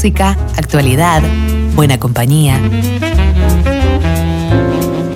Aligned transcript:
música, 0.00 0.34
actualidad, 0.56 1.22
buena 1.74 1.98
compañía 1.98 2.58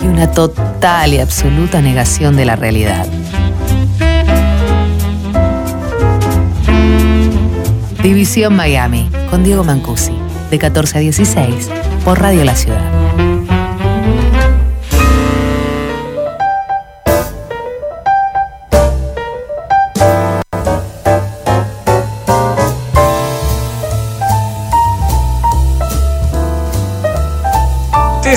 y 0.03 0.07
una 0.07 0.31
total 0.31 1.15
y 1.15 1.21
absoluta 1.21 1.81
negación 1.81 2.37
de 2.37 2.45
la 2.45 2.55
realidad. 2.55 3.07
División 8.03 8.57
Miami, 8.57 9.09
con 9.31 9.43
Diego 9.43 9.65
Mancusi, 9.65 10.19
de 10.51 10.59
14 10.59 10.99
a 10.99 11.01
16, 11.01 11.71
por 12.05 12.21
Radio 12.21 12.45
La 12.45 12.55
Ciudad. 12.55 13.04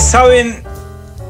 Saben 0.08 0.64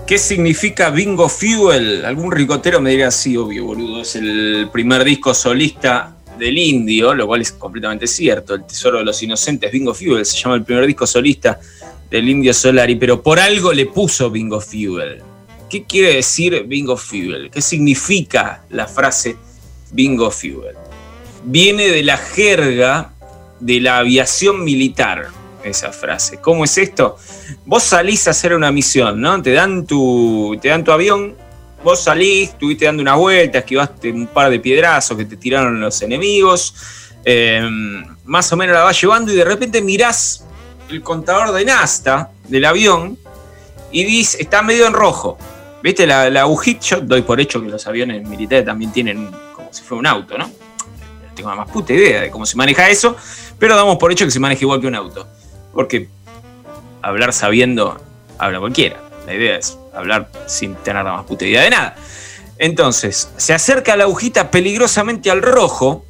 qué 0.05 0.19
significa 0.19 0.91
Bingo 0.91 1.29
Fuel? 1.29 2.05
Algún 2.05 2.31
ricotero 2.31 2.79
me 2.79 2.91
diría, 2.91 3.09
sí, 3.09 3.35
obvio, 3.35 3.65
boludo. 3.65 4.01
Es 4.03 4.15
el 4.15 4.69
primer 4.71 5.03
disco 5.03 5.33
solista 5.33 6.15
del 6.37 6.59
indio, 6.59 7.15
lo 7.15 7.25
cual 7.25 7.41
es 7.41 7.53
completamente 7.53 8.05
cierto. 8.05 8.53
El 8.53 8.65
Tesoro 8.65 8.99
de 8.99 9.05
los 9.05 9.23
Inocentes, 9.23 9.71
Bingo 9.71 9.95
Fuel, 9.95 10.23
se 10.27 10.37
llama 10.37 10.55
el 10.55 10.63
primer 10.63 10.85
disco 10.85 11.07
solista 11.07 11.59
del 12.11 12.29
indio 12.29 12.53
Solari, 12.53 12.95
pero 12.95 13.23
por 13.23 13.39
algo 13.39 13.73
le 13.73 13.87
puso 13.87 14.29
Bingo 14.29 14.61
Fuel. 14.61 15.23
¿Qué 15.71 15.83
quiere 15.83 16.13
decir 16.13 16.63
Bingo 16.67 16.97
Fuel? 16.97 17.49
¿Qué 17.49 17.63
significa 17.63 18.63
la 18.69 18.85
frase 18.85 19.37
Bingo 19.91 20.29
Fuel? 20.29 20.75
Viene 21.45 21.87
de 21.87 22.03
la 22.03 22.17
jerga 22.17 23.11
de 23.59 23.81
la 23.81 23.97
aviación 23.97 24.63
militar, 24.63 25.29
esa 25.67 25.91
frase. 25.91 26.39
¿Cómo 26.41 26.63
es 26.63 26.77
esto? 26.77 27.17
Vos 27.65 27.83
salís 27.83 28.27
a 28.27 28.31
hacer 28.31 28.53
una 28.53 28.71
misión, 28.71 29.21
¿no? 29.21 29.41
Te 29.41 29.51
dan 29.53 29.85
tu, 29.85 30.57
te 30.61 30.69
dan 30.69 30.83
tu 30.83 30.91
avión, 30.91 31.35
vos 31.83 32.03
salís, 32.03 32.49
estuviste 32.49 32.85
dando 32.85 33.01
una 33.01 33.15
vuelta, 33.15 33.59
esquivaste 33.59 34.11
un 34.11 34.27
par 34.27 34.49
de 34.49 34.59
piedrazos 34.59 35.17
que 35.17 35.25
te 35.25 35.37
tiraron 35.37 35.79
los 35.79 36.01
enemigos, 36.01 36.73
eh, 37.23 37.61
más 38.25 38.51
o 38.51 38.57
menos 38.57 38.75
la 38.75 38.83
vas 38.83 38.99
llevando 39.01 39.31
y 39.31 39.35
de 39.35 39.45
repente 39.45 39.81
mirás 39.81 40.45
el 40.89 41.01
contador 41.01 41.51
de 41.53 41.65
Nasta 41.65 42.31
del 42.47 42.65
avión 42.65 43.17
y 43.91 44.03
dice, 44.03 44.41
está 44.41 44.61
medio 44.61 44.87
en 44.87 44.93
rojo. 44.93 45.37
¿Viste 45.83 46.07
la, 46.07 46.29
la 46.29 46.41
agujita? 46.41 46.97
Doy 47.01 47.21
por 47.21 47.39
hecho 47.39 47.61
que 47.61 47.69
los 47.69 47.85
aviones 47.87 48.27
militares 48.27 48.65
también 48.65 48.91
tienen 48.91 49.29
como 49.53 49.71
si 49.71 49.83
fuera 49.83 49.99
un 49.99 50.07
auto, 50.07 50.37
¿no? 50.37 50.47
No 50.47 51.33
tengo 51.35 51.49
la 51.49 51.55
más 51.55 51.69
puta 51.69 51.93
idea 51.93 52.21
de 52.21 52.31
cómo 52.31 52.45
se 52.45 52.57
maneja 52.57 52.89
eso, 52.89 53.15
pero 53.59 53.75
damos 53.75 53.97
por 53.97 54.11
hecho 54.11 54.25
que 54.25 54.31
se 54.31 54.39
maneja 54.39 54.61
igual 54.61 54.81
que 54.81 54.87
un 54.87 54.95
auto. 54.95 55.27
Porque 55.77 56.07
hablar 57.03 57.31
sabiendo, 57.33 58.01
habla 58.39 58.59
cualquiera. 58.59 58.97
La 59.27 59.35
idea 59.35 59.57
es 59.57 59.77
hablar 59.93 60.27
sin 60.47 60.73
tener 60.73 61.05
la 61.05 61.13
más 61.13 61.25
puta 61.25 61.45
idea 61.45 61.61
de 61.61 61.69
nada. 61.69 61.95
Entonces, 62.57 63.29
se 63.37 63.53
acerca 63.53 63.95
la 63.95 64.05
agujita 64.05 64.49
peligrosamente 64.49 65.29
al 65.29 65.43
rojo 65.43 66.03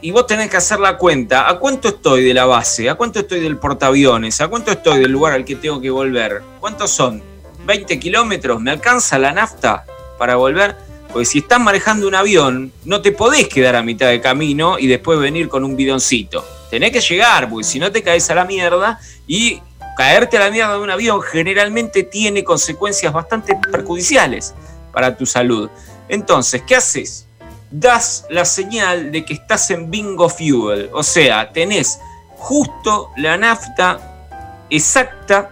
y 0.00 0.12
vos 0.12 0.26
tenés 0.26 0.48
que 0.48 0.56
hacer 0.56 0.80
la 0.80 0.96
cuenta. 0.96 1.46
¿A 1.46 1.58
cuánto 1.58 1.88
estoy 1.88 2.24
de 2.24 2.32
la 2.32 2.46
base? 2.46 2.88
¿A 2.88 2.94
cuánto 2.94 3.18
estoy 3.18 3.40
del 3.40 3.58
portaaviones? 3.58 4.40
¿A 4.40 4.48
cuánto 4.48 4.72
estoy 4.72 5.00
del 5.00 5.12
lugar 5.12 5.34
al 5.34 5.44
que 5.44 5.56
tengo 5.56 5.78
que 5.78 5.90
volver? 5.90 6.40
¿Cuántos 6.58 6.90
son? 6.90 7.22
¿20 7.66 7.98
kilómetros? 7.98 8.62
¿Me 8.62 8.70
alcanza 8.70 9.18
la 9.18 9.30
nafta 9.30 9.84
para 10.18 10.36
volver? 10.36 10.74
Porque 11.12 11.26
si 11.26 11.40
estás 11.40 11.60
manejando 11.60 12.08
un 12.08 12.14
avión, 12.14 12.72
no 12.86 13.02
te 13.02 13.12
podés 13.12 13.46
quedar 13.46 13.76
a 13.76 13.82
mitad 13.82 14.08
de 14.08 14.22
camino 14.22 14.78
y 14.78 14.86
después 14.86 15.20
venir 15.20 15.50
con 15.50 15.64
un 15.64 15.76
bidoncito. 15.76 16.55
Tenés 16.76 16.92
que 16.92 17.00
llegar, 17.00 17.48
porque 17.48 17.64
si 17.64 17.78
no 17.78 17.90
te 17.90 18.02
caes 18.02 18.28
a 18.28 18.34
la 18.34 18.44
mierda 18.44 19.00
y 19.26 19.62
caerte 19.96 20.36
a 20.36 20.40
la 20.40 20.50
mierda 20.50 20.74
de 20.74 20.80
un 20.80 20.90
avión 20.90 21.22
generalmente 21.22 22.02
tiene 22.02 22.44
consecuencias 22.44 23.14
bastante 23.14 23.58
perjudiciales 23.72 24.52
para 24.92 25.16
tu 25.16 25.24
salud. 25.24 25.70
Entonces, 26.06 26.60
¿qué 26.66 26.76
haces? 26.76 27.28
Das 27.70 28.26
la 28.28 28.44
señal 28.44 29.10
de 29.10 29.24
que 29.24 29.32
estás 29.32 29.70
en 29.70 29.90
bingo 29.90 30.28
fuel, 30.28 30.90
o 30.92 31.02
sea, 31.02 31.50
tenés 31.50 31.98
justo 32.36 33.08
la 33.16 33.38
nafta 33.38 34.26
exacta 34.68 35.48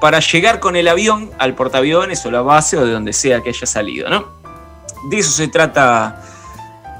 para 0.00 0.20
llegar 0.20 0.60
con 0.60 0.76
el 0.76 0.86
avión 0.86 1.32
al 1.38 1.56
portaaviones 1.56 2.24
o 2.24 2.30
la 2.30 2.42
base 2.42 2.76
o 2.76 2.86
de 2.86 2.92
donde 2.92 3.12
sea 3.12 3.40
que 3.40 3.48
haya 3.48 3.66
salido, 3.66 4.08
¿no? 4.08 4.28
De 5.10 5.18
eso 5.18 5.32
se 5.32 5.48
trata 5.48 6.22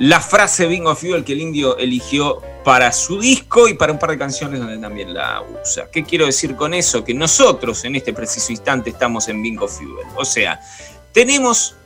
la 0.01 0.19
frase 0.19 0.67
Bingo 0.67 0.97
Fuel 0.97 1.25
que 1.25 1.35
el 1.35 1.43
indio 1.43 1.79
eligió 1.79 2.43
para 2.67 2.91
su 2.91 3.21
disco 3.21 3.69
y 3.69 3.75
para 3.75 3.93
un 3.93 3.99
par 4.01 4.11
de 4.11 4.19
canciones 4.19 4.59
donde 4.59 4.79
también 4.79 5.15
la 5.15 5.41
usa. 5.41 5.89
¿Qué 5.89 6.03
quiero 6.03 6.27
decir 6.27 6.57
con 6.57 6.75
eso? 6.75 7.05
Que 7.05 7.15
nosotros 7.15 7.85
en 7.85 7.95
este 7.95 8.13
preciso 8.13 8.51
instante 8.51 8.91
estamos 8.91 9.29
en 9.29 9.41
Bingo 9.41 9.69
Fuel. 9.69 10.05
O 10.17 10.25
sea, 10.25 10.61
tenemos 11.13 11.77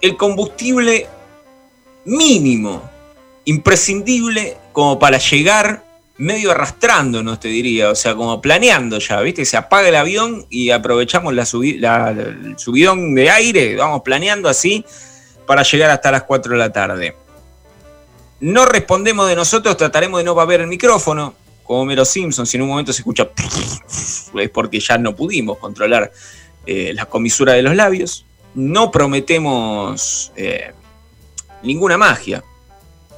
el 0.00 0.16
combustible 0.16 1.08
mínimo, 2.04 2.88
imprescindible, 3.44 4.56
como 4.70 5.00
para 5.00 5.18
llegar 5.18 5.82
medio 6.16 6.52
arrastrándonos, 6.52 7.40
te 7.40 7.48
diría, 7.48 7.90
o 7.90 7.96
sea, 7.96 8.14
como 8.14 8.40
planeando 8.40 9.00
ya, 9.00 9.20
¿viste? 9.20 9.44
Se 9.44 9.56
apaga 9.56 9.88
el 9.88 9.96
avión 9.96 10.46
y 10.48 10.70
aprovechamos 10.70 11.34
la 11.34 11.44
la, 11.80 12.10
el 12.10 12.56
subidón 12.56 13.16
de 13.16 13.30
aire, 13.30 13.74
vamos 13.74 14.02
planeando 14.02 14.48
así 14.48 14.84
para 15.44 15.64
llegar 15.64 15.90
hasta 15.90 16.12
las 16.12 16.22
4 16.22 16.52
de 16.52 16.58
la 16.58 16.72
tarde. 16.72 17.16
No 18.40 18.66
respondemos 18.66 19.28
de 19.28 19.34
nosotros, 19.34 19.76
trataremos 19.76 20.18
de 20.18 20.24
no 20.24 20.46
ver 20.46 20.60
el 20.60 20.68
micrófono, 20.68 21.34
como 21.64 21.84
Mero 21.84 22.04
Simpson, 22.04 22.46
si 22.46 22.56
en 22.56 22.62
un 22.62 22.68
momento 22.68 22.92
se 22.92 23.02
escucha 23.02 23.28
es 23.36 24.50
porque 24.50 24.80
ya 24.80 24.96
no 24.96 25.14
pudimos 25.14 25.58
controlar 25.58 26.10
eh, 26.64 26.92
la 26.94 27.06
comisura 27.06 27.52
de 27.52 27.62
los 27.62 27.76
labios. 27.76 28.24
No 28.54 28.90
prometemos 28.90 30.32
eh, 30.36 30.72
ninguna 31.62 31.98
magia. 31.98 32.42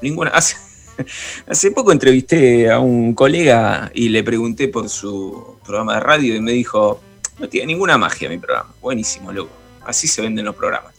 Ninguna. 0.02 0.30
Hace, 0.30 0.56
hace 1.46 1.70
poco 1.70 1.92
entrevisté 1.92 2.70
a 2.70 2.80
un 2.80 3.14
colega 3.14 3.90
y 3.94 4.08
le 4.08 4.24
pregunté 4.24 4.68
por 4.68 4.88
su 4.88 5.58
programa 5.64 5.94
de 5.94 6.00
radio 6.00 6.34
y 6.34 6.40
me 6.40 6.52
dijo, 6.52 7.00
no 7.38 7.48
tiene 7.48 7.68
ninguna 7.68 7.98
magia 7.98 8.28
mi 8.28 8.38
programa. 8.38 8.74
Buenísimo, 8.80 9.32
loco. 9.32 9.52
Así 9.84 10.08
se 10.08 10.22
venden 10.22 10.44
los 10.44 10.56
programas. 10.56 10.92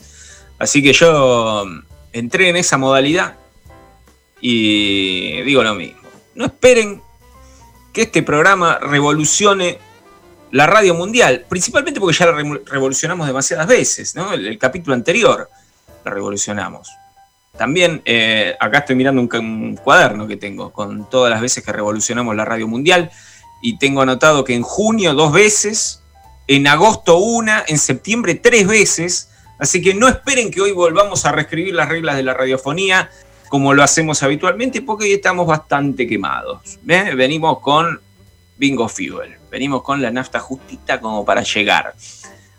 Así 0.58 0.82
que 0.82 0.94
yo 0.94 1.66
mm, 1.66 1.80
entré 2.14 2.50
en 2.50 2.56
esa 2.56 2.78
modalidad 2.78 3.41
y 4.42 5.42
digo 5.44 5.64
lo 5.64 5.76
mismo. 5.76 6.02
No 6.36 6.46
esperen 6.46 7.02
que 7.94 8.04
este 8.04 8.24
programa 8.24 8.80
revolucione 8.80 9.78
la 10.52 10.68
radio 10.68 10.94
mundial, 10.94 11.46
principalmente 11.48 12.00
porque 12.00 12.18
ya 12.18 12.26
la 12.26 12.60
revolucionamos 12.66 13.28
demasiadas 13.28 13.68
veces, 13.68 14.16
¿no? 14.16 14.34
El, 14.34 14.58
capítulo 14.58 14.96
anterior 14.96 15.50
la 16.04 16.12
revolucionamos. 16.12 16.90
También 17.58 18.02
eh, 18.06 18.56
acá 18.60 18.80
estoy 18.80 18.96
mirando 18.96 19.22
un, 19.22 19.78
cuaderno 19.78 20.28
que 20.28 20.38
tengo 20.38 20.74
con 20.74 21.10
todas 21.10 21.32
las 21.32 21.42
veces 21.42 21.64
que 21.64 21.72
revolucionamos 21.72 22.36
la 22.36 22.44
radio 22.44 22.68
mundial 22.68 23.12
y 23.62 23.78
tengo 23.78 24.02
anotado 24.02 24.44
que 24.44 24.56
en 24.56 24.64
junio 24.64 25.14
dos 25.14 25.32
veces, 25.32 26.02
en 26.48 26.68
agosto 26.68 27.18
una, 27.18 27.64
en 27.68 27.78
septiembre 27.78 28.36
tres 28.36 28.68
veces 28.68 29.30
Así 29.62 29.80
que 29.80 29.94
no 29.94 30.08
esperen 30.08 30.50
que 30.50 30.60
hoy 30.60 30.72
volvamos 30.72 31.24
a 31.28 31.32
reescribir 31.32 31.76
las 31.76 31.88
reglas 31.88 32.16
de 32.16 32.24
la 32.24 32.34
radiofonía 32.34 33.12
como 33.52 33.74
lo 33.74 33.84
hacemos 33.84 34.24
habitualmente, 34.24 34.82
porque 34.82 35.04
hoy 35.04 35.12
estamos 35.12 35.46
bastante 35.46 36.08
quemados. 36.08 36.80
Venimos 36.84 37.60
con 37.60 38.00
Bingo 38.58 38.88
Fuel, 38.88 39.36
venimos 39.52 39.84
con 39.84 40.02
la 40.02 40.10
nafta 40.10 40.40
justita 40.40 41.02
como 41.02 41.26
para 41.26 41.44
llegar. 41.44 41.94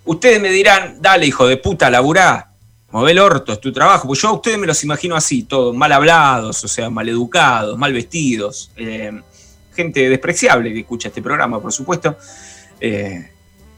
Ustedes 0.05 0.39
me 0.39 0.51
dirán, 0.51 0.99
dale 1.01 1.25
hijo 1.25 1.47
de 1.47 1.57
puta, 1.57 1.89
laburá, 1.89 2.51
move 2.91 3.11
el 3.11 3.21
orto, 3.21 3.55
es 3.55 3.61
tu 3.63 3.73
trabajo. 3.73 4.07
Pues 4.07 4.21
yo 4.21 4.29
a 4.29 4.33
ustedes 4.33 4.59
me 4.59 4.67
los 4.67 4.85
imagino 4.85 5.17
así, 5.17 5.45
todos 5.45 5.75
mal 5.75 5.91
hablados, 5.93 6.63
o 6.63 6.69
sea, 6.69 6.91
mal 6.91 7.09
educados, 7.09 7.79
mal 7.79 7.95
vestidos. 7.95 8.71
Eh, 8.77 9.19
gente 9.75 10.11
despreciable 10.11 10.75
que 10.75 10.81
escucha 10.81 11.09
este 11.09 11.23
programa, 11.23 11.59
por 11.59 11.73
supuesto. 11.73 12.19
Eh, 12.79 13.31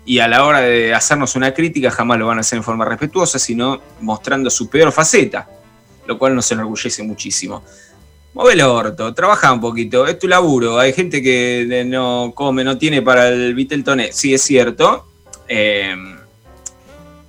y 0.04 0.18
a 0.18 0.26
la 0.26 0.44
hora 0.44 0.62
de 0.62 0.92
hacernos 0.92 1.36
una 1.36 1.54
crítica 1.54 1.92
jamás 1.92 2.18
lo 2.18 2.26
van 2.26 2.38
a 2.38 2.40
hacer 2.40 2.56
en 2.56 2.64
forma 2.64 2.84
respetuosa, 2.84 3.38
sino 3.38 3.80
mostrando 4.00 4.50
su 4.50 4.68
peor 4.68 4.90
faceta, 4.90 5.48
lo 6.06 6.18
cual 6.18 6.34
nos 6.34 6.50
enorgullece 6.50 7.02
muchísimo. 7.02 7.62
Mueve 8.34 8.54
el 8.54 8.62
orto, 8.62 9.14
trabaja 9.14 9.52
un 9.52 9.60
poquito, 9.60 10.06
es 10.06 10.18
tu 10.18 10.26
laburo. 10.26 10.78
Hay 10.78 10.92
gente 10.92 11.22
que 11.22 11.84
no 11.86 12.32
come, 12.34 12.64
no 12.64 12.76
tiene 12.76 13.00
para 13.00 13.28
el 13.28 13.54
Viteltoné. 13.54 14.12
Sí, 14.12 14.34
es 14.34 14.42
cierto. 14.42 15.06
Eh, 15.46 15.94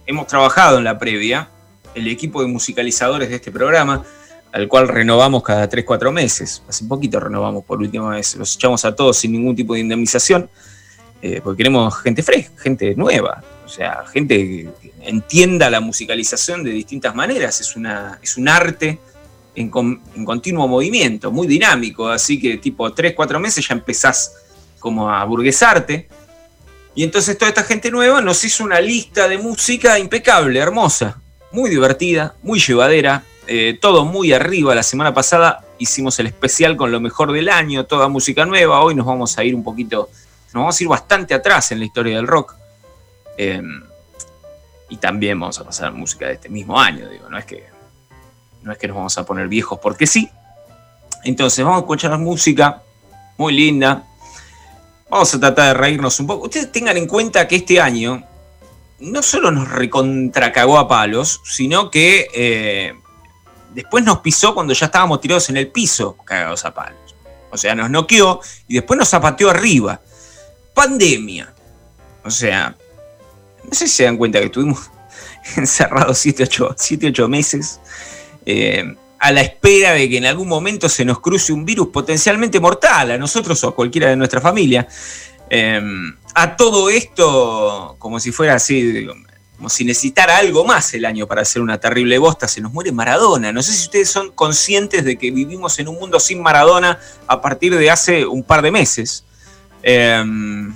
hemos 0.08 0.28
trabajado 0.28 0.80
en 0.80 0.84
la 0.84 0.98
previa, 0.98 1.50
el 1.94 2.08
equipo 2.08 2.42
de 2.42 2.48
musicalizadores 2.48 3.30
de 3.30 3.36
este 3.36 3.52
programa, 3.52 4.04
al 4.52 4.68
cual 4.68 4.88
renovamos 4.88 5.44
cada 5.44 5.70
3-4 5.70 6.12
meses. 6.12 6.64
Hace 6.68 6.86
poquito 6.86 7.20
renovamos 7.20 7.64
por 7.66 7.80
última 7.80 8.10
vez. 8.10 8.36
Los 8.36 8.56
echamos 8.56 8.84
a 8.84 8.96
todos 8.96 9.18
sin 9.18 9.32
ningún 9.32 9.56
tipo 9.56 9.76
de 9.76 9.82
indemnización. 9.82 10.50
Eh, 11.22 11.42
porque 11.44 11.58
queremos 11.58 11.98
gente 12.02 12.24
fresca, 12.24 12.62
gente 12.62 12.94
nueva, 12.96 13.44
o 13.66 13.70
sea, 13.70 14.06
gente 14.06 14.38
que 14.38 14.94
entienda 15.02 15.70
la 15.70 15.80
musicalización 15.80 16.64
de 16.64 16.72
distintas 16.72 17.16
maneras, 17.16 17.60
es, 17.62 17.76
una, 17.76 18.20
es 18.22 18.38
un 18.38 18.48
arte 18.48 19.00
en, 19.56 19.70
continuo 19.70 20.68
movimiento, 20.68 21.32
muy 21.32 21.48
dinámico, 21.48 22.08
así 22.08 22.40
que 22.40 22.58
tipo 22.58 22.94
3, 22.94 23.14
4 23.16 23.40
meses 23.40 23.68
ya 23.68 23.74
empezás 23.74 24.34
como 24.80 25.10
a 25.10 25.24
Burguesarte. 25.26 26.08
Y 26.94 27.04
entonces 27.04 27.38
toda 27.38 27.50
esta 27.50 27.64
gente 27.64 27.92
nueva 27.92 28.22
nos 28.22 28.44
hizo 28.44 28.64
una 28.64 28.80
lista 28.80 29.28
de 29.28 29.38
música 29.38 29.98
impecable, 30.00 30.60
hermosa, 30.60 31.20
muy 31.52 31.70
divertida, 31.70 32.36
muy 32.44 32.60
llevadera, 32.60 33.24
eh, 33.48 33.78
todo 33.82 34.06
muy 34.06 34.32
arriba. 34.32 34.76
La 34.76 34.84
semana 34.84 35.14
pasada 35.14 35.66
hicimos 35.78 36.18
el 36.20 36.28
especial 36.28 36.78
con 36.78 36.92
lo 36.92 37.02
mejor 37.02 37.32
del 37.34 37.50
año, 37.50 37.86
toda 37.86 38.08
música 38.08 38.46
nueva. 38.46 38.82
Hoy 38.82 38.96
nos 38.96 39.06
vamos 39.06 39.38
a 39.38 39.44
ir 39.44 39.56
un 39.56 39.64
poquito, 39.64 40.10
nos 40.54 40.62
vamos 40.62 40.80
a 40.80 40.84
ir 40.84 40.90
bastante 40.90 41.34
atrás 41.34 41.72
en 41.72 41.80
la 41.80 41.86
historia 41.86 42.16
del 42.16 42.28
rock. 42.28 42.56
Em, 43.38 43.84
y 44.90 44.98
también 44.98 45.40
vamos 45.40 45.60
a 45.60 45.64
pasar 45.64 45.92
música 45.92 46.28
de 46.28 46.34
este 46.34 46.50
mismo 46.50 46.80
año, 46.80 47.10
digo, 47.10 47.30
no 47.30 47.38
es 47.38 47.46
que, 47.46 47.66
no 48.62 48.72
es 48.72 48.78
que 48.78 48.88
nos 48.88 48.98
vamos 48.98 49.18
a 49.18 49.26
poner 49.26 49.48
viejos 49.48 49.80
porque 49.80 50.08
sí. 50.08 50.30
Entonces 51.24 51.64
vamos 51.66 51.80
a 51.80 51.82
escuchar 51.82 52.18
música 52.20 52.84
muy 53.38 53.54
linda, 53.54 54.06
Vamos 55.10 55.34
a 55.36 55.40
tratar 55.40 55.68
de 55.68 55.74
reírnos 55.76 56.20
un 56.20 56.28
poco. 56.28 56.46
Ustedes 56.46 56.72
tengan 56.72 56.98
en 56.98 57.08
cuenta 57.08 57.48
que 57.48 57.58
este 57.58 57.80
año 57.80 58.24
no 59.00 59.22
solo 59.22 59.52
nos 59.52 59.70
recontracagó 59.70 60.80
a 60.80 60.88
palos, 60.88 61.42
sino 61.46 61.92
que 61.92 62.28
eh, 62.34 62.94
después 63.74 64.04
nos 64.04 64.20
pisó 64.20 64.54
cuando 64.54 64.74
ya 64.74 64.88
estábamos 64.88 65.22
tirados 65.22 65.50
en 65.50 65.58
el 65.58 65.68
piso, 65.68 66.18
cagados 66.26 66.66
a 66.66 66.74
palos. 66.74 67.16
O 67.52 67.58
sea, 67.58 67.76
nos 67.76 67.90
noqueó 67.90 68.42
y 68.68 68.76
después 68.76 68.98
nos 68.98 69.10
zapateó 69.10 69.52
arriba. 69.52 70.02
Pandemia. 70.74 71.54
O 72.24 72.32
sea, 72.32 72.76
no 73.68 73.74
sé 73.74 73.88
si 73.88 73.96
se 73.96 74.04
dan 74.04 74.18
cuenta 74.18 74.40
que 74.40 74.46
estuvimos 74.46 74.92
encerrados 75.56 76.18
7, 76.18 76.44
8, 77.08 77.28
meses. 77.28 77.80
Eh, 78.46 78.96
a 79.20 79.32
la 79.32 79.42
espera 79.42 79.94
de 79.94 80.10
que 80.10 80.18
en 80.18 80.26
algún 80.26 80.48
momento 80.48 80.88
se 80.90 81.06
nos 81.06 81.20
cruce 81.20 81.52
un 81.52 81.66
virus 81.66 81.88
potencialmente 81.88 82.60
mortal 82.60 83.12
a 83.12 83.18
nosotros 83.18 83.64
o 83.64 83.70
a 83.70 83.76
cualquiera 83.76 84.10
de 84.10 84.16
nuestra 84.16 84.40
familia. 84.40 84.88
Em, 85.50 86.16
a 86.34 86.56
todo 86.56 86.90
esto, 86.90 87.96
como 87.98 88.20
si 88.20 88.32
fuera 88.32 88.56
así, 88.56 89.08
como 89.56 89.70
si 89.70 89.86
necesitara 89.86 90.38
algo 90.38 90.66
más 90.66 90.94
el 90.94 91.06
año 91.06 91.28
para 91.28 91.42
hacer 91.42 91.62
una 91.62 91.80
terrible 91.80 92.18
bosta, 92.18 92.48
se 92.48 92.62
nos 92.62 92.74
muere 92.74 92.92
Maradona. 92.92 93.52
No 93.52 93.64
sé 93.64 93.74
si 93.74 93.86
ustedes 93.86 94.10
son 94.10 94.32
conscientes 94.32 95.06
de 95.06 95.18
que 95.18 95.32
vivimos 95.32 95.80
en 95.80 95.88
un 95.88 95.96
mundo 95.96 96.20
sin 96.20 96.42
Maradona 96.42 97.00
a 97.26 97.42
partir 97.42 97.76
de 97.76 97.90
hace 97.90 98.26
un 98.26 98.44
par 98.44 98.62
de 98.62 98.72
meses. 98.72 99.26
Em, 99.82 100.74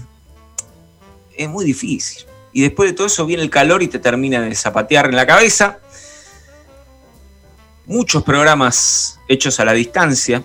es 1.35 1.49
muy 1.49 1.65
difícil. 1.65 2.28
Y 2.51 2.61
después 2.61 2.89
de 2.89 2.95
todo 2.95 3.07
eso 3.07 3.25
viene 3.25 3.43
el 3.43 3.49
calor 3.49 3.83
y 3.83 3.87
te 3.87 3.99
termina 3.99 4.41
de 4.41 4.55
zapatear 4.55 5.07
en 5.07 5.15
la 5.15 5.27
cabeza 5.27 5.79
muchos 7.89 8.23
programas 8.23 9.19
hechos 9.27 9.59
a 9.59 9.65
la 9.65 9.73
distancia. 9.73 10.43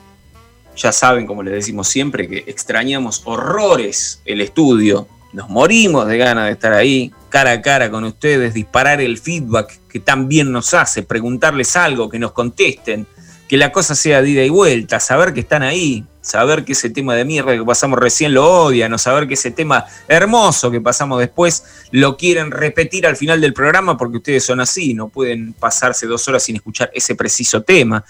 Ya 0.77 0.91
saben, 0.93 1.27
como 1.27 1.43
les 1.43 1.53
decimos 1.53 1.89
siempre, 1.89 2.27
que 2.27 2.39
extrañamos 2.47 3.23
horrores 3.27 4.21
el 4.25 4.41
estudio. 4.41 5.07
Nos 5.33 5.49
morimos 5.49 6.07
de 6.07 6.17
ganas 6.17 6.47
de 6.47 6.53
estar 6.53 6.73
ahí, 6.73 7.13
cara 7.29 7.53
a 7.53 7.63
cara 7.63 7.91
con 7.91 8.05
ustedes, 8.05 8.55
disparar 8.55 9.01
el 9.01 9.19
feedback 9.19 9.79
que 9.89 10.01
tan 10.01 10.27
bien 10.29 10.53
nos 10.53 10.73
hace, 10.75 11.03
preguntarles 11.03 11.77
algo, 11.77 12.09
que 12.09 12.19
nos 12.19 12.33
contesten, 12.33 13.07
que 13.47 13.57
la 13.57 13.71
cosa 13.71 13.95
sea 13.95 14.23
de 14.23 14.31
ida 14.31 14.43
y 14.43 14.49
vuelta, 14.49 14.99
saber 14.99 15.35
que 15.35 15.41
están 15.41 15.63
ahí, 15.63 16.05
saber 16.25 16.65
que 16.65 16.73
ese 16.73 16.89
tema 16.89 17.15
de 17.15 17.25
mierda 17.25 17.53
que 17.53 17.63
pasamos 17.65 17.99
recién 17.99 18.33
lo 18.33 18.65
odian, 18.65 18.93
o 18.95 18.99
saber 18.99 19.29
que 19.29 19.35
ese 19.35 19.51
tema 19.51 19.85
hermoso 20.09 20.71
que 20.71 20.81
pasamos 20.81 21.21
después 21.21 21.65
lo 21.91 22.17
quieren 22.17 22.51
repetir 22.51 23.07
al 23.07 23.17
final 23.17 23.41
del 23.43 23.53
programa 23.53 23.97
porque 23.97 24.17
ustedes 24.17 24.43
son 24.45 24.61
así, 24.61 24.95
no 24.95 25.09
pueden 25.09 25.53
pasarse 25.53 26.07
dos 26.07 26.27
horas 26.27 26.43
sin 26.43 26.57
escuchar 26.57 26.91
ese 26.95 27.15
preciso 27.15 27.63
tema. 27.63 28.05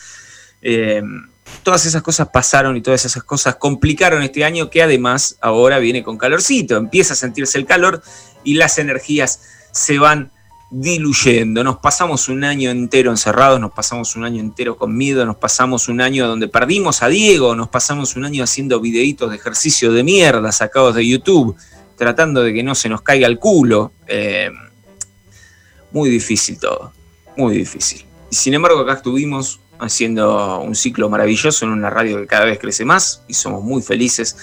Eh, 0.62 1.02
todas 1.64 1.84
esas 1.86 2.02
cosas 2.02 2.28
pasaron 2.28 2.76
y 2.76 2.82
todas 2.82 3.04
esas 3.04 3.24
cosas 3.24 3.56
complicaron 3.56 4.22
este 4.22 4.44
año 4.44 4.70
que 4.70 4.82
además 4.82 5.36
ahora 5.40 5.78
viene 5.80 6.04
con 6.04 6.16
calorcito, 6.16 6.76
empieza 6.76 7.14
a 7.14 7.16
sentirse 7.16 7.58
el 7.58 7.66
calor 7.66 8.00
y 8.44 8.54
las 8.54 8.78
energías 8.78 9.40
se 9.72 9.98
van 9.98 10.30
diluyendo. 10.74 11.62
Nos 11.62 11.78
pasamos 11.78 12.28
un 12.28 12.42
año 12.42 12.70
entero 12.70 13.12
encerrados, 13.12 13.60
nos 13.60 13.72
pasamos 13.72 14.16
un 14.16 14.24
año 14.24 14.40
entero 14.40 14.76
con 14.76 14.96
miedo, 14.96 15.24
nos 15.24 15.36
pasamos 15.36 15.88
un 15.88 16.00
año 16.00 16.26
donde 16.26 16.48
perdimos 16.48 17.02
a 17.02 17.08
Diego, 17.08 17.54
nos 17.54 17.68
pasamos 17.68 18.16
un 18.16 18.24
año 18.24 18.42
haciendo 18.42 18.80
videitos 18.80 19.30
de 19.30 19.36
ejercicio 19.36 19.92
de 19.92 20.02
mierda 20.02 20.50
sacados 20.50 20.96
de 20.96 21.06
YouTube, 21.06 21.56
tratando 21.96 22.42
de 22.42 22.52
que 22.52 22.64
no 22.64 22.74
se 22.74 22.88
nos 22.88 23.02
caiga 23.02 23.28
el 23.28 23.38
culo. 23.38 23.92
Eh, 24.08 24.50
muy 25.92 26.10
difícil 26.10 26.58
todo, 26.58 26.92
muy 27.36 27.56
difícil. 27.56 28.04
Sin 28.30 28.52
embargo 28.52 28.80
acá 28.80 28.94
estuvimos 28.94 29.60
haciendo 29.78 30.58
un 30.58 30.74
ciclo 30.74 31.08
maravilloso 31.08 31.64
en 31.64 31.70
una 31.70 31.88
radio 31.88 32.18
que 32.18 32.26
cada 32.26 32.46
vez 32.46 32.58
crece 32.58 32.84
más 32.84 33.22
y 33.28 33.34
somos 33.34 33.62
muy 33.62 33.80
felices 33.80 34.36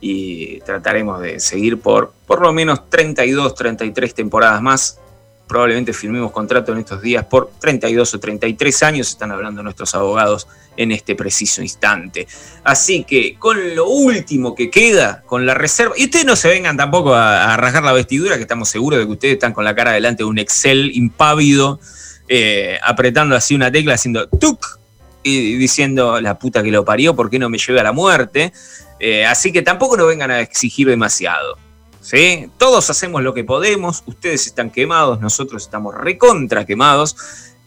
y 0.00 0.60
trataremos 0.60 1.20
de 1.20 1.40
seguir 1.40 1.78
por 1.78 2.14
por 2.26 2.40
lo 2.40 2.52
menos 2.54 2.88
32, 2.88 3.54
33 3.54 4.14
temporadas 4.14 4.62
más 4.62 4.98
probablemente 5.46 5.92
firmemos 5.92 6.32
contrato 6.32 6.72
en 6.72 6.78
estos 6.78 7.02
días 7.02 7.24
por 7.24 7.50
32 7.60 8.14
o 8.14 8.20
33 8.20 8.82
años, 8.82 9.10
están 9.10 9.30
hablando 9.30 9.62
nuestros 9.62 9.94
abogados 9.94 10.46
en 10.76 10.92
este 10.92 11.14
preciso 11.14 11.62
instante. 11.62 12.26
Así 12.64 13.04
que 13.04 13.36
con 13.38 13.74
lo 13.74 13.88
último 13.88 14.54
que 14.54 14.70
queda, 14.70 15.22
con 15.26 15.46
la 15.46 15.54
reserva, 15.54 15.94
y 15.96 16.04
ustedes 16.04 16.24
no 16.24 16.36
se 16.36 16.48
vengan 16.48 16.76
tampoco 16.76 17.14
a, 17.14 17.56
rasgar 17.56 17.82
la 17.82 17.92
vestidura, 17.92 18.36
que 18.36 18.42
estamos 18.42 18.68
seguros 18.68 18.98
de 18.98 19.06
que 19.06 19.12
ustedes 19.12 19.34
están 19.34 19.52
con 19.52 19.64
la 19.64 19.74
cara 19.74 19.92
delante 19.92 20.22
de 20.22 20.28
un 20.28 20.38
Excel 20.38 20.90
impávido, 20.94 21.80
eh, 22.28 22.78
apretando 22.82 23.36
así 23.36 23.54
una 23.54 23.70
tecla, 23.70 23.94
haciendo 23.94 24.28
tuk, 24.28 24.78
y 25.22 25.56
diciendo 25.56 26.20
la 26.20 26.38
puta 26.38 26.62
que 26.62 26.70
lo 26.70 26.84
parió, 26.84 27.16
¿por 27.16 27.30
qué 27.30 27.38
no 27.38 27.48
me 27.48 27.58
lleve 27.58 27.80
a 27.80 27.82
la 27.82 27.92
muerte? 27.92 28.52
Eh, 29.00 29.24
así 29.24 29.52
que 29.52 29.62
tampoco 29.62 29.96
nos 29.96 30.06
vengan 30.06 30.30
a 30.30 30.40
exigir 30.40 30.86
demasiado. 30.86 31.58
¿Sí? 32.04 32.50
Todos 32.58 32.90
hacemos 32.90 33.22
lo 33.22 33.32
que 33.32 33.44
podemos, 33.44 34.02
ustedes 34.06 34.46
están 34.46 34.70
quemados, 34.70 35.20
nosotros 35.20 35.62
estamos 35.62 35.94
recontra 35.94 36.66
quemados 36.66 37.16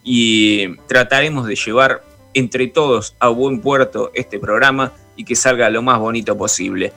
y 0.04 0.76
trataremos 0.86 1.46
de 1.46 1.56
llevar 1.56 2.04
entre 2.34 2.68
todos 2.68 3.16
a 3.18 3.28
buen 3.28 3.60
puerto 3.60 4.12
este 4.14 4.38
programa 4.38 4.92
y 5.16 5.24
que 5.24 5.34
salga 5.34 5.68
lo 5.68 5.82
más 5.82 5.98
bonito 5.98 6.38
posible. 6.38 6.92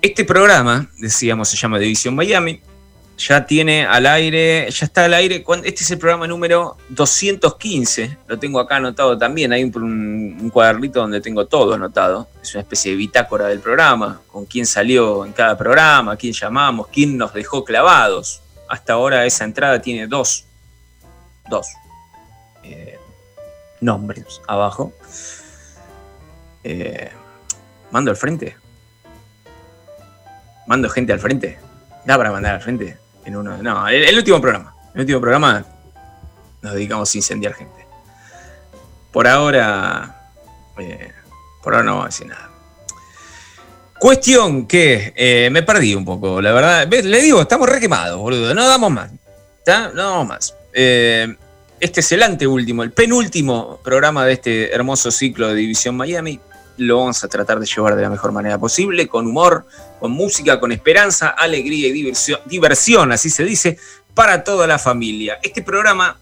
Este 0.00 0.24
programa, 0.24 0.90
decíamos, 0.98 1.48
se 1.48 1.56
llama 1.56 1.78
División 1.78 2.14
Miami, 2.14 2.60
ya 3.18 3.46
tiene 3.46 3.86
al 3.86 4.06
aire, 4.06 4.68
ya 4.70 4.86
está 4.86 5.04
al 5.04 5.14
aire. 5.14 5.44
Este 5.64 5.84
es 5.84 5.90
el 5.90 5.98
programa 5.98 6.26
número 6.26 6.76
215, 6.88 8.18
lo 8.26 8.38
tengo 8.38 8.60
acá 8.60 8.76
anotado 8.76 9.16
también. 9.16 9.52
Hay 9.52 9.64
un, 9.64 10.36
un, 10.40 10.50
cuadernito 10.50 11.00
donde 11.00 11.20
tengo 11.20 11.46
todo 11.46 11.74
anotado. 11.74 12.28
Es 12.42 12.54
una 12.54 12.62
especie 12.62 12.92
de 12.92 12.96
bitácora 12.96 13.46
del 13.46 13.60
programa, 13.60 14.20
con 14.30 14.46
quién 14.46 14.66
salió 14.66 15.24
en 15.24 15.32
cada 15.32 15.56
programa, 15.56 16.16
quién 16.16 16.32
llamamos, 16.32 16.88
quién 16.88 17.16
nos 17.16 17.32
dejó 17.32 17.64
clavados. 17.64 18.42
Hasta 18.68 18.94
ahora 18.94 19.26
esa 19.26 19.44
entrada 19.44 19.80
tiene 19.80 20.06
dos, 20.06 20.46
dos 21.48 21.66
eh, 22.62 22.98
nombres 23.80 24.40
abajo. 24.46 24.92
Eh, 26.64 27.10
mando 27.90 28.10
al 28.10 28.16
frente. 28.16 28.56
Mando 30.66 30.88
gente 30.88 31.12
al 31.12 31.18
frente. 31.18 31.58
Da 32.04 32.16
para 32.16 32.32
mandar 32.32 32.54
al 32.54 32.62
frente 32.62 33.01
en 33.24 33.36
uno. 33.36 33.58
No, 33.58 33.88
el, 33.88 34.16
último 34.16 34.40
programa. 34.40 34.74
El 34.94 35.02
último 35.02 35.20
programa 35.20 35.64
nos 36.60 36.74
dedicamos 36.74 37.14
a 37.14 37.18
incendiar 37.18 37.54
gente. 37.54 37.86
Por 39.12 39.26
ahora. 39.26 40.30
Eh, 40.78 41.12
por 41.62 41.74
ahora 41.74 41.84
no 41.84 41.92
vamos 41.92 42.04
a 42.04 42.08
decir 42.08 42.26
nada. 42.26 42.50
Cuestión 43.98 44.66
que 44.66 45.12
eh, 45.14 45.48
me 45.52 45.62
perdí 45.62 45.94
un 45.94 46.04
poco, 46.04 46.40
la 46.40 46.52
verdad. 46.52 46.88
Le 46.88 47.20
digo, 47.20 47.40
estamos 47.40 47.68
re 47.68 47.80
quemados, 47.80 48.18
boludo. 48.18 48.54
No 48.54 48.66
damos 48.66 48.90
más. 48.90 49.10
No 49.66 50.02
damos 50.02 50.26
más. 50.26 50.56
Eh, 50.72 51.36
este 51.78 52.00
es 52.00 52.12
el 52.12 52.22
anteúltimo, 52.22 52.82
el 52.82 52.92
penúltimo 52.92 53.80
programa 53.82 54.24
de 54.24 54.34
este 54.34 54.72
hermoso 54.72 55.10
ciclo 55.10 55.48
de 55.48 55.56
División 55.56 55.96
Miami 55.96 56.40
lo 56.78 56.98
vamos 56.98 57.22
a 57.24 57.28
tratar 57.28 57.60
de 57.60 57.66
llevar 57.66 57.96
de 57.96 58.02
la 58.02 58.10
mejor 58.10 58.32
manera 58.32 58.58
posible, 58.58 59.08
con 59.08 59.26
humor, 59.26 59.66
con 60.00 60.12
música, 60.12 60.58
con 60.58 60.72
esperanza, 60.72 61.28
alegría 61.28 61.88
y 61.88 61.92
diversión, 61.92 62.40
diversión, 62.46 63.12
así 63.12 63.30
se 63.30 63.44
dice, 63.44 63.78
para 64.14 64.44
toda 64.44 64.66
la 64.66 64.78
familia. 64.78 65.38
Este 65.42 65.62
programa 65.62 66.18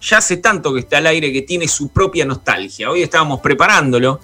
ya 0.00 0.18
hace 0.18 0.36
tanto 0.36 0.72
que 0.72 0.80
está 0.80 0.98
al 0.98 1.06
aire 1.06 1.32
que 1.32 1.42
tiene 1.42 1.66
su 1.68 1.88
propia 1.88 2.24
nostalgia. 2.24 2.90
Hoy 2.90 3.02
estábamos 3.02 3.40
preparándolo 3.40 4.20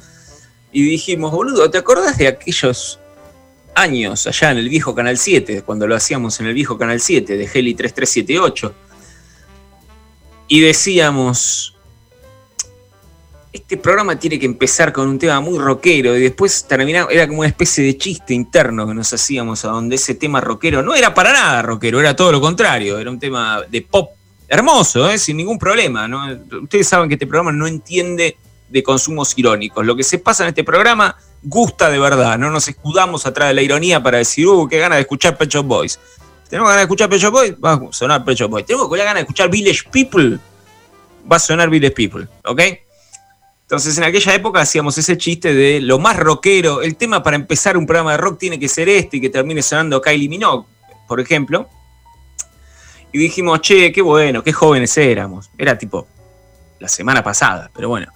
y 0.73 0.83
dijimos, 0.83 1.33
boludo, 1.33 1.71
¿te 1.71 1.79
acordás 1.79 2.19
de 2.19 2.29
aquellos 2.29 3.01
años 3.75 4.27
allá 4.27 4.51
en 4.51 4.59
el 4.59 4.69
viejo 4.69 4.95
Canal 4.95 5.17
7, 5.17 5.63
cuando 5.63 5.87
lo 5.87 5.97
hacíamos 5.97 6.39
en 6.41 6.47
el 6.47 6.55
viejo 6.55 6.79
Canal 6.79 7.01
7 7.01 7.37
de 7.37 7.45
Heli 7.45 7.75
3378? 7.75 8.75
Y 10.49 10.61
decíamos, 10.61 11.77
este 13.53 13.77
programa 13.77 14.19
tiene 14.19 14.39
que 14.39 14.47
empezar 14.47 14.93
con 14.93 15.09
un 15.09 15.19
tema 15.19 15.41
muy 15.41 15.59
rockero 15.59 16.17
y 16.17 16.23
después 16.23 16.67
terminar, 16.69 17.09
era 17.11 17.27
como 17.27 17.41
una 17.41 17.49
especie 17.49 17.83
de 17.83 17.97
chiste 17.97 18.33
interno 18.33 18.87
que 18.87 18.95
nos 18.95 19.13
hacíamos 19.13 19.65
a 19.65 19.69
donde 19.69 19.97
ese 19.97 20.15
tema 20.15 20.41
rockero 20.41 20.83
no 20.83 20.95
era 20.95 21.13
para 21.13 21.33
nada 21.33 21.63
rockero, 21.63 22.01
era 22.01 22.15
todo 22.15 22.31
lo 22.31 22.41
contrario, 22.41 22.99
era 22.99 23.11
un 23.11 23.19
tema 23.19 23.63
de 23.69 23.83
pop 23.83 24.11
hermoso, 24.47 25.09
¿eh? 25.11 25.19
sin 25.19 25.37
ningún 25.37 25.59
problema. 25.59 26.09
Ustedes 26.63 26.87
saben 26.87 27.09
que 27.09 27.15
este 27.15 27.27
programa 27.27 27.53
no 27.53 27.67
entiende 27.67 28.37
de 28.69 28.83
consumos 28.83 29.33
irónicos. 29.37 29.85
Lo 29.85 29.97
que 29.97 30.05
se 30.05 30.19
pasa 30.19 30.45
en 30.45 30.51
este 30.51 30.65
programa 30.65 31.17
gusta 31.43 31.91
de 31.91 31.99
verdad, 31.99 32.39
no 32.39 32.51
nos 32.51 32.69
escudamos 32.69 33.27
atrás 33.27 33.49
de 33.49 33.55
la 33.55 33.63
ironía 33.63 34.03
para 34.03 34.19
decir, 34.19 34.47
uh, 34.47 34.69
qué 34.69 34.79
ganas 34.79 34.97
de 34.97 35.03
escuchar 35.03 35.37
Pecho 35.37 35.63
Boys. 35.63 35.99
¿Tenemos 36.49 36.69
ganas 36.69 36.81
de 36.81 36.85
escuchar 36.85 37.09
Pecho 37.09 37.31
Boys? 37.31 37.55
Va 37.65 37.75
a 37.75 37.93
sonar 37.93 38.25
Pecho 38.25 38.49
Boys. 38.49 38.67
¿Tenemos 38.67 38.89
ganas 38.91 39.15
de 39.15 39.21
escuchar 39.21 39.49
Village 39.51 39.83
People? 39.91 40.39
Va 41.31 41.37
a 41.37 41.41
sonar 41.41 41.69
Village 41.69 41.95
People, 41.95 42.29
¿ok? 42.45 42.61
Entonces 43.71 43.97
en 43.99 44.03
aquella 44.03 44.35
época 44.35 44.61
hacíamos 44.61 44.99
ese 44.99 45.17
chiste 45.17 45.55
de 45.55 45.81
lo 45.81 46.01
más 46.01 46.17
rockero, 46.17 46.83
el 46.83 46.97
tema 46.97 47.23
para 47.23 47.37
empezar 47.37 47.77
un 47.77 47.87
programa 47.87 48.11
de 48.11 48.17
rock 48.17 48.37
tiene 48.37 48.59
que 48.59 48.69
ser 48.69 48.89
este 48.89 49.19
y 49.19 49.21
que 49.21 49.31
termine 49.31 49.63
sonando 49.63 50.03
Kylie 50.03 50.29
Minogue, 50.29 50.67
por 51.07 51.21
ejemplo. 51.21 51.69
Y 53.13 53.19
dijimos, 53.19 53.61
che, 53.61 53.93
qué 53.93 54.03
bueno, 54.03 54.43
qué 54.43 54.53
jóvenes 54.53 54.99
éramos. 54.99 55.51
Era 55.57 55.79
tipo 55.79 56.09
la 56.81 56.89
semana 56.89 57.23
pasada, 57.23 57.71
pero 57.73 57.89
bueno. 57.89 58.13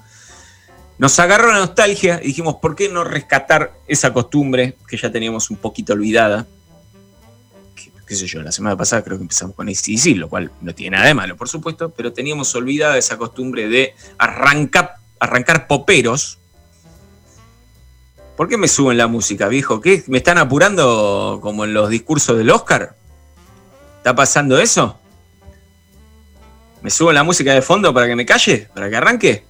Nos 0.99 1.16
agarró 1.20 1.52
la 1.52 1.61
nostalgia 1.61 2.18
y 2.20 2.26
dijimos, 2.26 2.56
¿por 2.56 2.75
qué 2.75 2.88
no 2.88 3.04
rescatar 3.04 3.75
esa 3.87 4.12
costumbre 4.12 4.76
que 4.88 4.96
ya 4.96 5.12
teníamos 5.12 5.50
un 5.50 5.58
poquito 5.58 5.92
olvidada? 5.92 6.49
qué 8.04 8.16
sé 8.16 8.26
yo, 8.26 8.42
la 8.42 8.50
semana 8.50 8.76
pasada 8.76 9.04
creo 9.04 9.18
que 9.18 9.23
empezamos 9.23 9.54
con 9.54 9.68
ACDC, 9.68 10.16
lo 10.16 10.28
cual 10.28 10.50
no 10.61 10.75
tiene 10.75 10.96
nada 10.96 11.06
de 11.06 11.14
malo, 11.14 11.37
por 11.37 11.49
supuesto, 11.49 11.90
pero 11.90 12.12
teníamos 12.12 12.52
olvidada 12.56 12.99
esa 12.99 13.16
costumbre 13.16 13.68
de 13.68 13.94
arrancar, 14.18 14.96
arrancar 15.25 15.66
poperos. 15.66 16.38
¿Por 18.37 18.49
qué 18.49 18.57
me 18.57 18.69
suben 18.69 18.97
la 18.99 19.07
música, 19.07 19.49
viejo? 19.49 19.81
¿Qué? 19.81 20.02
¿Me 20.09 20.19
están 20.19 20.38
apurando 20.38 21.38
como 21.43 21.64
en 21.64 21.75
los 21.75 21.88
discursos 21.88 22.37
del 22.37 22.50
Oscar? 22.50 22.97
¿Está 23.99 24.14
pasando 24.14 24.59
eso? 24.59 24.99
¿Me 26.83 26.90
suben 26.90 27.14
la 27.14 27.23
música 27.23 27.54
de 27.54 27.62
fondo 27.62 27.95
para 27.95 28.07
que 28.07 28.16
me 28.16 28.26
calle? 28.26 28.69
¿Para 28.75 28.90
que 28.90 28.97
arranque? 28.97 29.45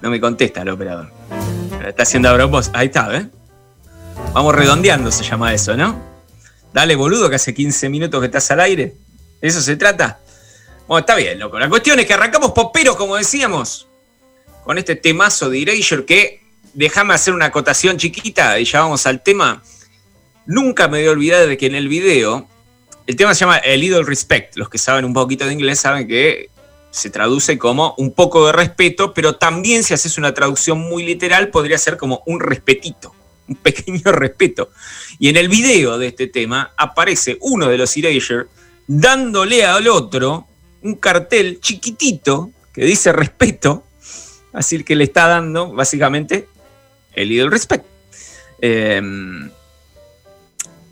No 0.00 0.10
me 0.10 0.20
contesta 0.20 0.62
el 0.62 0.68
operador. 0.68 1.10
Está 1.86 2.02
haciendo 2.02 2.28
a. 2.28 2.70
Ahí 2.74 2.86
está, 2.86 3.16
¿eh? 3.16 3.28
Vamos 4.32 4.54
redondeando, 4.54 5.10
se 5.10 5.24
llama 5.24 5.54
eso, 5.54 5.76
¿no? 5.76 5.98
Dale, 6.72 6.94
boludo, 6.96 7.30
que 7.30 7.36
hace 7.36 7.54
15 7.54 7.88
minutos 7.88 8.20
que 8.20 8.26
estás 8.26 8.50
al 8.50 8.60
aire. 8.60 8.96
eso 9.40 9.60
se 9.60 9.76
trata? 9.76 10.20
Bueno, 10.86 11.00
está 11.00 11.14
bien, 11.14 11.38
loco. 11.38 11.58
La 11.58 11.68
cuestión 11.68 11.98
es 11.98 12.06
que 12.06 12.14
arrancamos 12.14 12.52
poperos, 12.52 12.96
como 12.96 13.16
decíamos, 13.16 13.88
con 14.64 14.76
este 14.76 14.96
temazo 14.96 15.48
de 15.48 15.62
Erasure 15.62 16.04
que, 16.04 16.42
déjame 16.74 17.14
hacer 17.14 17.32
una 17.32 17.46
acotación 17.46 17.96
chiquita 17.96 18.58
y 18.58 18.64
ya 18.64 18.80
vamos 18.80 19.06
al 19.06 19.22
tema. 19.22 19.62
Nunca 20.46 20.88
me 20.88 20.98
voy 20.98 21.08
a 21.08 21.12
olvidar 21.12 21.46
de 21.46 21.56
que 21.56 21.66
en 21.66 21.74
el 21.74 21.88
video, 21.88 22.46
el 23.06 23.16
tema 23.16 23.34
se 23.34 23.40
llama 23.40 23.58
El 23.58 23.82
Idol 23.82 24.06
Respect. 24.06 24.56
Los 24.56 24.68
que 24.68 24.76
saben 24.76 25.06
un 25.06 25.14
poquito 25.14 25.46
de 25.46 25.54
inglés 25.54 25.80
saben 25.80 26.06
que 26.06 26.50
se 26.90 27.08
traduce 27.08 27.58
como 27.58 27.94
un 27.96 28.12
poco 28.12 28.46
de 28.46 28.52
respeto, 28.52 29.14
pero 29.14 29.36
también 29.36 29.84
si 29.84 29.94
haces 29.94 30.18
una 30.18 30.34
traducción 30.34 30.78
muy 30.78 31.02
literal 31.04 31.48
podría 31.48 31.78
ser 31.78 31.96
como 31.96 32.22
un 32.26 32.40
respetito, 32.40 33.14
un 33.48 33.56
pequeño 33.56 34.12
respeto. 34.12 34.70
Y 35.18 35.30
en 35.30 35.38
el 35.38 35.48
video 35.48 35.96
de 35.96 36.08
este 36.08 36.26
tema 36.26 36.72
aparece 36.76 37.38
uno 37.40 37.68
de 37.68 37.78
los 37.78 37.96
Erasure 37.96 38.48
dándole 38.86 39.64
al 39.64 39.88
otro 39.88 40.46
un 40.84 40.94
cartel 40.94 41.60
chiquitito 41.60 42.50
que 42.72 42.84
dice 42.84 43.12
respeto, 43.12 43.84
así 44.52 44.82
que 44.84 44.94
le 44.94 45.04
está 45.04 45.26
dando 45.26 45.72
básicamente 45.72 46.48
el 47.14 47.32
Idol 47.32 47.50
Respect. 47.50 47.84
Em, 48.60 49.50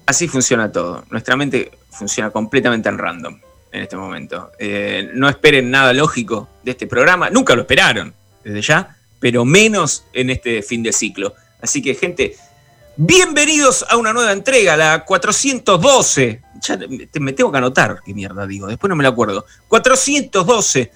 así 0.07 0.29
funciona 0.29 0.73
todo. 0.73 1.05
Nuestra 1.11 1.37
mente 1.37 1.71
funciona 1.91 2.31
completamente 2.31 2.89
en 2.89 2.99
random 2.99 3.41
en 3.71 3.83
este 3.83 3.97
momento. 3.97 4.53
Eh, 4.59 5.11
no 5.15 5.29
esperen 5.29 5.71
nada 5.71 5.93
lógico 5.93 6.49
de 6.63 6.73
este 6.73 6.87
programa. 6.87 7.31
Nunca 7.31 7.55
lo 7.55 7.63
esperaron 7.63 8.15
desde 8.45 8.63
ya, 8.63 8.97
pero 9.21 9.45
menos 9.45 10.05
en 10.13 10.31
este 10.31 10.63
fin 10.63 10.83
de 10.83 10.93
ciclo. 10.93 11.35
Así 11.61 11.83
que, 11.83 11.95
gente, 11.95 12.37
bienvenidos 12.97 13.85
a 13.89 13.97
una 13.97 14.13
nueva 14.13 14.33
entrega, 14.33 14.77
la 14.77 15.05
412. 15.05 16.43
Ya 16.61 16.79
me 17.21 17.33
tengo 17.33 17.51
que 17.51 17.59
anotar, 17.59 18.01
qué 18.05 18.15
mierda 18.15 18.47
digo, 18.47 18.67
después 18.67 18.89
no 18.89 18.97
me 18.97 19.03
lo 19.03 19.09
acuerdo. 19.11 19.47
412 19.69 20.93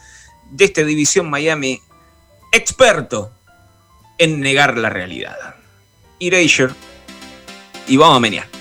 de 0.51 0.65
esta 0.65 0.85
División 0.85 1.29
Miami, 1.29 1.81
experto 2.53 3.33
en 4.19 4.41
negar 4.41 4.77
la 4.79 4.91
realidad. 4.91 5.37
Erasure 6.21 6.75
y 7.87 7.97
vamos 7.97 8.17
a 8.17 8.21
menear. 8.21 8.56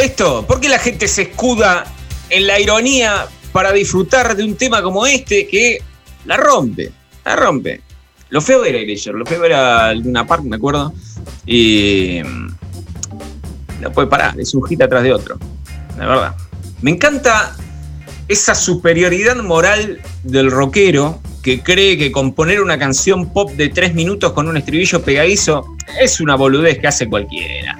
Esto? 0.00 0.46
¿Por 0.46 0.60
qué 0.60 0.68
la 0.68 0.78
gente 0.78 1.06
se 1.08 1.22
escuda 1.22 1.84
en 2.28 2.46
la 2.46 2.58
ironía 2.58 3.26
para 3.52 3.72
disfrutar 3.72 4.36
de 4.36 4.44
un 4.44 4.56
tema 4.56 4.82
como 4.82 5.06
este 5.06 5.46
que 5.46 5.82
la 6.24 6.36
rompe? 6.36 6.90
La 7.24 7.36
rompe. 7.36 7.80
Lo 8.30 8.40
feo 8.40 8.64
era 8.64 8.78
Erasure, 8.78 9.18
lo 9.18 9.26
feo 9.26 9.44
era 9.44 9.92
Luna 9.94 10.26
Park, 10.26 10.44
me 10.44 10.56
acuerdo. 10.56 10.92
Y. 11.46 12.20
No 13.80 13.90
puede 13.92 14.08
parar, 14.08 14.38
es 14.38 14.54
un 14.54 14.64
hit 14.66 14.82
atrás 14.82 15.02
de 15.02 15.12
otro. 15.12 15.38
La 15.98 16.06
verdad. 16.06 16.36
Me 16.82 16.92
encanta 16.92 17.56
esa 18.28 18.54
superioridad 18.54 19.36
moral 19.36 20.00
del 20.22 20.50
rockero 20.50 21.20
que 21.42 21.62
cree 21.62 21.98
que 21.98 22.12
componer 22.12 22.60
una 22.60 22.78
canción 22.78 23.32
pop 23.32 23.50
de 23.52 23.68
tres 23.70 23.94
minutos 23.94 24.32
con 24.32 24.46
un 24.48 24.56
estribillo 24.56 25.02
pegadizo 25.02 25.76
es 26.00 26.20
una 26.20 26.36
boludez 26.36 26.78
que 26.78 26.86
hace 26.86 27.08
cualquiera. 27.08 27.76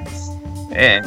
Eh, 0.72 1.00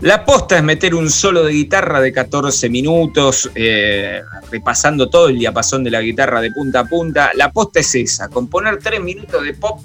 la 0.00 0.14
aposta 0.14 0.56
es 0.56 0.62
meter 0.62 0.94
un 0.94 1.10
solo 1.10 1.44
de 1.44 1.52
guitarra 1.52 2.00
de 2.00 2.10
14 2.12 2.70
minutos, 2.70 3.50
eh, 3.54 4.22
repasando 4.50 5.10
todo 5.10 5.28
el 5.28 5.38
diapasón 5.38 5.84
de 5.84 5.90
la 5.90 6.00
guitarra 6.00 6.40
de 6.40 6.50
punta 6.52 6.80
a 6.80 6.84
punta. 6.84 7.30
La 7.34 7.46
aposta 7.46 7.80
es 7.80 7.94
esa, 7.94 8.28
componer 8.28 8.78
tres 8.78 9.02
minutos 9.02 9.42
de 9.42 9.52
pop 9.52 9.80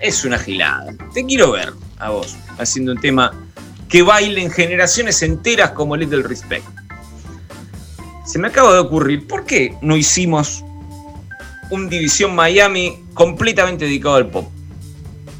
es 0.00 0.24
una 0.24 0.38
gilada. 0.38 0.92
Te 1.14 1.24
quiero 1.24 1.52
ver 1.52 1.72
a 1.98 2.10
vos 2.10 2.36
haciendo 2.58 2.92
un 2.92 3.00
tema 3.00 3.32
que 3.88 4.02
bailen 4.02 4.50
generaciones 4.50 5.22
enteras 5.22 5.70
como 5.70 5.96
Little 5.96 6.22
Respect. 6.22 6.64
Se 8.26 8.38
me 8.38 8.48
acaba 8.48 8.74
de 8.74 8.80
ocurrir, 8.80 9.26
¿por 9.26 9.44
qué 9.44 9.74
no 9.80 9.96
hicimos 9.96 10.64
un 11.70 11.88
División 11.88 12.34
Miami 12.34 13.04
completamente 13.14 13.84
dedicado 13.84 14.16
al 14.16 14.28
pop? 14.28 14.50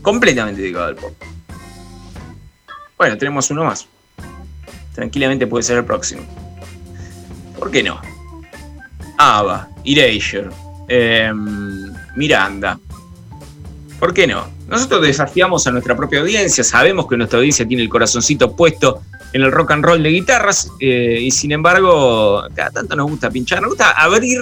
Completamente 0.02 0.62
dedicado 0.62 0.86
al 0.86 0.94
pop. 0.94 1.12
Bueno, 2.98 3.16
tenemos 3.16 3.50
uno 3.50 3.64
más. 3.64 3.86
Tranquilamente 4.94 5.46
puede 5.46 5.62
ser 5.62 5.78
el 5.78 5.84
próximo. 5.84 6.22
¿Por 7.56 7.70
qué 7.70 7.82
no? 7.84 8.00
Ava, 9.16 9.68
Erasure, 9.84 10.50
em, 10.88 11.92
Miranda. 12.16 12.78
¿Por 14.00 14.12
qué 14.12 14.26
no? 14.26 14.48
Nosotros 14.68 15.02
desafiamos 15.02 15.66
a 15.66 15.70
nuestra 15.70 15.96
propia 15.96 16.20
audiencia, 16.20 16.62
sabemos 16.62 17.06
que 17.08 17.16
nuestra 17.16 17.38
audiencia 17.38 17.66
tiene 17.66 17.84
el 17.84 17.88
corazoncito 17.88 18.54
puesto 18.54 19.02
en 19.32 19.42
el 19.42 19.52
rock 19.52 19.72
and 19.72 19.84
roll 19.84 20.02
de 20.02 20.10
guitarras 20.10 20.70
eh, 20.80 21.18
y 21.20 21.30
sin 21.30 21.52
embargo 21.52 22.42
cada 22.54 22.70
tanto 22.70 22.96
nos 22.96 23.10
gusta 23.10 23.30
pinchar, 23.30 23.60
nos 23.60 23.70
gusta 23.70 23.90
abrir 23.92 24.40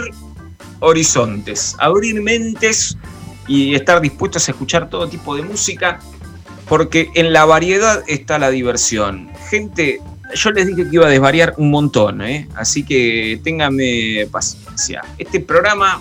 horizontes, 0.81 1.77
abrir 1.79 2.21
mentes 2.23 2.97
y 3.47 3.75
estar 3.75 4.01
dispuestos 4.01 4.49
a 4.49 4.53
escuchar 4.53 4.91
todo 4.91 5.09
tipo 5.09 5.35
de 5.37 5.43
música 5.43 6.01
porque 6.69 7.11
en 7.15 7.33
la 7.33 7.45
variedad 7.45 8.03
está 8.09 8.39
la 8.39 8.51
diversión. 8.51 9.31
Gente, 9.51 10.01
yo 10.35 10.51
les 10.51 10.67
dije 10.67 10.85
que 10.85 10.95
iba 10.95 11.07
a 11.07 11.11
desvariar 11.11 11.55
un 11.59 11.71
montón, 11.71 12.23
¿eh? 12.23 12.49
así 12.55 12.85
que 12.85 13.41
ténganme 13.43 14.27
paciencia. 14.31 15.05
Este 15.19 15.41
programa 15.41 16.01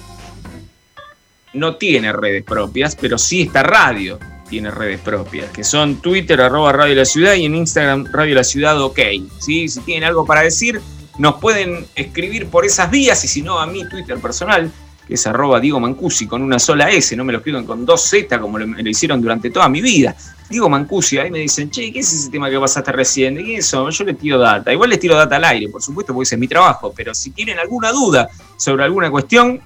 no 1.54 1.76
tiene 1.76 2.12
redes 2.12 2.44
propias, 2.44 2.96
pero 2.96 3.18
sí 3.18 3.44
esta 3.44 3.64
radio 3.64 4.20
tiene 4.50 4.70
redes 4.72 5.00
propias, 5.00 5.50
que 5.52 5.64
son 5.64 6.02
Twitter, 6.02 6.40
arroba 6.42 6.72
Radio 6.72 6.96
La 6.96 7.06
Ciudad 7.06 7.34
y 7.34 7.46
en 7.46 7.56
Instagram 7.56 8.06
Radio 8.12 8.36
La 8.36 8.44
Ciudad 8.44 8.80
OK. 8.82 9.00
Si 9.40 9.68
tienen 9.82 10.04
algo 10.04 10.26
para 10.26 10.42
decir, 10.42 10.82
nos 11.18 11.36
pueden 11.36 11.86
escribir 11.96 12.48
por 12.48 12.66
esas 12.66 12.92
vías 12.92 13.24
y 13.24 13.28
si 13.28 13.42
no 13.42 13.60
a 13.60 13.66
mi 13.66 13.88
Twitter 13.88 14.18
personal, 14.18 14.72
que 15.08 15.14
es 15.14 15.28
arroba 15.28 15.60
Diego 15.60 15.80
Mancusi 15.80 16.28
con 16.28 16.42
una 16.42 16.60
sola 16.60 16.90
S, 16.90 17.16
no 17.16 17.24
me 17.24 17.32
lo 17.32 17.40
escriban 17.40 17.66
con 17.66 17.86
dos 17.86 18.02
Z 18.02 18.40
como 18.40 18.58
lo, 18.58 18.90
hicieron 18.90 19.22
durante 19.22 19.50
toda 19.50 19.70
mi 19.70 19.82
vida. 19.82 20.16
Diego 20.50 20.70
Mancusi, 20.70 21.18
ahí 21.18 21.32
me 21.32 21.40
dicen, 21.40 21.70
che, 21.70 21.92
¿qué 21.92 22.00
es 22.00 22.14
ese 22.14 22.30
tema 22.30 22.50
que 22.50 22.60
pasaste 22.60 22.92
recién? 22.92 23.40
¿Y 23.40 23.56
eso? 23.56 23.90
Yo 23.90 24.04
les 24.04 24.18
tiro 24.18 24.38
data. 24.38 24.72
Igual 24.72 24.90
les 24.90 25.00
tiro 25.00 25.16
data 25.16 25.36
al 25.36 25.44
aire, 25.44 25.70
por 25.70 25.82
supuesto, 25.82 26.14
porque 26.14 26.26
ese 26.26 26.36
es 26.36 26.40
mi 26.40 26.48
trabajo, 26.48 26.94
pero 26.96 27.14
si 27.14 27.32
tienen 27.32 27.60
alguna 27.60 27.92
duda 27.92 28.30
sobre 28.58 28.84
alguna 28.84 29.10
cuestión, 29.10 29.60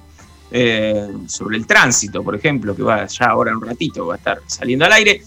eh, 0.51 1.07
sobre 1.27 1.57
el 1.57 1.67
tránsito, 1.67 2.23
por 2.23 2.35
ejemplo, 2.35 2.75
que 2.75 2.81
va 2.81 3.05
ya 3.05 3.25
ahora 3.25 3.55
un 3.55 3.61
ratito, 3.61 4.07
va 4.07 4.15
a 4.15 4.17
estar 4.17 4.41
saliendo 4.47 4.85
al 4.85 4.93
aire, 4.93 5.21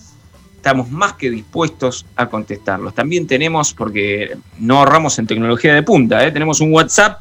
estamos 0.57 0.91
más 0.91 1.15
que 1.15 1.31
dispuestos 1.31 2.07
a 2.17 2.29
contestarlos. 2.29 2.95
También 2.95 3.27
tenemos, 3.27 3.75
porque 3.75 4.37
no 4.59 4.79
ahorramos 4.79 5.19
en 5.19 5.27
tecnología 5.27 5.75
de 5.75 5.83
punta, 5.83 6.27
¿eh? 6.27 6.33
tenemos 6.33 6.61
un 6.61 6.73
WhatsApp 6.73 7.21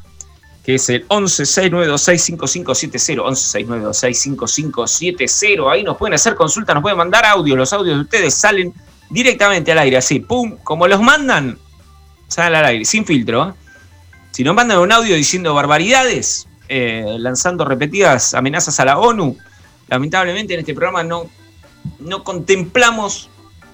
que 0.64 0.76
es 0.76 0.88
el 0.88 1.06
1169265570, 1.08 3.22
1169265570. 3.22 5.72
Ahí 5.72 5.82
nos 5.82 5.96
pueden 5.96 6.14
hacer 6.14 6.34
consultas, 6.34 6.74
nos 6.74 6.82
pueden 6.82 6.98
mandar 6.98 7.24
audios. 7.26 7.58
Los 7.58 7.72
audios 7.72 7.96
de 7.96 8.02
ustedes 8.02 8.34
salen 8.34 8.72
directamente 9.10 9.72
al 9.72 9.78
aire, 9.78 9.96
así, 9.96 10.20
pum, 10.20 10.56
como 10.62 10.86
los 10.86 11.02
mandan, 11.02 11.58
salen 12.28 12.54
al 12.54 12.66
aire, 12.66 12.84
sin 12.84 13.04
filtro. 13.04 13.48
¿eh? 13.48 13.52
Si 14.30 14.44
nos 14.44 14.54
mandan 14.54 14.78
un 14.78 14.92
audio 14.92 15.16
diciendo 15.16 15.52
barbaridades, 15.54 16.46
eh, 16.68 17.16
lanzando 17.18 17.64
repetidas 17.64 18.34
amenazas 18.34 18.78
a 18.80 18.84
la 18.84 18.98
ONU, 18.98 19.36
lamentablemente 19.88 20.54
en 20.54 20.60
este 20.60 20.74
programa 20.74 21.02
no, 21.02 21.28
no 21.98 22.22
contemplamos 22.24 23.28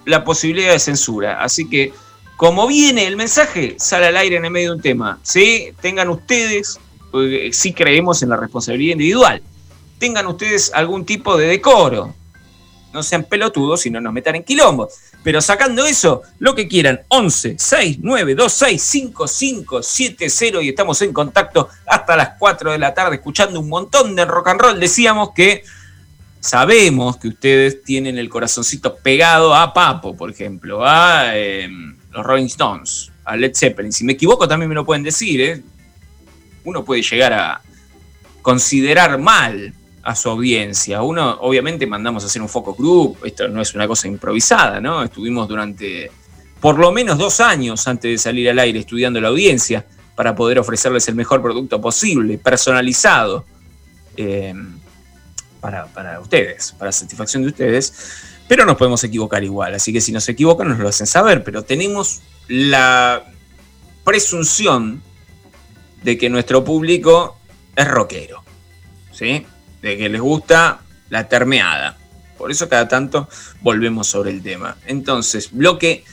la 0.04 0.24
posibilidad 0.24 0.72
de 0.72 0.78
censura. 0.78 1.42
Así 1.42 1.68
que 1.68 1.92
como 2.38 2.68
viene 2.68 3.04
el 3.04 3.16
mensaje, 3.16 3.74
sale 3.80 4.06
al 4.06 4.16
aire 4.16 4.36
en 4.36 4.44
el 4.44 4.52
medio 4.52 4.70
de 4.70 4.76
un 4.76 4.80
tema. 4.80 5.18
¿sí? 5.24 5.72
Tengan 5.80 6.08
ustedes, 6.08 6.78
si 7.50 7.72
creemos 7.72 8.22
en 8.22 8.28
la 8.28 8.36
responsabilidad 8.36 8.92
individual, 8.92 9.42
tengan 9.98 10.24
ustedes 10.28 10.70
algún 10.72 11.04
tipo 11.04 11.36
de 11.36 11.48
decoro. 11.48 12.14
No 12.92 13.02
sean 13.02 13.24
pelotudos 13.24 13.84
y 13.86 13.90
no 13.90 14.00
nos 14.00 14.12
metan 14.12 14.36
en 14.36 14.44
quilombo. 14.44 14.88
Pero 15.24 15.40
sacando 15.40 15.84
eso, 15.84 16.22
lo 16.38 16.54
que 16.54 16.68
quieran, 16.68 17.00
11 17.08 17.56
6 17.58 17.98
9 18.02 18.36
2 18.36 18.52
6 18.52 18.82
5 18.82 19.26
5 19.26 19.82
7 19.82 20.30
0 20.30 20.62
y 20.62 20.68
estamos 20.68 21.02
en 21.02 21.12
contacto 21.12 21.68
hasta 21.86 22.16
las 22.16 22.34
4 22.38 22.70
de 22.70 22.78
la 22.78 22.94
tarde 22.94 23.16
escuchando 23.16 23.58
un 23.58 23.68
montón 23.68 24.14
de 24.14 24.24
rock 24.24 24.46
and 24.46 24.60
roll. 24.60 24.78
Decíamos 24.78 25.30
que 25.34 25.64
sabemos 26.38 27.16
que 27.16 27.26
ustedes 27.26 27.82
tienen 27.82 28.16
el 28.16 28.28
corazoncito 28.28 28.94
pegado 28.94 29.56
a 29.56 29.74
Papo, 29.74 30.16
por 30.16 30.30
ejemplo, 30.30 30.86
a... 30.86 31.36
Em, 31.36 31.97
los 32.10 32.24
Rolling 32.24 32.46
Stones, 32.46 33.12
a 33.24 33.36
Led 33.36 33.52
Zeppelin. 33.54 33.92
Si 33.92 34.04
me 34.04 34.14
equivoco 34.14 34.48
también 34.48 34.68
me 34.68 34.74
lo 34.74 34.84
pueden 34.84 35.02
decir, 35.02 35.40
¿eh? 35.40 35.62
Uno 36.64 36.84
puede 36.84 37.02
llegar 37.02 37.32
a 37.32 37.60
considerar 38.42 39.18
mal 39.18 39.74
a 40.02 40.14
su 40.14 40.30
audiencia. 40.30 41.02
Uno, 41.02 41.38
obviamente, 41.40 41.86
mandamos 41.86 42.22
a 42.24 42.26
hacer 42.26 42.40
un 42.40 42.48
focus 42.48 42.76
group, 42.76 43.18
esto 43.24 43.48
no 43.48 43.60
es 43.60 43.74
una 43.74 43.86
cosa 43.86 44.08
improvisada, 44.08 44.80
¿no? 44.80 45.02
Estuvimos 45.02 45.48
durante 45.48 46.10
por 46.60 46.78
lo 46.78 46.90
menos 46.90 47.18
dos 47.18 47.40
años 47.40 47.86
antes 47.86 48.10
de 48.10 48.18
salir 48.18 48.48
al 48.50 48.58
aire 48.58 48.80
estudiando 48.80 49.20
la 49.20 49.28
audiencia 49.28 49.84
para 50.14 50.34
poder 50.34 50.58
ofrecerles 50.58 51.06
el 51.08 51.14
mejor 51.14 51.40
producto 51.40 51.80
posible, 51.80 52.38
personalizado, 52.38 53.44
eh, 54.16 54.54
para, 55.60 55.86
para 55.86 56.18
ustedes, 56.20 56.74
para 56.76 56.90
satisfacción 56.90 57.42
de 57.42 57.50
ustedes. 57.50 57.92
Pero 58.48 58.64
nos 58.64 58.76
podemos 58.76 59.04
equivocar 59.04 59.44
igual, 59.44 59.74
así 59.74 59.92
que 59.92 60.00
si 60.00 60.10
nos 60.10 60.28
equivocan 60.28 60.68
nos 60.68 60.78
lo 60.78 60.88
hacen 60.88 61.06
saber, 61.06 61.44
pero 61.44 61.62
tenemos 61.62 62.22
la 62.48 63.24
presunción 64.04 65.02
de 66.02 66.16
que 66.16 66.30
nuestro 66.30 66.64
público 66.64 67.38
es 67.76 67.86
rockero, 67.86 68.42
¿sí? 69.12 69.46
De 69.82 69.98
que 69.98 70.08
les 70.08 70.20
gusta 70.20 70.80
la 71.10 71.28
termeada. 71.28 71.98
Por 72.38 72.50
eso 72.50 72.68
cada 72.68 72.88
tanto 72.88 73.28
volvemos 73.60 74.06
sobre 74.06 74.30
el 74.30 74.42
tema. 74.42 74.76
Entonces, 74.86 75.50
bloque 75.52 76.04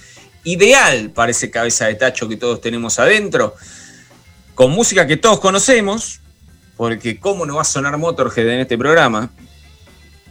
ideal 0.44 1.12
para 1.12 1.32
ese 1.32 1.50
cabeza 1.50 1.86
de 1.86 1.96
tacho 1.96 2.28
que 2.28 2.38
todos 2.38 2.62
tenemos 2.62 3.00
adentro, 3.00 3.56
con 4.56 4.72
música 4.72 5.08
que 5.08 5.18
todos 5.18 5.40
conocemos, 5.40 6.22
porque 6.76 7.20
cómo 7.20 7.46
no 7.46 7.56
va 7.56 7.62
a 7.62 7.66
sonar 7.66 7.98
Motorhead 7.98 8.48
en 8.50 8.60
este 8.62 8.78
programa, 8.78 9.32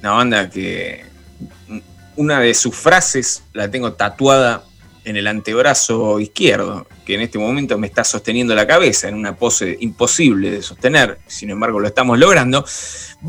una 0.01 0.11
banda 0.13 0.51
que 0.51 1.05
una 2.17 2.41
de 2.41 2.55
sus 2.55 2.75
frases 2.75 3.43
la 3.53 3.71
tengo 3.71 3.93
tatuada 3.93 4.65
en 5.05 5.17
el 5.17 5.27
antebrazo 5.27 6.19
izquierdo, 6.19 6.87
que 7.05 7.15
en 7.15 7.21
este 7.21 7.39
momento 7.39 7.77
me 7.77 7.87
está 7.87 8.05
sosteniendo 8.05 8.55
la 8.55 8.67
cabeza 8.67 9.09
en 9.09 9.15
una 9.15 9.37
pose 9.37 9.77
imposible 9.81 10.51
de 10.51 10.63
sostener, 10.63 11.19
sin 11.27 11.51
embargo 11.51 11.79
lo 11.79 11.87
estamos 11.87 12.19
logrando. 12.19 12.65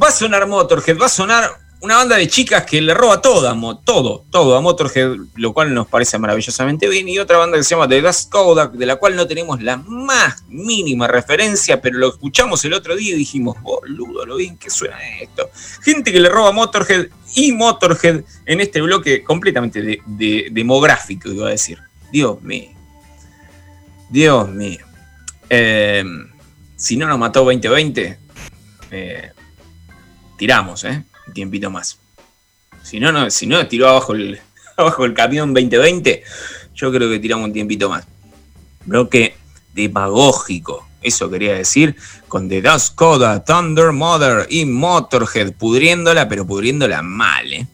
Va 0.01 0.07
a 0.07 0.11
sonar 0.11 0.47
Motorhead, 0.47 0.97
va 0.97 1.07
a 1.07 1.09
sonar 1.09 1.64
una 1.85 1.97
banda 1.97 2.17
de 2.17 2.27
chicas 2.27 2.65
que 2.65 2.81
le 2.81 2.95
roba 2.95 3.21
todo, 3.21 3.77
todo, 3.77 4.25
todo 4.31 4.57
a 4.57 4.61
Motorhead, 4.61 5.17
lo 5.35 5.53
cual 5.53 5.71
nos 5.71 5.85
parece 5.87 6.17
maravillosamente 6.17 6.89
bien, 6.89 7.07
y 7.07 7.19
otra 7.19 7.37
banda 7.37 7.57
que 7.57 7.63
se 7.63 7.75
llama 7.75 7.87
The 7.87 8.01
Dust 8.01 8.31
Kodak, 8.31 8.71
de 8.71 8.87
la 8.87 8.95
cual 8.95 9.15
no 9.15 9.27
tenemos 9.27 9.61
la 9.61 9.77
más 9.77 10.43
mínima 10.47 11.07
referencia, 11.07 11.79
pero 11.79 11.99
lo 11.99 12.09
escuchamos 12.09 12.65
el 12.65 12.73
otro 12.73 12.95
día 12.95 13.13
y 13.13 13.17
dijimos, 13.19 13.61
boludo, 13.61 14.25
lo 14.25 14.37
bien 14.37 14.57
que 14.57 14.71
suena 14.71 14.97
esto. 15.19 15.47
Gente 15.83 16.11
que 16.11 16.19
le 16.19 16.27
roba 16.27 16.49
a 16.49 16.53
Motorhead 16.53 17.05
y 17.35 17.51
Motorhead 17.51 18.23
en 18.47 18.61
este 18.61 18.81
bloque 18.81 19.23
completamente 19.23 20.01
demográfico, 20.07 21.29
iba 21.29 21.47
a 21.47 21.51
decir. 21.51 21.77
Dios 22.11 22.41
mío. 22.41 22.71
Dios 24.09 24.49
mío. 24.49 24.79
Eh, 25.51 26.03
si 26.75 26.97
no 26.97 27.05
nos 27.05 27.19
mató 27.19 27.43
2020, 27.43 28.17
eh, 28.89 29.31
tiramos, 30.35 30.83
¿eh? 30.83 31.03
Un 31.27 31.33
tiempito 31.33 31.69
más. 31.69 31.97
Si 32.83 32.99
no, 32.99 33.11
no, 33.11 33.29
si 33.29 33.47
no 33.47 33.65
tiró 33.67 33.89
abajo 33.89 34.13
el, 34.13 34.39
bajo 34.77 35.05
el 35.05 35.13
camión 35.13 35.53
2020, 35.53 36.23
yo 36.73 36.91
creo 36.91 37.09
que 37.09 37.19
tiramos 37.19 37.45
un 37.45 37.53
tiempito 37.53 37.89
más. 37.89 38.05
Bloque 38.85 39.35
demagógico, 39.73 40.87
eso 41.01 41.29
quería 41.29 41.55
decir, 41.55 41.95
con 42.27 42.47
The 42.47 42.61
Dust 42.61 42.95
Coda, 42.95 43.43
Thunder 43.43 43.91
Mother 43.91 44.47
y 44.49 44.65
Motorhead, 44.65 45.53
pudriéndola, 45.53 46.27
pero 46.27 46.45
pudriéndola 46.45 47.01
mal, 47.01 47.51
¿eh? 47.51 47.67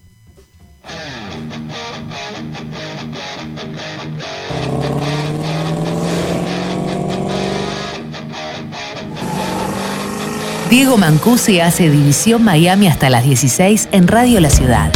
Diego 10.72 10.96
Mancusi 10.96 11.60
hace 11.60 11.90
División 11.90 12.46
Miami 12.46 12.88
hasta 12.88 13.10
las 13.10 13.26
16 13.26 13.90
en 13.92 14.08
Radio 14.08 14.40
La 14.40 14.50
Ciudad. 14.50 14.90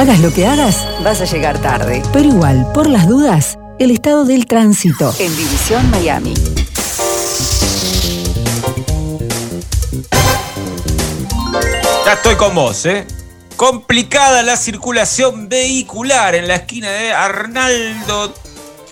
Hagas 0.00 0.20
lo 0.20 0.32
que 0.32 0.46
hagas, 0.46 0.88
vas 1.04 1.20
a 1.20 1.26
llegar 1.26 1.60
tarde. 1.60 2.02
Pero 2.10 2.30
igual, 2.30 2.66
por 2.72 2.88
las 2.88 3.06
dudas, 3.06 3.58
el 3.78 3.90
estado 3.90 4.24
del 4.24 4.46
tránsito 4.46 5.14
en 5.18 5.36
División 5.36 5.90
Miami. 5.90 6.32
Ya 12.06 12.14
estoy 12.14 12.34
con 12.36 12.54
vos, 12.54 12.86
¿eh? 12.86 13.06
Complicada 13.56 14.42
la 14.42 14.56
circulación 14.56 15.50
vehicular 15.50 16.34
en 16.34 16.48
la 16.48 16.54
esquina 16.54 16.88
de 16.88 17.12
Arnaldo 17.12 18.32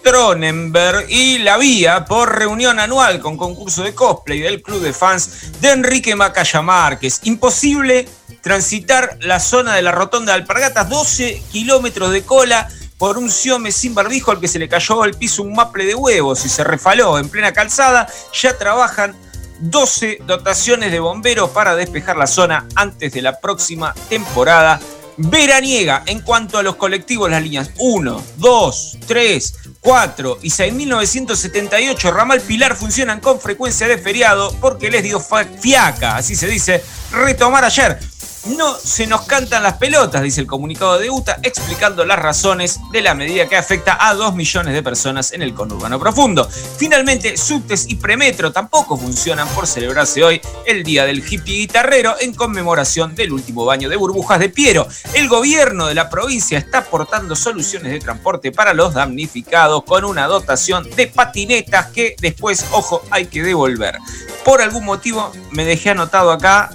Tronenberg 0.02 1.06
y 1.08 1.38
la 1.38 1.56
vía 1.56 2.04
por 2.04 2.38
reunión 2.38 2.78
anual 2.78 3.20
con 3.20 3.38
concurso 3.38 3.82
de 3.82 3.94
cosplay 3.94 4.40
del 4.40 4.60
club 4.60 4.82
de 4.82 4.92
fans 4.92 5.52
de 5.58 5.70
Enrique 5.70 6.14
Macaya 6.14 6.60
Márquez. 6.60 7.20
Imposible 7.22 8.06
transitar 8.40 9.18
la 9.20 9.40
zona 9.40 9.74
de 9.74 9.82
la 9.82 9.92
rotonda 9.92 10.32
de 10.32 10.38
Alpargatas, 10.40 10.88
12 10.88 11.42
kilómetros 11.50 12.12
de 12.12 12.22
cola 12.22 12.68
por 12.98 13.16
un 13.16 13.30
siome 13.30 13.72
sin 13.72 13.94
barbijo 13.94 14.32
al 14.32 14.40
que 14.40 14.48
se 14.48 14.58
le 14.58 14.68
cayó 14.68 15.02
al 15.02 15.14
piso 15.14 15.42
un 15.42 15.54
maple 15.54 15.86
de 15.86 15.94
huevos 15.94 16.44
y 16.44 16.48
se 16.48 16.64
refaló 16.64 17.18
en 17.18 17.28
plena 17.28 17.52
calzada. 17.52 18.08
Ya 18.32 18.58
trabajan 18.58 19.16
12 19.60 20.18
dotaciones 20.26 20.92
de 20.92 21.00
bomberos 21.00 21.50
para 21.50 21.74
despejar 21.74 22.16
la 22.16 22.26
zona 22.26 22.66
antes 22.74 23.12
de 23.12 23.22
la 23.22 23.40
próxima 23.40 23.94
temporada 24.08 24.80
veraniega. 25.16 26.02
En 26.06 26.20
cuanto 26.20 26.58
a 26.58 26.62
los 26.62 26.76
colectivos, 26.76 27.30
las 27.30 27.42
líneas 27.42 27.70
1, 27.78 28.24
2, 28.36 28.98
3, 29.06 29.54
4 29.80 30.38
y 30.42 30.50
6.978 30.50 32.12
Ramal 32.12 32.40
Pilar 32.40 32.76
funcionan 32.76 33.20
con 33.20 33.40
frecuencia 33.40 33.86
de 33.88 33.98
feriado 33.98 34.54
porque 34.60 34.90
les 34.90 35.02
dio 35.02 35.20
fiaca, 35.20 36.16
así 36.16 36.34
se 36.34 36.46
dice, 36.46 36.82
retomar 37.12 37.64
ayer. 37.64 37.98
No 38.46 38.74
se 38.74 39.06
nos 39.06 39.22
cantan 39.22 39.62
las 39.62 39.74
pelotas, 39.74 40.22
dice 40.22 40.40
el 40.40 40.46
comunicado 40.46 40.98
de 40.98 41.10
UTA, 41.10 41.38
explicando 41.42 42.04
las 42.04 42.18
razones 42.18 42.78
de 42.92 43.02
la 43.02 43.14
medida 43.14 43.48
que 43.48 43.56
afecta 43.56 43.98
a 44.00 44.14
2 44.14 44.34
millones 44.34 44.74
de 44.74 44.82
personas 44.82 45.32
en 45.32 45.42
el 45.42 45.54
conurbano 45.54 45.98
profundo. 45.98 46.48
Finalmente, 46.76 47.36
subtes 47.36 47.86
y 47.88 47.96
premetro 47.96 48.52
tampoco 48.52 48.96
funcionan 48.96 49.48
por 49.48 49.66
celebrarse 49.66 50.22
hoy 50.22 50.40
el 50.66 50.84
Día 50.84 51.04
del 51.04 51.18
Hippie 51.18 51.58
Guitarrero 51.58 52.14
en 52.20 52.32
conmemoración 52.32 53.14
del 53.14 53.32
último 53.32 53.64
baño 53.64 53.88
de 53.88 53.96
burbujas 53.96 54.38
de 54.38 54.48
Piero. 54.48 54.86
El 55.14 55.28
gobierno 55.28 55.86
de 55.86 55.94
la 55.94 56.08
provincia 56.08 56.58
está 56.58 56.78
aportando 56.78 57.36
soluciones 57.36 57.92
de 57.92 57.98
transporte 57.98 58.52
para 58.52 58.72
los 58.72 58.94
damnificados 58.94 59.82
con 59.84 60.04
una 60.04 60.26
dotación 60.26 60.88
de 60.90 61.06
patinetas 61.08 61.88
que 61.88 62.16
después, 62.20 62.64
ojo, 62.70 63.02
hay 63.10 63.26
que 63.26 63.42
devolver. 63.42 63.98
Por 64.44 64.62
algún 64.62 64.84
motivo 64.84 65.32
me 65.50 65.64
dejé 65.64 65.90
anotado 65.90 66.30
acá 66.30 66.70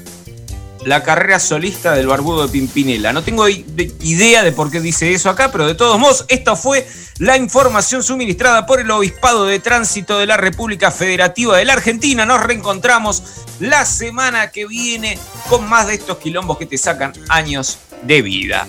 la 0.85 1.03
carrera 1.03 1.39
solista 1.39 1.93
del 1.93 2.07
barbudo 2.07 2.45
de 2.45 2.51
Pimpinela. 2.51 3.13
No 3.13 3.23
tengo 3.23 3.47
idea 3.47 4.43
de 4.43 4.51
por 4.51 4.71
qué 4.71 4.79
dice 4.79 5.13
eso 5.13 5.29
acá, 5.29 5.51
pero 5.51 5.67
de 5.67 5.75
todos 5.75 5.99
modos, 5.99 6.25
esta 6.27 6.55
fue 6.55 6.87
la 7.19 7.37
información 7.37 8.03
suministrada 8.03 8.65
por 8.65 8.79
el 8.79 8.89
Obispado 8.91 9.45
de 9.45 9.59
Tránsito 9.59 10.19
de 10.19 10.25
la 10.25 10.37
República 10.37 10.91
Federativa 10.91 11.57
de 11.57 11.65
la 11.65 11.73
Argentina. 11.73 12.25
Nos 12.25 12.43
reencontramos 12.43 13.23
la 13.59 13.85
semana 13.85 14.51
que 14.51 14.65
viene 14.65 15.17
con 15.49 15.67
más 15.67 15.87
de 15.87 15.95
estos 15.95 16.17
quilombos 16.17 16.57
que 16.57 16.65
te 16.65 16.77
sacan 16.77 17.13
años 17.29 17.79
de 18.03 18.21
vida. 18.21 18.67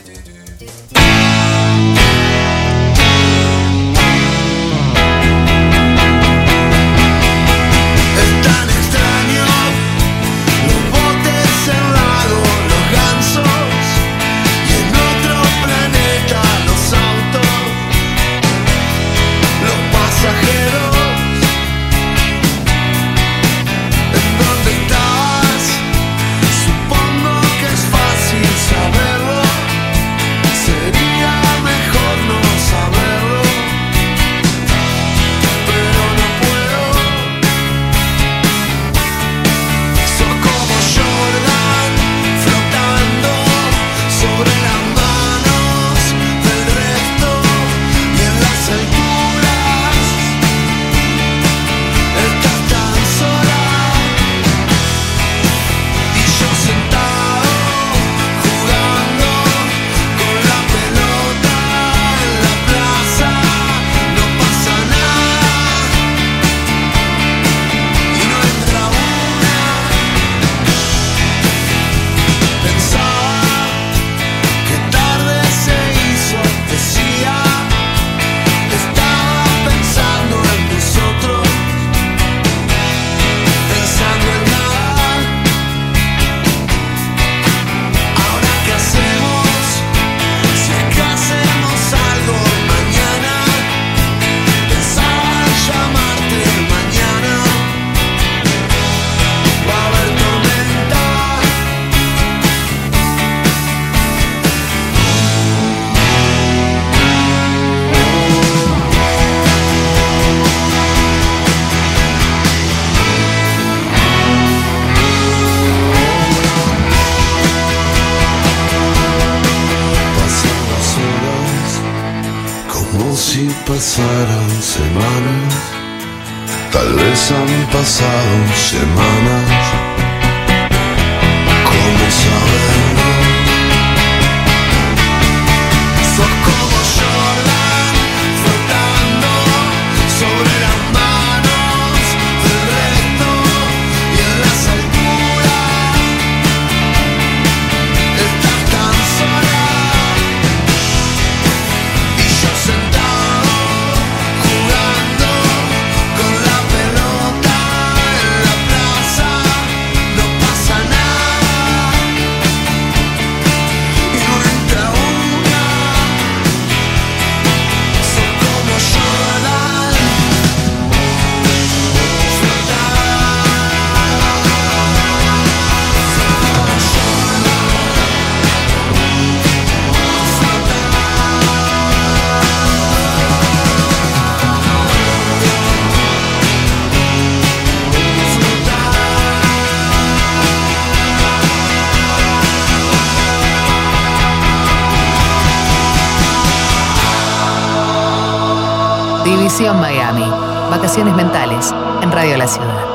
Radio 202.14 202.36
La 202.36 202.46
Ciudad. 202.46 202.93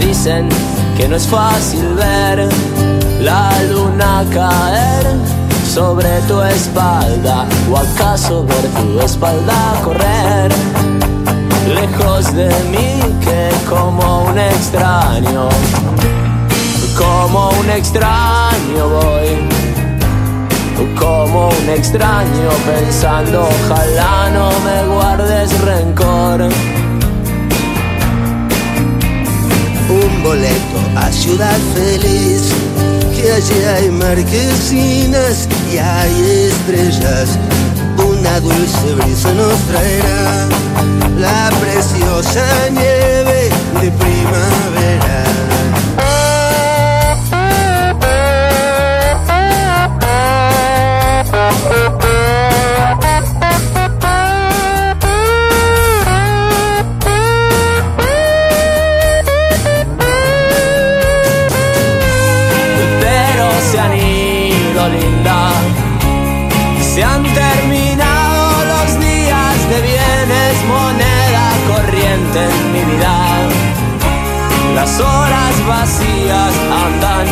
Dicen 0.00 0.48
que 0.96 1.08
no 1.08 1.16
es 1.16 1.26
fácil 1.26 1.94
ver 1.94 2.48
la 3.20 3.50
luna 3.70 4.24
caer 4.32 5.04
sobre 5.68 6.08
tu 6.28 6.40
espalda 6.42 7.46
o 7.70 7.76
acaso 7.76 8.44
ver 8.46 8.66
tu 8.82 9.00
espalda 9.00 9.74
correr. 9.84 10.50
Lejos 11.74 12.34
de 12.34 12.48
mí 12.70 13.00
que 13.20 13.50
como 13.68 14.24
un 14.24 14.38
extraño 14.38 15.48
como 16.96 17.50
un 17.50 17.70
extraño 17.70 18.88
voy 18.88 19.61
como 20.98 21.48
un 21.48 21.68
extraño 21.70 22.50
pensando 22.66 23.48
ojalá 23.48 24.30
no 24.30 24.50
me 24.60 24.94
guardes 24.94 25.50
rencor. 25.60 26.42
Un 29.88 30.22
boleto 30.22 30.78
a 30.96 31.10
Ciudad 31.10 31.58
Feliz, 31.74 32.52
que 33.14 33.32
allí 33.32 33.64
hay 33.64 33.90
marquesinas 33.90 35.48
y 35.72 35.78
hay 35.78 36.50
estrellas. 36.50 37.38
Una 37.98 38.40
dulce 38.40 38.94
brisa 38.94 39.32
nos 39.34 39.58
traerá 39.70 40.48
la 41.18 41.50
preciosa 41.60 42.44
nieve 42.70 43.50
de 43.80 43.90
primavera. 43.90 45.51
Las 74.82 74.98
horas 74.98 75.66
vacías 75.68 76.52
andan 76.84 77.26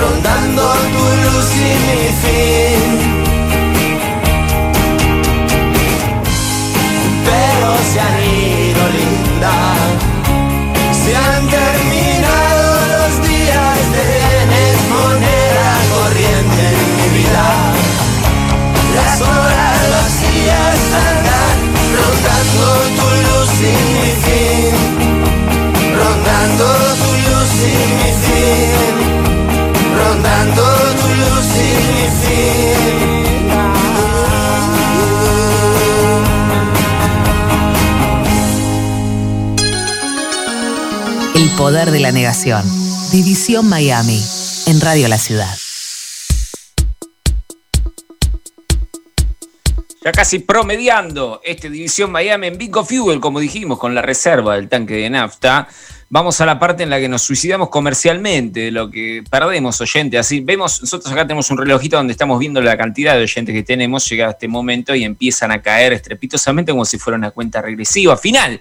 rondando 0.00 0.62
tu 0.72 1.04
luz 1.22 1.48
y 1.54 1.74
mi 1.86 2.08
fin. 2.22 3.05
El 41.34 41.50
poder 41.56 41.90
de 41.90 42.00
la 42.00 42.12
negación. 42.12 42.62
División 43.12 43.68
Miami, 43.68 44.22
en 44.66 44.80
Radio 44.80 45.08
La 45.08 45.18
Ciudad. 45.18 45.56
Ya 50.06 50.12
casi 50.12 50.38
promediando 50.38 51.40
este 51.44 51.68
División 51.68 52.12
Miami 52.12 52.46
en 52.46 52.58
Bingo 52.58 52.84
Fuel, 52.84 53.20
como 53.20 53.40
dijimos, 53.40 53.78
con 53.78 53.94
la 53.94 54.02
reserva 54.02 54.54
del 54.54 54.68
tanque 54.68 54.94
de 54.94 55.10
nafta 55.10 55.68
vamos 56.08 56.40
a 56.40 56.46
la 56.46 56.58
parte 56.58 56.82
en 56.82 56.90
la 56.90 57.00
que 57.00 57.08
nos 57.08 57.22
suicidamos 57.22 57.68
comercialmente, 57.68 58.70
lo 58.70 58.90
que 58.90 59.24
perdemos 59.28 59.80
oyentes. 59.80 60.20
Así 60.20 60.40
vemos, 60.40 60.80
nosotros 60.80 61.12
acá 61.12 61.26
tenemos 61.26 61.50
un 61.50 61.58
relojito 61.58 61.96
donde 61.96 62.12
estamos 62.12 62.38
viendo 62.38 62.60
la 62.60 62.76
cantidad 62.76 63.14
de 63.16 63.22
oyentes 63.22 63.54
que 63.54 63.62
tenemos, 63.62 64.08
llega 64.08 64.28
a 64.28 64.30
este 64.30 64.48
momento 64.48 64.94
y 64.94 65.04
empiezan 65.04 65.50
a 65.50 65.60
caer 65.60 65.92
estrepitosamente 65.92 66.72
como 66.72 66.84
si 66.84 66.98
fuera 66.98 67.16
una 67.16 67.30
cuenta 67.30 67.60
regresiva 67.60 68.16
final, 68.16 68.60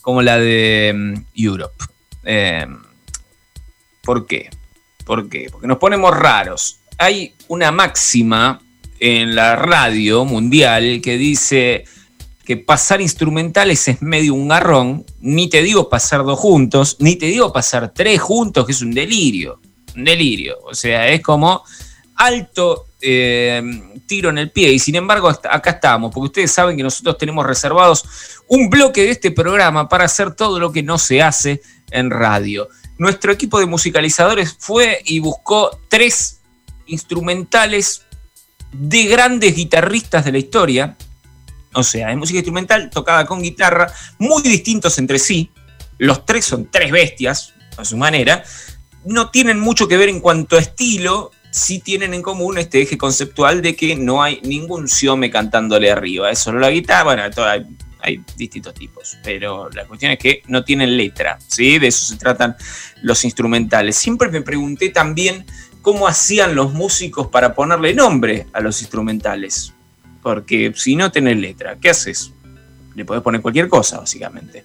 como 0.00 0.22
la 0.22 0.38
de 0.38 0.92
mm, 0.94 1.14
Europe. 1.34 1.84
Eh, 2.24 2.66
¿Por 4.02 4.26
qué? 4.26 4.50
¿Por 5.04 5.28
qué? 5.28 5.48
Porque 5.50 5.66
nos 5.66 5.78
ponemos 5.78 6.16
raros. 6.16 6.78
Hay 6.98 7.34
una 7.48 7.70
máxima 7.70 8.60
en 8.98 9.34
la 9.34 9.56
radio 9.56 10.24
mundial 10.24 11.00
que 11.02 11.16
dice 11.16 11.84
que 12.44 12.56
pasar 12.56 13.00
instrumentales 13.00 13.86
es 13.88 14.02
medio 14.02 14.34
un 14.34 14.48
garrón, 14.48 15.04
ni 15.20 15.48
te 15.48 15.62
digo 15.62 15.88
pasar 15.88 16.24
dos 16.24 16.38
juntos, 16.38 16.96
ni 16.98 17.16
te 17.16 17.26
digo 17.26 17.52
pasar 17.52 17.92
tres 17.94 18.20
juntos, 18.20 18.66
que 18.66 18.72
es 18.72 18.82
un 18.82 18.92
delirio, 18.92 19.60
un 19.96 20.04
delirio. 20.04 20.58
O 20.64 20.74
sea, 20.74 21.08
es 21.08 21.20
como 21.20 21.62
alto 22.16 22.86
eh, 23.00 23.62
tiro 24.06 24.30
en 24.30 24.38
el 24.38 24.50
pie. 24.50 24.72
Y 24.72 24.78
sin 24.78 24.94
embargo, 24.94 25.28
acá 25.28 25.70
estamos, 25.70 26.12
porque 26.12 26.26
ustedes 26.26 26.52
saben 26.52 26.76
que 26.76 26.82
nosotros 26.82 27.18
tenemos 27.18 27.46
reservados 27.46 28.04
un 28.48 28.68
bloque 28.68 29.02
de 29.02 29.10
este 29.10 29.30
programa 29.30 29.88
para 29.88 30.04
hacer 30.04 30.34
todo 30.34 30.58
lo 30.58 30.72
que 30.72 30.82
no 30.82 30.98
se 30.98 31.22
hace 31.22 31.62
en 31.90 32.10
radio. 32.10 32.68
Nuestro 32.98 33.32
equipo 33.32 33.58
de 33.58 33.66
musicalizadores 33.66 34.54
fue 34.58 35.00
y 35.04 35.18
buscó 35.18 35.78
tres 35.88 36.40
instrumentales 36.86 38.02
de 38.72 39.04
grandes 39.04 39.54
guitarristas 39.54 40.24
de 40.24 40.32
la 40.32 40.38
historia, 40.38 40.96
o 41.74 41.82
sea, 41.82 42.10
es 42.10 42.16
música 42.16 42.38
instrumental 42.38 42.90
tocada 42.90 43.24
con 43.26 43.42
guitarra, 43.42 43.92
muy 44.18 44.42
distintos 44.42 44.98
entre 44.98 45.18
sí. 45.18 45.50
Los 45.98 46.26
tres 46.26 46.44
son 46.44 46.68
tres 46.70 46.90
bestias, 46.90 47.54
a 47.76 47.84
su 47.84 47.96
manera. 47.96 48.44
No 49.04 49.30
tienen 49.30 49.60
mucho 49.60 49.88
que 49.88 49.96
ver 49.96 50.08
en 50.08 50.20
cuanto 50.20 50.56
a 50.56 50.60
estilo, 50.60 51.30
sí 51.50 51.80
tienen 51.80 52.14
en 52.14 52.22
común 52.22 52.58
este 52.58 52.82
eje 52.82 52.96
conceptual 52.96 53.62
de 53.62 53.76
que 53.76 53.96
no 53.96 54.22
hay 54.22 54.40
ningún 54.42 54.88
siome 54.88 55.30
cantándole 55.30 55.90
arriba. 55.90 56.30
Es 56.30 56.38
solo 56.38 56.58
la 56.58 56.70
guitarra, 56.70 57.04
bueno, 57.04 57.22
hay, 57.22 57.66
hay, 58.00 58.24
distintos 58.36 58.74
tipos, 58.74 59.18
pero 59.22 59.68
la 59.70 59.86
cuestión 59.86 60.12
es 60.12 60.18
que 60.18 60.42
no 60.46 60.64
tienen 60.64 60.96
letra, 60.96 61.38
¿sí? 61.46 61.78
De 61.78 61.88
eso 61.88 62.04
se 62.04 62.16
tratan 62.16 62.56
los 63.02 63.24
instrumentales. 63.24 63.96
Siempre 63.96 64.30
me 64.30 64.42
pregunté 64.42 64.88
también 64.88 65.44
cómo 65.82 66.06
hacían 66.06 66.54
los 66.54 66.72
músicos 66.72 67.26
para 67.28 67.54
ponerle 67.54 67.92
nombre 67.92 68.46
a 68.52 68.60
los 68.60 68.80
instrumentales. 68.80 69.74
Porque 70.22 70.72
si 70.76 70.96
no 70.96 71.10
tenés 71.10 71.36
letra, 71.36 71.76
¿qué 71.80 71.90
haces? 71.90 72.32
Le 72.94 73.04
podés 73.04 73.22
poner 73.22 73.40
cualquier 73.40 73.68
cosa, 73.68 73.98
básicamente. 73.98 74.64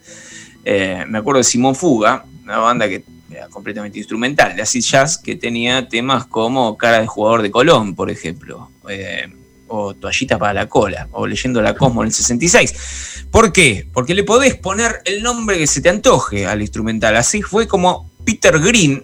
Eh, 0.64 1.06
me 1.08 1.18
acuerdo 1.20 1.40
de 1.40 1.44
Simón 1.44 1.76
Fuga, 1.76 2.26
una 2.44 2.58
banda 2.58 2.88
que 2.88 3.04
era 3.32 3.48
completamente 3.48 3.98
instrumental, 3.98 4.56
de 4.56 4.62
acid 4.62 4.82
jazz, 4.82 5.18
que 5.18 5.36
tenía 5.36 5.88
temas 5.88 6.26
como 6.26 6.78
Cara 6.78 7.02
de 7.02 7.08
jugador 7.08 7.42
de 7.42 7.52
Colón, 7.52 7.96
por 7.96 8.10
ejemplo, 8.10 8.70
eh, 8.90 9.28
o 9.68 9.94
Toallita 9.94 10.38
para 10.38 10.54
la 10.54 10.68
cola, 10.68 11.08
o 11.12 11.28
Leyendo 11.28 11.62
la 11.62 11.76
Cosmo 11.76 12.04
en 12.04 12.08
el 12.08 12.14
66. 12.14 13.28
¿Por 13.32 13.52
qué? 13.52 13.88
Porque 13.94 14.14
le 14.14 14.24
podés 14.24 14.56
poner 14.56 15.02
el 15.06 15.22
nombre 15.22 15.58
que 15.58 15.68
se 15.68 15.82
te 15.82 15.90
antoje 15.90 16.46
al 16.46 16.62
instrumental. 16.62 17.16
Así 17.18 17.42
fue 17.42 17.68
como 17.68 18.12
Peter 18.26 18.60
Green, 18.60 19.04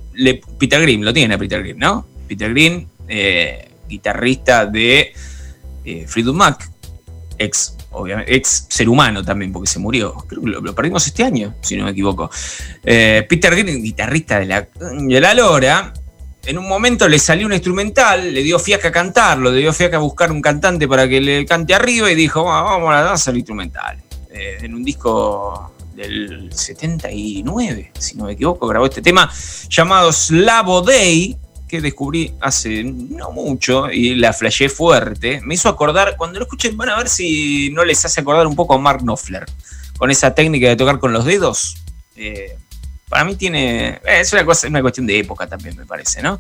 Peter 0.59 0.81
Green, 0.81 1.03
lo 1.03 1.13
tiene 1.13 1.37
Peter 1.37 1.61
Green, 1.61 1.79
¿no? 1.79 2.05
Peter 2.27 2.49
Green, 2.49 2.87
eh, 3.07 3.69
guitarrista 3.87 4.65
de 4.65 5.13
eh, 5.85 6.05
Mac, 6.33 6.69
ex, 7.37 7.75
ex 8.27 8.65
ser 8.69 8.89
humano 8.89 9.23
también, 9.23 9.51
porque 9.51 9.67
se 9.67 9.79
murió. 9.79 10.13
Creo 10.27 10.41
que 10.41 10.49
lo, 10.49 10.75
perdimos 10.75 11.05
este 11.05 11.23
año, 11.23 11.55
si 11.61 11.75
no 11.75 11.85
me 11.85 11.91
equivoco. 11.91 12.29
Eh, 12.83 13.25
Peter 13.27 13.55
Green, 13.55 13.81
guitarrista 13.81 14.39
de 14.39 14.45
la, 14.45 14.61
de 14.61 15.21
la 15.21 15.33
Lora, 15.33 15.93
en 16.45 16.57
un 16.57 16.67
momento 16.67 17.07
le 17.07 17.19
salió 17.19 17.45
un 17.45 17.53
instrumental, 17.53 18.33
le 18.33 18.43
dio 18.43 18.59
fiaca 18.59 18.89
a 18.89 18.91
cantarlo, 18.91 19.51
le 19.51 19.59
dio 19.59 19.71
fiaca 19.71 19.97
a 19.97 19.99
buscar 19.99 20.31
un 20.31 20.41
cantante 20.41 20.87
para 20.87 21.07
que 21.07 21.21
le 21.21 21.45
cante 21.45 21.73
arriba 21.73 22.11
y 22.11 22.15
dijo, 22.15 22.43
vamos 22.43 22.93
a 22.93 23.01
danza 23.01 23.31
el 23.31 23.37
instrumental. 23.37 23.97
Eh, 24.29 24.57
en 24.61 24.73
un 24.73 24.83
disco 24.83 25.73
del 25.95 26.51
79, 26.51 27.91
si 27.97 28.17
no 28.17 28.25
me 28.25 28.33
equivoco, 28.33 28.67
grabó 28.67 28.85
este 28.85 29.01
tema 29.01 29.31
llamado 29.69 30.11
Slavo 30.11 30.81
Day, 30.81 31.37
que 31.73 31.81
descubrí 31.81 32.31
hace 32.39 32.83
no 32.83 33.31
mucho 33.31 33.89
y 33.89 34.13
la 34.13 34.31
flashé 34.31 34.69
fuerte. 34.69 35.41
Me 35.41 35.55
hizo 35.55 35.69
acordar, 35.69 36.15
cuando 36.17 36.37
lo 36.37 36.45
escuchen 36.45 36.77
van 36.77 36.89
a 36.89 36.97
ver 36.97 37.09
si 37.09 37.71
no 37.71 37.83
les 37.83 38.05
hace 38.05 38.21
acordar 38.21 38.45
un 38.45 38.55
poco 38.55 38.75
a 38.75 38.77
Mark 38.77 38.99
Knopfler, 39.01 39.43
con 39.97 40.11
esa 40.11 40.35
técnica 40.35 40.67
de 40.67 40.75
tocar 40.75 40.99
con 40.99 41.11
los 41.11 41.25
dedos. 41.25 41.77
Eh, 42.15 42.55
para 43.09 43.25
mí 43.25 43.35
tiene. 43.35 43.99
Eh, 44.05 44.19
es 44.21 44.31
una, 44.33 44.45
cuestión 44.45 45.07
de 45.07 45.17
época 45.17 45.47
también, 45.47 45.75
me 45.75 45.87
parece, 45.87 46.21
¿no? 46.21 46.39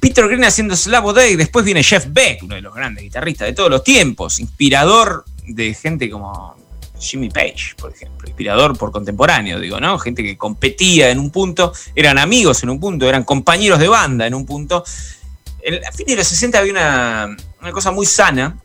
Peter 0.00 0.28
Green 0.28 0.44
haciendo 0.44 0.76
Slavo 0.76 1.14
Day, 1.14 1.34
después 1.36 1.64
viene 1.64 1.82
Jeff 1.82 2.04
Beck, 2.10 2.42
uno 2.42 2.54
de 2.54 2.60
los 2.60 2.74
grandes 2.74 3.02
guitarristas 3.02 3.48
de 3.48 3.54
todos 3.54 3.70
los 3.70 3.82
tiempos, 3.82 4.38
inspirador 4.38 5.24
de 5.46 5.72
gente 5.72 6.10
como 6.10 6.57
Jimmy 6.98 7.30
Page, 7.30 7.74
por 7.78 7.92
ejemplo, 7.92 8.28
inspirador 8.28 8.76
por 8.76 8.90
contemporáneo, 8.90 9.58
digo, 9.60 9.80
¿no? 9.80 9.98
Gente 9.98 10.22
que 10.22 10.36
competía 10.36 11.10
en 11.10 11.18
un 11.18 11.30
punto, 11.30 11.72
eran 11.94 12.18
amigos 12.18 12.62
en 12.62 12.70
un 12.70 12.80
punto, 12.80 13.08
eran 13.08 13.24
compañeros 13.24 13.78
de 13.78 13.88
banda 13.88 14.26
en 14.26 14.34
un 14.34 14.44
punto. 14.44 14.84
En, 15.60 15.84
a 15.84 15.92
fines 15.92 16.12
de 16.12 16.16
los 16.16 16.26
60 16.28 16.58
había 16.58 16.72
una, 16.72 17.36
una 17.60 17.72
cosa 17.72 17.90
muy 17.90 18.06
sana, 18.06 18.58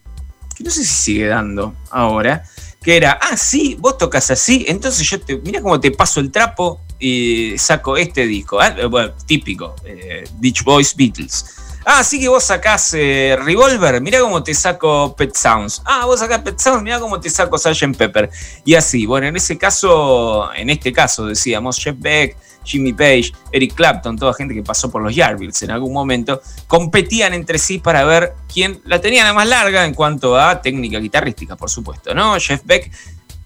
que 0.56 0.64
no 0.64 0.70
sé 0.70 0.84
si 0.84 0.94
sigue 0.94 1.28
dando 1.28 1.76
ahora, 1.92 2.44
que 2.82 2.98
era, 2.98 3.20
ah, 3.22 3.38
sí, 3.38 3.78
vos 3.80 3.98
tocas 3.98 4.30
así, 4.32 4.66
entonces 4.68 5.10
yo 5.10 5.20
te, 5.20 5.38
mira 5.38 5.62
cómo 5.62 5.80
te 5.80 5.92
paso 5.92 6.20
el 6.20 6.32
trapo 6.32 6.82
y 7.00 7.58
saco 7.58 7.98
este 7.98 8.28
disco, 8.28 8.60
ah, 8.60 8.76
bueno, 8.90 9.14
típico, 9.26 9.76
eh, 9.86 10.24
Beach 10.40 10.64
Boys 10.64 10.96
Beatles 10.96 11.46
Ah, 11.86 12.02
sí 12.02 12.18
que 12.18 12.30
vos 12.30 12.46
sacás 12.46 12.94
eh, 12.94 13.38
Revolver, 13.44 14.00
mirá 14.00 14.22
cómo 14.22 14.42
te 14.42 14.54
saco 14.54 15.14
Pet 15.18 15.36
Sounds. 15.36 15.82
Ah, 15.84 16.06
vos 16.06 16.18
sacás 16.18 16.40
Pet 16.40 16.58
Sounds, 16.58 16.82
mirá 16.82 16.98
cómo 16.98 17.20
te 17.20 17.30
saco 17.30 17.58
Sgt. 17.58 17.98
Pepper. 17.98 18.30
Y 18.64 18.76
así, 18.76 19.06
bueno, 19.06 19.28
en 19.28 19.36
ese 19.36 19.58
caso, 19.58 20.54
en 20.54 20.70
este 20.70 20.94
caso 20.94 21.26
decíamos 21.26 21.78
Jeff 21.78 21.96
Beck, 22.00 22.38
Jimmy 22.64 22.94
Page, 22.94 23.34
Eric 23.52 23.74
Clapton, 23.74 24.18
toda 24.18 24.34
gente 24.34 24.54
que 24.54 24.64
pasó 24.64 24.90
por 24.90 25.02
los 25.02 25.14
Yardbirds 25.14 25.64
en 25.64 25.72
algún 25.72 25.92
momento, 25.92 26.42
competían 26.68 27.34
entre 27.34 27.60
sí 27.60 27.80
para 27.80 28.06
ver 28.06 28.34
quién 28.52 28.80
la 28.86 29.02
tenía 29.02 29.26
la 29.26 29.34
más 29.34 29.48
larga 29.48 29.86
en 29.86 29.94
cuanto 29.94 30.40
a 30.40 30.62
técnica 30.62 31.00
guitarrística, 31.00 31.58
por 31.58 31.70
supuesto, 31.70 32.14
¿no? 32.14 32.40
Jeff 32.40 32.62
Beck 32.64 32.92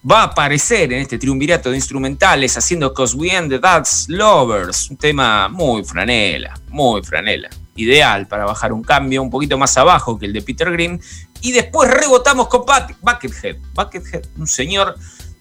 va 0.09 0.21
a 0.21 0.23
aparecer 0.25 0.93
en 0.93 1.01
este 1.01 1.17
triunvirato 1.17 1.71
de 1.71 1.77
instrumentales 1.77 2.55
haciendo 2.55 2.93
Cause 2.93 3.17
We 3.17 3.35
Ended 3.35 3.61
That's 3.61 4.05
Lovers, 4.09 4.91
un 4.91 4.97
tema 4.97 5.47
muy 5.47 5.83
franela, 5.83 6.53
muy 6.69 7.01
franela 7.01 7.49
ideal 7.77 8.27
para 8.27 8.45
bajar 8.45 8.73
un 8.73 8.83
cambio 8.83 9.21
un 9.21 9.29
poquito 9.29 9.57
más 9.57 9.77
abajo 9.77 10.19
que 10.19 10.25
el 10.25 10.33
de 10.33 10.41
Peter 10.41 10.71
Green. 10.71 10.99
Y 11.41 11.51
después 11.53 11.89
rebotamos 11.89 12.47
con 12.47 12.65
Buckethead. 13.01 13.57
Buckethead, 13.73 14.23
un 14.37 14.47
señor 14.47 14.95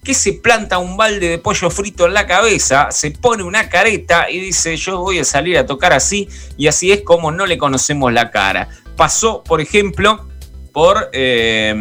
que 0.05 0.15
se 0.15 0.35
planta 0.35 0.79
un 0.79 0.97
balde 0.97 1.29
de 1.29 1.39
pollo 1.39 1.69
frito 1.69 2.07
en 2.07 2.15
la 2.15 2.29
cabeza, 2.29 2.93
se 2.93 3.11
pone 3.11 3.43
una 3.43 3.69
careta 3.69 4.31
y 4.31 4.39
dice 4.39 4.77
yo 4.77 5.01
voy 5.01 5.19
a 5.19 5.25
salir 5.25 5.59
a 5.59 5.67
tocar 5.67 5.93
así 5.93 6.29
y 6.57 6.69
así 6.69 6.93
es 6.93 7.03
como 7.03 7.33
no 7.33 7.45
le 7.45 7.59
conocemos 7.59 8.13
la 8.13 8.31
cara. 8.31 8.69
Pasó, 8.97 9.43
por 9.43 9.61
ejemplo, 9.61 10.29
por 10.73 11.11
eh, 11.13 11.75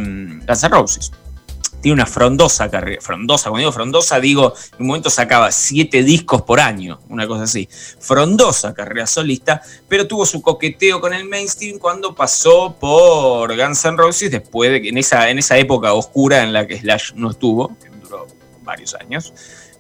tiene 1.86 2.02
una 2.02 2.08
frondosa 2.08 2.68
carrera. 2.72 3.00
Frondosa, 3.00 3.52
cuando 3.52 3.60
digo 3.60 3.72
frondosa, 3.72 4.20
digo, 4.20 4.56
en 4.74 4.82
un 4.82 4.88
momento 4.88 5.12
sacaba 5.12 5.52
siete 5.52 6.02
discos 6.02 6.42
por 6.42 6.60
año, 6.60 7.00
una 7.10 7.28
cosa 7.28 7.44
así. 7.44 7.70
Frondosa 8.00 8.74
carrera 8.74 9.06
solista, 9.06 9.62
pero 9.88 10.08
tuvo 10.08 10.26
su 10.26 10.42
coqueteo 10.42 11.00
con 11.00 11.14
el 11.14 11.26
mainstream 11.26 11.78
cuando 11.78 12.16
pasó 12.16 12.76
por 12.80 13.56
Guns 13.56 13.86
N' 13.86 13.98
Roses, 13.98 14.32
después 14.32 14.72
de 14.72 14.82
que 14.82 14.90
en 14.90 14.98
esa, 14.98 15.30
en 15.30 15.38
esa 15.38 15.60
época 15.60 15.94
oscura 15.94 16.42
en 16.42 16.54
la 16.54 16.66
que 16.66 16.80
Slash 16.80 17.14
no 17.14 17.30
estuvo, 17.30 17.78
que 17.78 17.90
duró 18.02 18.26
varios 18.64 18.96
años. 18.96 19.32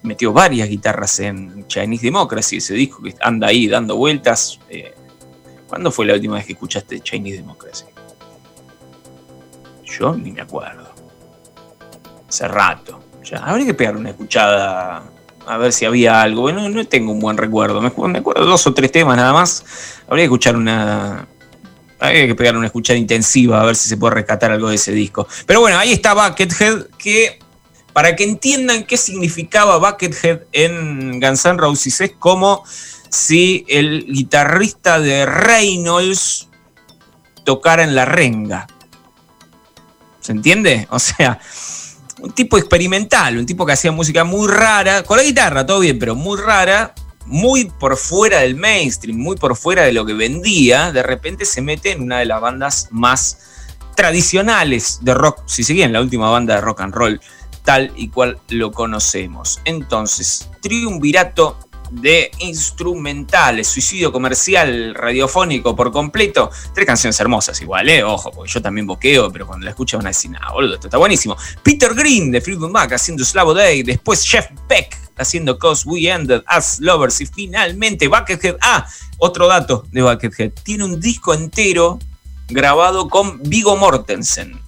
Metió 0.03 0.31
varias 0.31 0.69
guitarras 0.69 1.19
en 1.21 1.65
Chinese 1.65 2.05
Democracy, 2.05 2.57
ese 2.57 2.75
disco 2.75 3.01
que 3.01 3.15
anda 3.19 3.47
ahí 3.47 3.67
dando 3.67 3.95
vueltas. 3.95 4.59
Eh, 4.69 4.93
¿Cuándo 5.67 5.89
fue 5.89 6.05
la 6.05 6.13
última 6.13 6.35
vez 6.35 6.45
que 6.45 6.53
escuchaste 6.53 6.99
Chinese 6.99 7.37
Democracy? 7.37 7.85
Yo 9.85 10.13
ni 10.15 10.31
me 10.31 10.41
acuerdo 10.41 10.84
hace 12.27 12.47
rato. 12.47 13.01
Ya, 13.23 13.37
habría 13.37 13.65
que 13.65 13.73
pegar 13.73 13.97
una 13.97 14.09
escuchada 14.09 15.03
a 15.47 15.57
ver 15.57 15.73
si 15.73 15.85
había 15.85 16.21
algo. 16.21 16.41
Bueno, 16.41 16.67
no 16.69 16.85
tengo 16.85 17.11
un 17.11 17.19
buen 17.19 17.37
recuerdo. 17.37 17.81
Me, 17.81 17.87
acuerdo 17.87 18.45
dos 18.45 18.65
o 18.67 18.73
tres 18.73 18.91
temas 18.91 19.17
nada 19.17 19.33
más. 19.33 19.63
Habría 20.07 20.23
que 20.23 20.25
escuchar 20.25 20.55
una. 20.55 21.27
Habría 21.99 22.27
que 22.27 22.35
pegar 22.35 22.57
una 22.57 22.67
escuchada 22.67 22.99
intensiva 22.99 23.61
a 23.61 23.65
ver 23.65 23.75
si 23.75 23.87
se 23.89 23.97
puede 23.97 24.15
rescatar 24.15 24.51
algo 24.51 24.69
de 24.69 24.75
ese 24.75 24.91
disco. 24.91 25.27
Pero 25.45 25.61
bueno, 25.61 25.77
ahí 25.77 25.93
está 25.93 26.13
Buckethead, 26.13 26.87
que 26.97 27.39
para 27.93 28.15
que 28.15 28.25
entiendan 28.25 28.83
qué 28.83 28.97
significaba 28.97 29.77
Buckethead 29.77 30.41
en 30.51 31.19
Guns 31.21 31.45
N' 31.45 31.57
Roses, 31.57 32.01
es 32.01 32.11
como 32.19 32.63
si 33.09 33.65
el 33.69 34.05
guitarrista 34.07 34.99
de 34.99 35.25
Reynolds 35.25 36.49
tocara 37.45 37.83
en 37.83 37.95
la 37.95 38.03
renga. 38.03 38.67
¿Se 40.19 40.33
entiende? 40.33 40.87
O 40.89 40.99
sea, 40.99 41.39
un 42.25 42.31
tipo 42.31 42.57
experimental, 42.57 43.37
un 43.37 43.45
tipo 43.45 43.67
que 43.67 43.73
hacía 43.73 43.91
música 43.91 44.23
muy 44.23 44.47
rara, 44.47 45.03
con 45.03 45.17
la 45.17 45.23
guitarra, 45.23 45.63
todo 45.63 45.79
bien, 45.79 45.99
pero 45.99 46.15
muy 46.15 46.41
rara, 46.41 46.95
muy 47.27 47.65
por 47.65 47.97
fuera 47.97 48.39
del 48.39 48.55
mainstream, 48.55 49.15
muy 49.15 49.35
por 49.35 49.55
fuera 49.55 49.83
de 49.83 49.93
lo 49.93 50.07
que 50.07 50.13
vendía, 50.13 50.91
de 50.91 51.03
repente 51.03 51.45
se 51.45 51.61
mete 51.61 51.91
en 51.91 52.01
una 52.01 52.17
de 52.17 52.25
las 52.25 52.41
bandas 52.41 52.87
más 52.89 53.37
tradicionales 53.95 54.99
de 55.01 55.13
rock, 55.13 55.43
si 55.45 55.63
seguían 55.63 55.93
la 55.93 56.01
última 56.01 56.31
banda 56.31 56.55
de 56.55 56.61
rock 56.61 56.81
and 56.81 56.95
roll, 56.95 57.21
tal 57.63 57.91
y 57.95 58.09
cual 58.09 58.39
lo 58.49 58.71
conocemos. 58.71 59.59
Entonces, 59.63 60.49
triunvirato 60.61 61.59
de 61.91 62.31
instrumentales, 62.39 63.67
suicidio 63.67 64.11
comercial, 64.11 64.93
radiofónico 64.95 65.75
por 65.75 65.91
completo. 65.91 66.49
Tres 66.73 66.85
canciones 66.85 67.19
hermosas 67.19 67.61
igual, 67.61 67.89
¿eh? 67.89 68.03
Ojo, 68.03 68.31
porque 68.31 68.51
yo 68.51 68.61
también 68.61 68.87
boqueo, 68.87 69.31
pero 69.31 69.47
cuando 69.47 69.65
la 69.65 69.71
escuchan 69.71 69.99
van 69.99 70.07
a 70.07 70.09
decir, 70.09 70.31
nah, 70.31 70.51
boludo, 70.51 70.75
esto 70.75 70.87
está 70.87 70.97
buenísimo. 70.97 71.35
Peter 71.63 71.93
Green 71.93 72.31
de 72.31 72.41
Fleetwood 72.41 72.71
Mac 72.71 72.91
haciendo 72.93 73.23
Slavo 73.23 73.53
Day, 73.53 73.83
después 73.83 74.23
Jeff 74.25 74.47
Beck 74.67 74.97
haciendo 75.17 75.57
Cause 75.57 75.87
We 75.87 76.09
Ended 76.09 76.43
as 76.47 76.79
Lovers 76.79 77.21
y 77.21 77.25
finalmente 77.25 78.07
Buckethead. 78.07 78.57
Ah, 78.61 78.85
otro 79.17 79.47
dato 79.47 79.85
de 79.91 80.01
Buckethead. 80.01 80.51
Tiene 80.63 80.83
un 80.83 80.99
disco 80.99 81.33
entero 81.33 81.99
grabado 82.47 83.09
con 83.09 83.41
Vigo 83.43 83.75
Mortensen, 83.77 84.59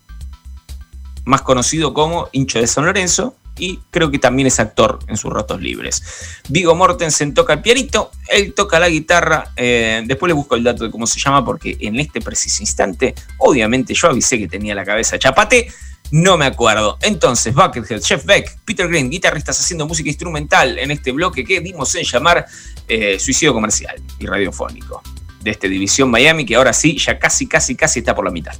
más 1.25 1.41
conocido 1.41 1.93
como 1.93 2.29
Hincho 2.31 2.59
de 2.59 2.67
San 2.67 2.85
Lorenzo, 2.85 3.35
y 3.57 3.79
creo 3.89 4.11
que 4.11 4.19
también 4.19 4.47
es 4.47 4.59
actor 4.59 4.99
en 5.07 5.17
sus 5.17 5.31
ratos 5.31 5.61
libres. 5.61 6.03
Vigo 6.49 6.75
Mortensen 6.75 7.33
toca 7.33 7.53
el 7.53 7.61
pianito, 7.61 8.11
él 8.27 8.53
toca 8.53 8.79
la 8.79 8.89
guitarra, 8.89 9.51
eh, 9.55 10.03
después 10.05 10.29
le 10.29 10.33
busco 10.33 10.55
el 10.55 10.63
dato 10.63 10.83
de 10.83 10.91
cómo 10.91 11.07
se 11.07 11.19
llama 11.19 11.43
porque 11.43 11.77
en 11.79 11.99
este 11.99 12.21
preciso 12.21 12.63
instante, 12.63 13.15
obviamente 13.37 13.93
yo 13.93 14.07
avisé 14.07 14.37
que 14.37 14.47
tenía 14.47 14.75
la 14.75 14.85
cabeza 14.85 15.17
chapate, 15.19 15.67
no 16.11 16.37
me 16.37 16.45
acuerdo. 16.45 16.97
Entonces, 17.01 17.53
Buckethead, 17.53 18.01
Jeff 18.01 18.25
Beck, 18.25 18.59
Peter 18.63 18.87
Green, 18.87 19.09
guitarristas 19.09 19.59
haciendo 19.59 19.85
música 19.85 20.09
instrumental 20.09 20.79
en 20.79 20.91
este 20.91 21.11
bloque 21.11 21.43
que 21.43 21.59
dimos 21.59 21.93
en 21.95 22.03
llamar 22.03 22.45
eh, 22.87 23.19
Suicidio 23.19 23.53
Comercial 23.53 24.01
y 24.19 24.25
Radiofónico 24.25 25.01
de 25.41 25.51
esta 25.51 25.67
división 25.67 26.09
Miami 26.09 26.45
que 26.45 26.55
ahora 26.55 26.73
sí, 26.73 26.97
ya 26.97 27.19
casi, 27.19 27.47
casi, 27.47 27.75
casi 27.75 27.99
está 27.99 28.15
por 28.15 28.25
la 28.25 28.31
mitad. 28.31 28.55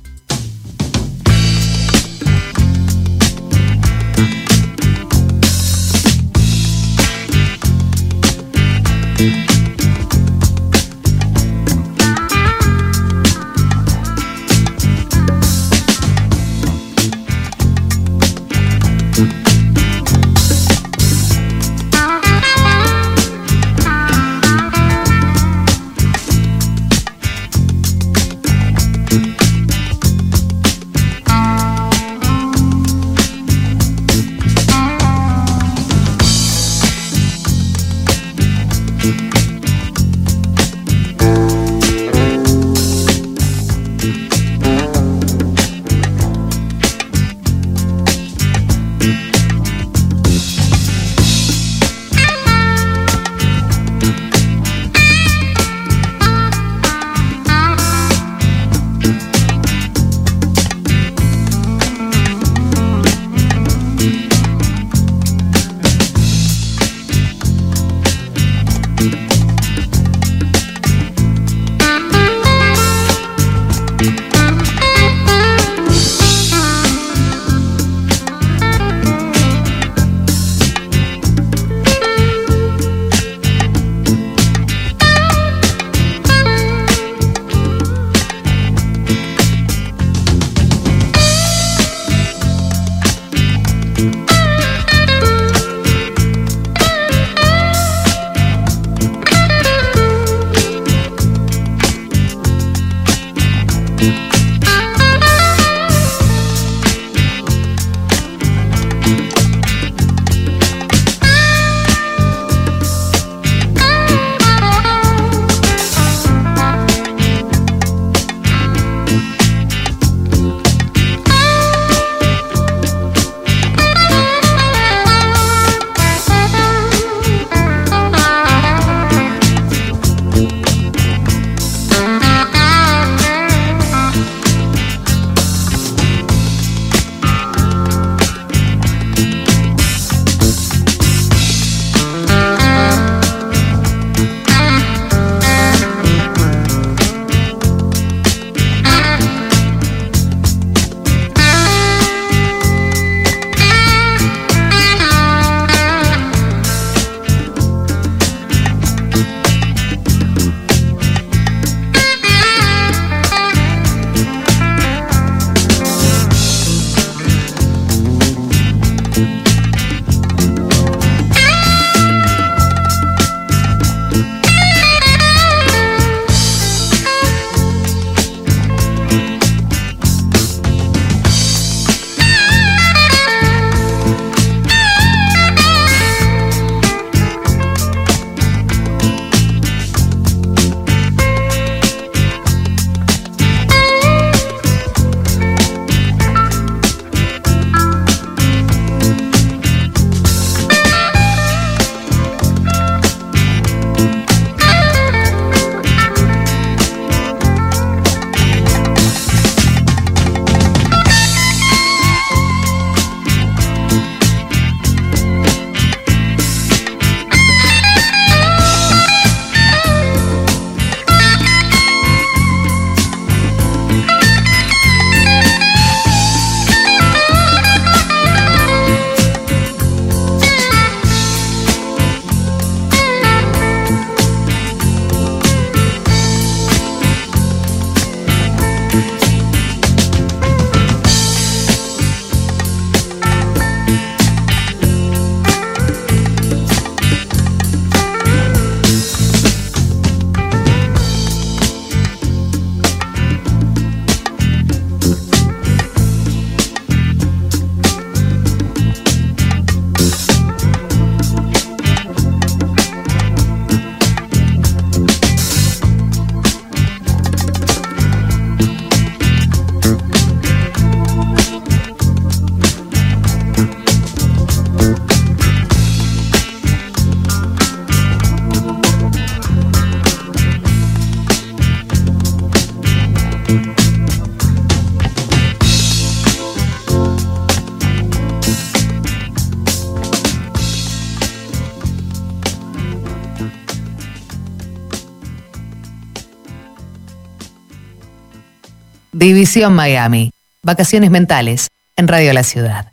Miami. 299.65 300.31
Vacaciones 300.61 301.09
mentales 301.09 301.69
en 301.95 302.07
Radio 302.07 302.31
La 302.33 302.43
Ciudad. 302.43 302.91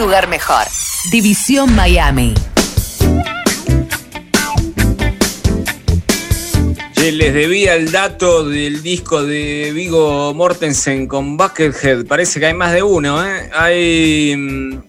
Lugar 0.00 0.28
mejor. 0.28 0.66
División 1.10 1.74
Miami. 1.74 2.34
les 6.96 7.34
debía 7.34 7.74
el 7.74 7.90
dato 7.90 8.48
del 8.48 8.82
disco 8.82 9.22
de 9.22 9.72
Vigo 9.74 10.32
Mortensen 10.32 11.06
con 11.06 11.36
Buckethead. 11.36 12.06
Parece 12.06 12.38
que 12.40 12.46
hay 12.46 12.54
más 12.54 12.72
de 12.72 12.82
uno, 12.82 13.24
¿eh? 13.26 13.50
Hay 13.54 14.34
mm, 14.36 14.82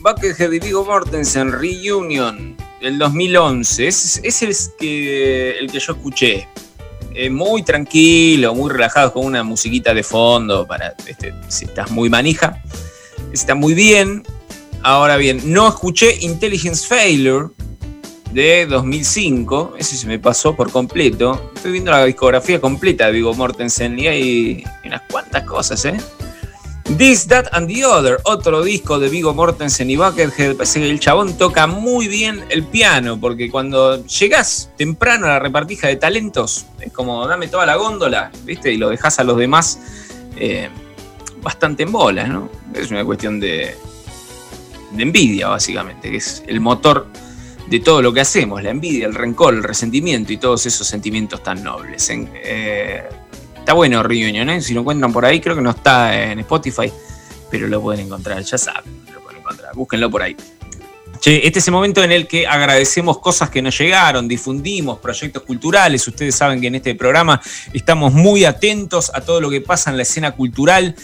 Buckethead 0.00 0.52
y 0.52 0.60
Vigo 0.60 0.84
Mortensen 0.84 1.52
Reunion 1.52 2.56
del 2.80 2.98
2011. 2.98 3.86
Es, 3.86 4.20
es 4.24 4.42
el, 4.42 4.56
que, 4.78 5.58
el 5.58 5.70
que 5.70 5.78
yo 5.78 5.92
escuché. 5.92 6.48
Eh, 7.14 7.30
muy 7.30 7.62
tranquilo, 7.62 8.54
muy 8.54 8.70
relajado, 8.70 9.12
con 9.12 9.26
una 9.26 9.42
musiquita 9.42 9.92
de 9.92 10.02
fondo 10.02 10.66
para 10.66 10.94
este, 11.06 11.34
si 11.48 11.66
estás 11.66 11.90
muy 11.90 12.08
manija. 12.08 12.62
Está 13.32 13.54
muy 13.54 13.74
bien. 13.74 14.22
Ahora 14.88 15.18
bien, 15.18 15.42
no 15.44 15.68
escuché 15.68 16.16
Intelligence 16.22 16.86
Failure 16.86 17.48
de 18.32 18.64
2005. 18.64 19.74
Ese 19.76 19.98
se 19.98 20.06
me 20.06 20.18
pasó 20.18 20.56
por 20.56 20.72
completo. 20.72 21.50
Estoy 21.54 21.72
viendo 21.72 21.90
la 21.90 22.06
discografía 22.06 22.58
completa 22.58 23.04
de 23.04 23.12
Vigo 23.12 23.34
Mortensen 23.34 23.98
y 23.98 24.06
hay 24.06 24.64
unas 24.86 25.02
cuantas 25.10 25.44
cosas, 25.44 25.84
¿eh? 25.84 25.98
This, 26.96 27.26
That 27.26 27.48
and 27.52 27.68
the 27.68 27.84
Other, 27.84 28.16
otro 28.24 28.62
disco 28.62 28.98
de 28.98 29.10
Vigo 29.10 29.34
Mortensen 29.34 29.90
y 29.90 29.96
Buckethead. 29.96 30.56
Parece 30.56 30.80
que 30.80 30.88
el 30.88 31.00
chabón 31.00 31.36
toca 31.36 31.66
muy 31.66 32.08
bien 32.08 32.42
el 32.48 32.64
piano, 32.64 33.20
porque 33.20 33.50
cuando 33.50 34.02
llegás 34.06 34.70
temprano 34.78 35.26
a 35.26 35.28
la 35.28 35.38
repartija 35.38 35.88
de 35.88 35.96
talentos, 35.96 36.64
es 36.80 36.90
como 36.94 37.28
dame 37.28 37.48
toda 37.48 37.66
la 37.66 37.76
góndola, 37.76 38.32
¿viste? 38.44 38.72
Y 38.72 38.78
lo 38.78 38.88
dejas 38.88 39.18
a 39.18 39.24
los 39.24 39.36
demás 39.36 39.80
eh, 40.38 40.70
bastante 41.42 41.82
en 41.82 41.92
bola, 41.92 42.26
¿no? 42.26 42.48
Es 42.72 42.90
una 42.90 43.04
cuestión 43.04 43.38
de, 43.38 43.76
de 44.92 45.02
envidia, 45.02 45.48
básicamente, 45.48 46.10
que 46.10 46.16
es 46.16 46.42
el 46.46 46.60
motor 46.60 47.08
de 47.68 47.80
todo 47.80 48.00
lo 48.00 48.12
que 48.12 48.20
hacemos, 48.20 48.62
la 48.62 48.70
envidia, 48.70 49.06
el 49.06 49.14
rencor, 49.14 49.54
el 49.54 49.62
resentimiento 49.62 50.32
y 50.32 50.38
todos 50.38 50.64
esos 50.66 50.86
sentimientos 50.86 51.42
tan 51.42 51.62
nobles. 51.62 52.08
Eh, 52.10 53.02
está 53.56 53.74
bueno 53.74 54.02
Reunion, 54.02 54.48
¿eh? 54.48 54.62
si 54.62 54.72
lo 54.72 54.80
encuentran 54.80 55.12
por 55.12 55.24
ahí, 55.24 55.40
creo 55.40 55.54
que 55.54 55.62
no 55.62 55.70
está 55.70 56.30
en 56.30 56.38
Spotify, 56.40 56.90
pero 57.50 57.68
lo 57.68 57.82
pueden 57.82 58.06
encontrar, 58.06 58.42
ya 58.42 58.56
saben, 58.56 59.04
lo 59.12 59.20
pueden 59.20 59.40
encontrar, 59.40 59.74
búsquenlo 59.74 60.10
por 60.10 60.22
ahí. 60.22 60.36
Che, 61.20 61.44
este 61.46 61.58
es 61.58 61.66
el 61.66 61.72
momento 61.72 62.02
en 62.02 62.12
el 62.12 62.28
que 62.28 62.46
agradecemos 62.46 63.18
cosas 63.18 63.50
que 63.50 63.60
nos 63.60 63.76
llegaron, 63.76 64.28
difundimos 64.28 65.00
proyectos 65.00 65.42
culturales. 65.42 66.06
Ustedes 66.06 66.34
saben 66.34 66.60
que 66.60 66.68
en 66.68 66.76
este 66.76 66.94
programa 66.94 67.40
estamos 67.72 68.12
muy 68.12 68.44
atentos 68.44 69.10
a 69.12 69.20
todo 69.20 69.40
lo 69.40 69.50
que 69.50 69.60
pasa 69.60 69.90
en 69.90 69.96
la 69.96 70.04
escena 70.04 70.30
cultural. 70.30 70.94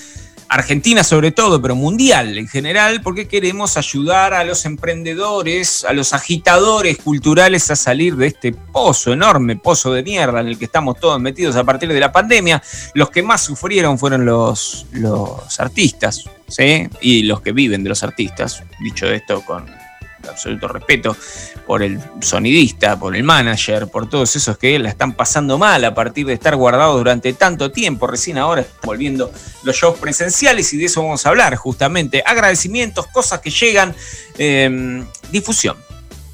Argentina 0.55 1.02
sobre 1.02 1.32
todo, 1.32 1.60
pero 1.60 1.74
mundial 1.74 2.39
en 2.39 2.48
general, 2.48 3.01
porque 3.02 3.26
queremos 3.26 3.76
ayudar 3.76 4.35
a 4.35 4.44
los 4.44 4.64
emprendedores, 4.64 5.85
a 5.85 5.93
los 5.93 6.12
agitadores 6.12 6.98
culturales 6.98 7.70
a 7.70 7.76
salir 7.76 8.16
de 8.16 8.28
este 8.28 8.52
pozo, 8.52 9.12
enorme 9.12 9.56
pozo 9.56 9.93
de 9.93 10.02
mierda 10.02 10.40
en 10.40 10.48
el 10.48 10.59
que 10.59 10.66
estamos 10.66 10.98
todos 11.01 11.20
metidos 11.20 11.56
a 11.56 11.64
partir 11.64 11.89
de 11.89 12.01
la 12.01 12.12
pandemia. 12.12 12.62
Los 12.94 13.10
que 13.10 13.22
más 13.22 13.43
sufrieron 13.43 13.98
fueron 13.98 14.24
los, 14.24 14.86
los 14.93 15.60
artistas, 15.60 16.24
¿sí? 16.48 16.89
Y 17.01 17.24
los 17.24 17.40
que 17.40 17.52
viven 17.52 17.82
de 17.82 17.89
los 17.89 18.02
artistas, 18.02 18.62
dicho 18.81 19.06
esto 19.06 19.40
con 19.44 19.84
absoluto 20.28 20.68
respeto 20.68 21.16
por 21.66 21.82
el 21.82 22.01
sonidista, 22.20 22.98
por 22.98 23.16
el 23.16 23.22
manager, 23.22 23.88
por 23.88 24.09
todos 24.09 24.34
esos 24.36 24.59
que 24.59 24.78
la 24.78 24.88
están 24.88 25.14
pasando 25.14 25.59
mal 25.59 25.84
a 25.84 25.94
partir 25.94 26.26
de 26.26 26.34
estar 26.34 26.56
guardados 26.56 26.96
durante 26.96 27.32
tanto 27.32 27.70
tiempo. 27.70 28.06
Recién 28.06 28.38
ahora 28.38 28.62
están 28.62 28.80
volviendo 28.82 29.32
los 29.62 29.76
shows 29.76 29.98
presenciales 29.98 30.72
y 30.72 30.76
de 30.76 30.86
eso 30.86 31.02
vamos 31.02 31.24
a 31.24 31.28
hablar 31.30 31.56
justamente. 31.56 32.22
Agradecimientos, 32.24 33.06
cosas 33.09 33.40
que 33.40 33.51
llegan, 33.51 33.94
em, 34.38 35.06
difusión. 35.30 35.76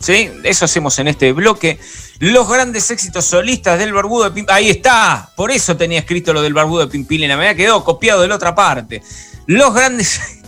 ¿Sí? 0.00 0.30
Eso 0.44 0.64
hacemos 0.64 0.98
en 0.98 1.08
este 1.08 1.32
bloque. 1.32 1.78
Los 2.20 2.48
grandes 2.48 2.90
éxitos 2.90 3.26
solistas 3.26 3.78
del 3.78 3.92
Barbudo 3.92 4.24
de 4.24 4.30
Pimpilena. 4.30 4.56
Ahí 4.56 4.70
está. 4.70 5.30
Por 5.36 5.50
eso 5.50 5.76
tenía 5.76 5.98
escrito 5.98 6.32
lo 6.32 6.40
del 6.40 6.54
Barbudo 6.54 6.86
de 6.86 6.86
Pimpilena. 6.86 7.36
Me 7.36 7.48
había 7.48 7.54
quedado 7.54 7.84
copiado 7.84 8.22
de 8.22 8.28
la 8.28 8.36
otra 8.36 8.54
parte. 8.54 9.02
Los 9.46 9.74
grandes 9.74 10.20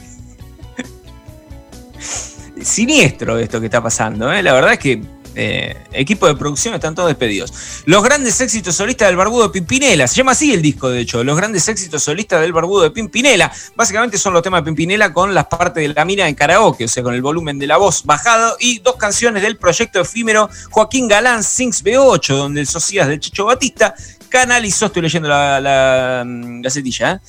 siniestro 2.65 3.39
esto 3.39 3.61
que 3.61 3.67
está 3.67 3.83
pasando. 3.83 4.33
¿eh? 4.33 4.43
La 4.43 4.53
verdad 4.53 4.73
es 4.75 4.79
que 4.79 5.03
eh, 5.35 5.75
equipo 5.93 6.27
de 6.27 6.35
producción 6.35 6.75
están 6.75 6.95
todos 6.95 7.09
despedidos. 7.09 7.83
Los 7.87 8.03
grandes 8.03 8.41
éxitos 8.41 8.77
solistas 8.77 9.09
del 9.09 9.17
Barbudo 9.17 9.45
de 9.45 9.49
Pimpinela. 9.51 10.07
Se 10.07 10.17
llama 10.17 10.33
así 10.33 10.53
el 10.53 10.61
disco, 10.61 10.91
de 10.91 11.01
hecho. 11.01 11.25
Los 11.25 11.37
grandes 11.37 11.67
éxitos 11.69 12.03
solistas 12.03 12.41
del 12.43 12.53
Barbudo 12.53 12.83
de 12.83 12.91
Pimpinela. 12.91 13.51
Básicamente 13.75 14.19
son 14.19 14.35
los 14.35 14.43
temas 14.43 14.61
de 14.61 14.67
Pimpinela 14.67 15.13
con 15.13 15.35
las 15.35 15.47
partes 15.47 15.89
de 15.89 15.95
la 15.95 16.05
mira 16.05 16.29
en 16.29 16.35
karaoke, 16.35 16.85
o 16.85 16.89
sea, 16.89 17.03
con 17.03 17.15
el 17.15 17.23
volumen 17.23 17.59
de 17.59 17.67
la 17.67 17.79
voz 17.79 18.05
bajado. 18.05 18.57
Y 18.61 18.81
dos 18.81 18.97
canciones 18.97 19.43
del 19.43 19.57
proyecto 19.57 20.01
efímero 20.01 20.51
Joaquín 20.71 21.09
Galán 21.09 21.43
Sings 21.43 21.83
B8, 21.83 22.37
donde 22.37 22.61
el 22.61 22.67
Socias 22.67 23.09
del 23.09 23.21
Chicho 23.21 23.47
Batista 23.47 23.95
canalizó. 24.29 24.87
Estoy 24.87 25.03
leyendo 25.03 25.29
la, 25.29 25.61
la, 25.61 26.25
mm, 26.27 26.63
¿eh? 26.65 27.21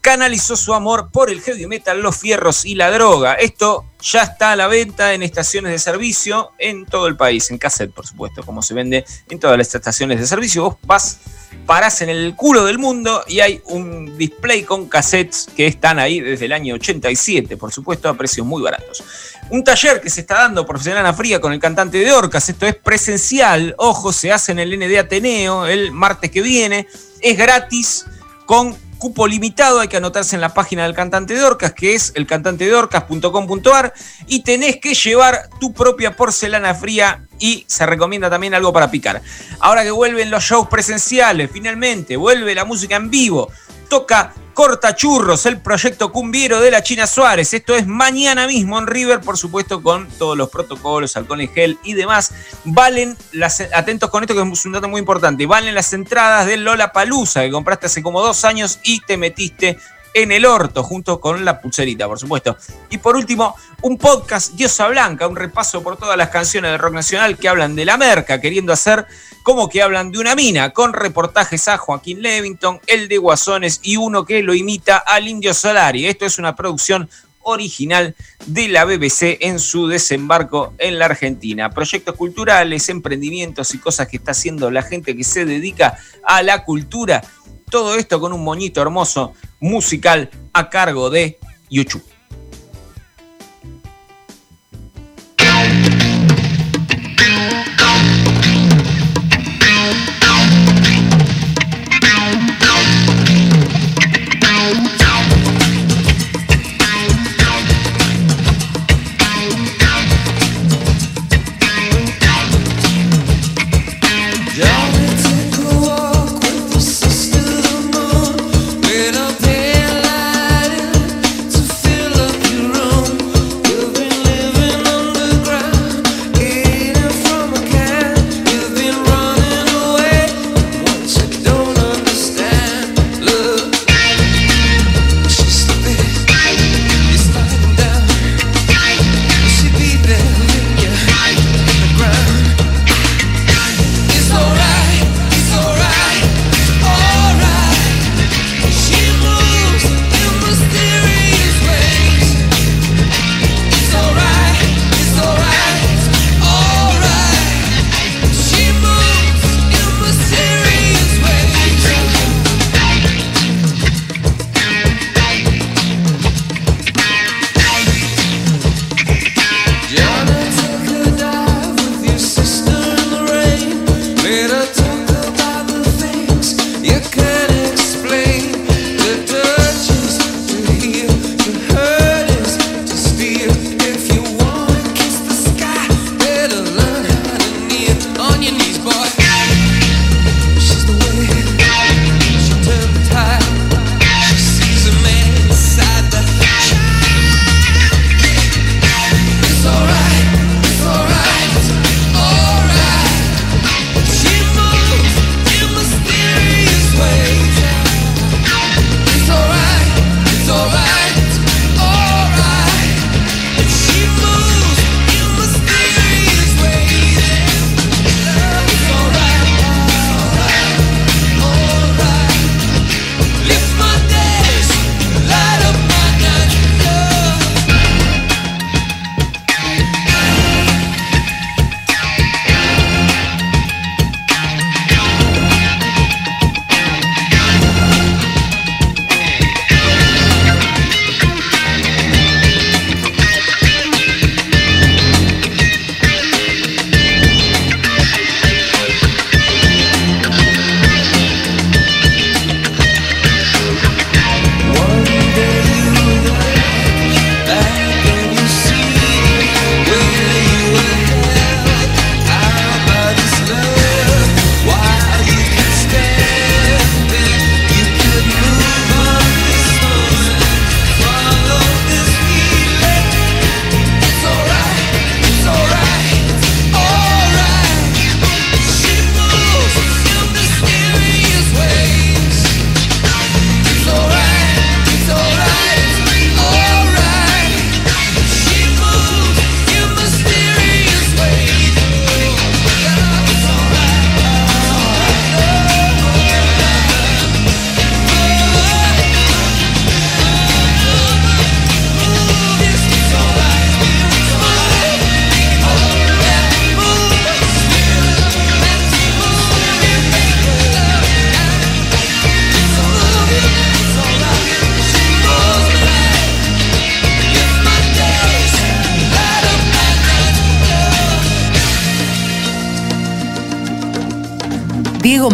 Canalizó 0.00 0.56
su 0.56 0.74
amor 0.74 1.10
por 1.12 1.30
el 1.30 1.40
heavy 1.40 1.66
metal, 1.66 2.00
los 2.00 2.16
fierros 2.16 2.64
y 2.64 2.74
la 2.74 2.90
droga. 2.90 3.34
Esto 3.34 3.84
ya 4.00 4.22
está 4.22 4.52
a 4.52 4.56
la 4.56 4.66
venta 4.66 5.12
en 5.12 5.22
estaciones 5.22 5.72
de 5.72 5.78
servicio 5.78 6.52
en 6.58 6.86
todo 6.86 7.06
el 7.06 7.16
país, 7.16 7.50
en 7.50 7.58
cassette, 7.58 7.92
por 7.92 8.06
supuesto, 8.06 8.42
como 8.42 8.62
se 8.62 8.74
vende 8.74 9.04
en 9.28 9.38
todas 9.38 9.58
las 9.58 9.74
estaciones 9.74 10.18
de 10.18 10.26
servicio. 10.26 10.64
Vos 10.64 10.76
vas, 10.84 11.18
parás 11.66 12.00
en 12.00 12.08
el 12.08 12.34
culo 12.34 12.64
del 12.64 12.78
mundo 12.78 13.22
y 13.26 13.40
hay 13.40 13.60
un 13.66 14.16
display 14.16 14.62
con 14.62 14.88
cassettes 14.88 15.48
que 15.54 15.66
están 15.66 15.98
ahí 15.98 16.20
desde 16.20 16.46
el 16.46 16.52
año 16.52 16.74
87, 16.76 17.56
por 17.58 17.72
supuesto, 17.72 18.08
a 18.08 18.14
precios 18.14 18.46
muy 18.46 18.62
baratos. 18.62 19.04
Un 19.50 19.64
taller 19.64 20.00
que 20.00 20.08
se 20.08 20.22
está 20.22 20.36
dando 20.36 20.64
profesional 20.64 21.04
a 21.04 21.12
Fría 21.12 21.40
con 21.40 21.52
el 21.52 21.60
cantante 21.60 21.98
de 21.98 22.12
Orcas, 22.12 22.48
esto 22.48 22.66
es 22.66 22.76
presencial, 22.76 23.74
ojo, 23.78 24.12
se 24.12 24.32
hace 24.32 24.52
en 24.52 24.60
el 24.60 24.78
ND 24.78 24.98
Ateneo 24.98 25.66
el 25.66 25.92
martes 25.92 26.30
que 26.30 26.40
viene, 26.40 26.86
es 27.20 27.36
gratis 27.36 28.06
con 28.46 28.76
cupo 29.00 29.26
limitado, 29.26 29.80
hay 29.80 29.88
que 29.88 29.96
anotarse 29.96 30.36
en 30.36 30.40
la 30.40 30.54
página 30.54 30.84
del 30.84 30.94
cantante 30.94 31.34
de 31.34 31.42
Orcas, 31.42 31.72
que 31.72 31.94
es 31.94 32.12
elcantantedeorcas.com.ar, 32.14 33.92
y 34.28 34.44
tenés 34.44 34.76
que 34.76 34.94
llevar 34.94 35.48
tu 35.58 35.72
propia 35.72 36.14
porcelana 36.14 36.74
fría 36.76 37.24
y 37.40 37.64
se 37.66 37.86
recomienda 37.86 38.30
también 38.30 38.54
algo 38.54 38.72
para 38.72 38.90
picar. 38.90 39.22
Ahora 39.58 39.82
que 39.82 39.90
vuelven 39.90 40.30
los 40.30 40.44
shows 40.44 40.68
presenciales, 40.68 41.50
finalmente, 41.52 42.16
vuelve 42.16 42.54
la 42.54 42.64
música 42.64 42.94
en 42.96 43.10
vivo, 43.10 43.50
toca 43.90 44.32
Corta 44.54 44.94
Churros, 44.94 45.44
el 45.46 45.60
proyecto 45.60 46.12
cumbiero 46.12 46.60
de 46.60 46.70
la 46.70 46.82
China 46.82 47.06
Suárez. 47.06 47.52
Esto 47.52 47.74
es 47.74 47.86
mañana 47.86 48.46
mismo 48.46 48.78
en 48.78 48.86
River, 48.86 49.20
por 49.20 49.36
supuesto, 49.36 49.82
con 49.82 50.08
todos 50.08 50.38
los 50.38 50.48
protocolos, 50.48 51.16
alcohol 51.16 51.40
en 51.40 51.52
gel 51.52 51.78
y 51.82 51.94
demás. 51.94 52.32
Valen 52.64 53.16
las, 53.32 53.60
atentos 53.60 54.08
con 54.08 54.22
esto 54.22 54.34
que 54.34 54.48
es 54.48 54.64
un 54.64 54.72
dato 54.72 54.88
muy 54.88 55.00
importante, 55.00 55.44
valen 55.44 55.74
las 55.74 55.92
entradas 55.92 56.46
del 56.46 56.64
Lola 56.64 56.92
Palusa 56.92 57.42
que 57.42 57.50
compraste 57.50 57.86
hace 57.86 58.02
como 58.02 58.22
dos 58.22 58.44
años 58.44 58.78
y 58.84 59.00
te 59.00 59.16
metiste 59.16 59.76
en 60.14 60.32
el 60.32 60.46
orto, 60.46 60.82
junto 60.82 61.20
con 61.20 61.44
la 61.44 61.60
pulserita, 61.60 62.06
por 62.06 62.18
supuesto. 62.18 62.56
Y 62.90 62.98
por 62.98 63.16
último, 63.16 63.56
un 63.82 63.98
podcast 63.98 64.54
Diosa 64.54 64.88
Blanca, 64.88 65.26
un 65.26 65.36
repaso 65.36 65.82
por 65.82 65.96
todas 65.96 66.16
las 66.16 66.28
canciones 66.28 66.70
de 66.72 66.78
rock 66.78 66.94
nacional 66.94 67.36
que 67.36 67.48
hablan 67.48 67.74
de 67.76 67.84
la 67.84 67.96
merca, 67.96 68.40
queriendo 68.40 68.72
hacer 68.72 69.06
como 69.42 69.68
que 69.68 69.82
hablan 69.82 70.12
de 70.12 70.18
una 70.18 70.34
mina, 70.34 70.70
con 70.70 70.92
reportajes 70.92 71.68
a 71.68 71.78
Joaquín 71.78 72.22
Levington, 72.22 72.80
el 72.86 73.08
de 73.08 73.18
Guasones 73.18 73.80
y 73.82 73.96
uno 73.96 74.24
que 74.24 74.42
lo 74.42 74.54
imita 74.54 74.98
al 74.98 75.28
Indio 75.28 75.54
Solari. 75.54 76.06
Esto 76.06 76.26
es 76.26 76.38
una 76.38 76.54
producción 76.54 77.08
original 77.42 78.14
de 78.46 78.68
la 78.68 78.84
BBC 78.84 79.38
en 79.40 79.58
su 79.58 79.86
desembarco 79.86 80.74
en 80.78 80.98
la 80.98 81.06
Argentina. 81.06 81.70
Proyectos 81.70 82.16
culturales, 82.16 82.88
emprendimientos 82.88 83.74
y 83.74 83.78
cosas 83.78 84.08
que 84.08 84.18
está 84.18 84.32
haciendo 84.32 84.70
la 84.70 84.82
gente 84.82 85.16
que 85.16 85.24
se 85.24 85.44
dedica 85.44 85.98
a 86.24 86.42
la 86.42 86.64
cultura. 86.64 87.22
Todo 87.70 87.94
esto 87.96 88.20
con 88.20 88.32
un 88.32 88.44
moñito 88.44 88.82
hermoso 88.82 89.34
musical 89.60 90.30
a 90.52 90.68
cargo 90.68 91.08
de 91.08 91.38
YouTube. 91.70 92.09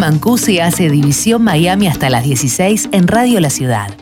Diego 0.07 0.21
Mancusi 0.21 0.59
hace 0.61 0.89
División 0.89 1.43
Miami 1.43 1.87
hasta 1.87 2.09
las 2.09 2.23
16 2.23 2.89
en 2.93 3.09
Radio 3.09 3.41
La 3.41 3.49
Ciudad. 3.49 3.93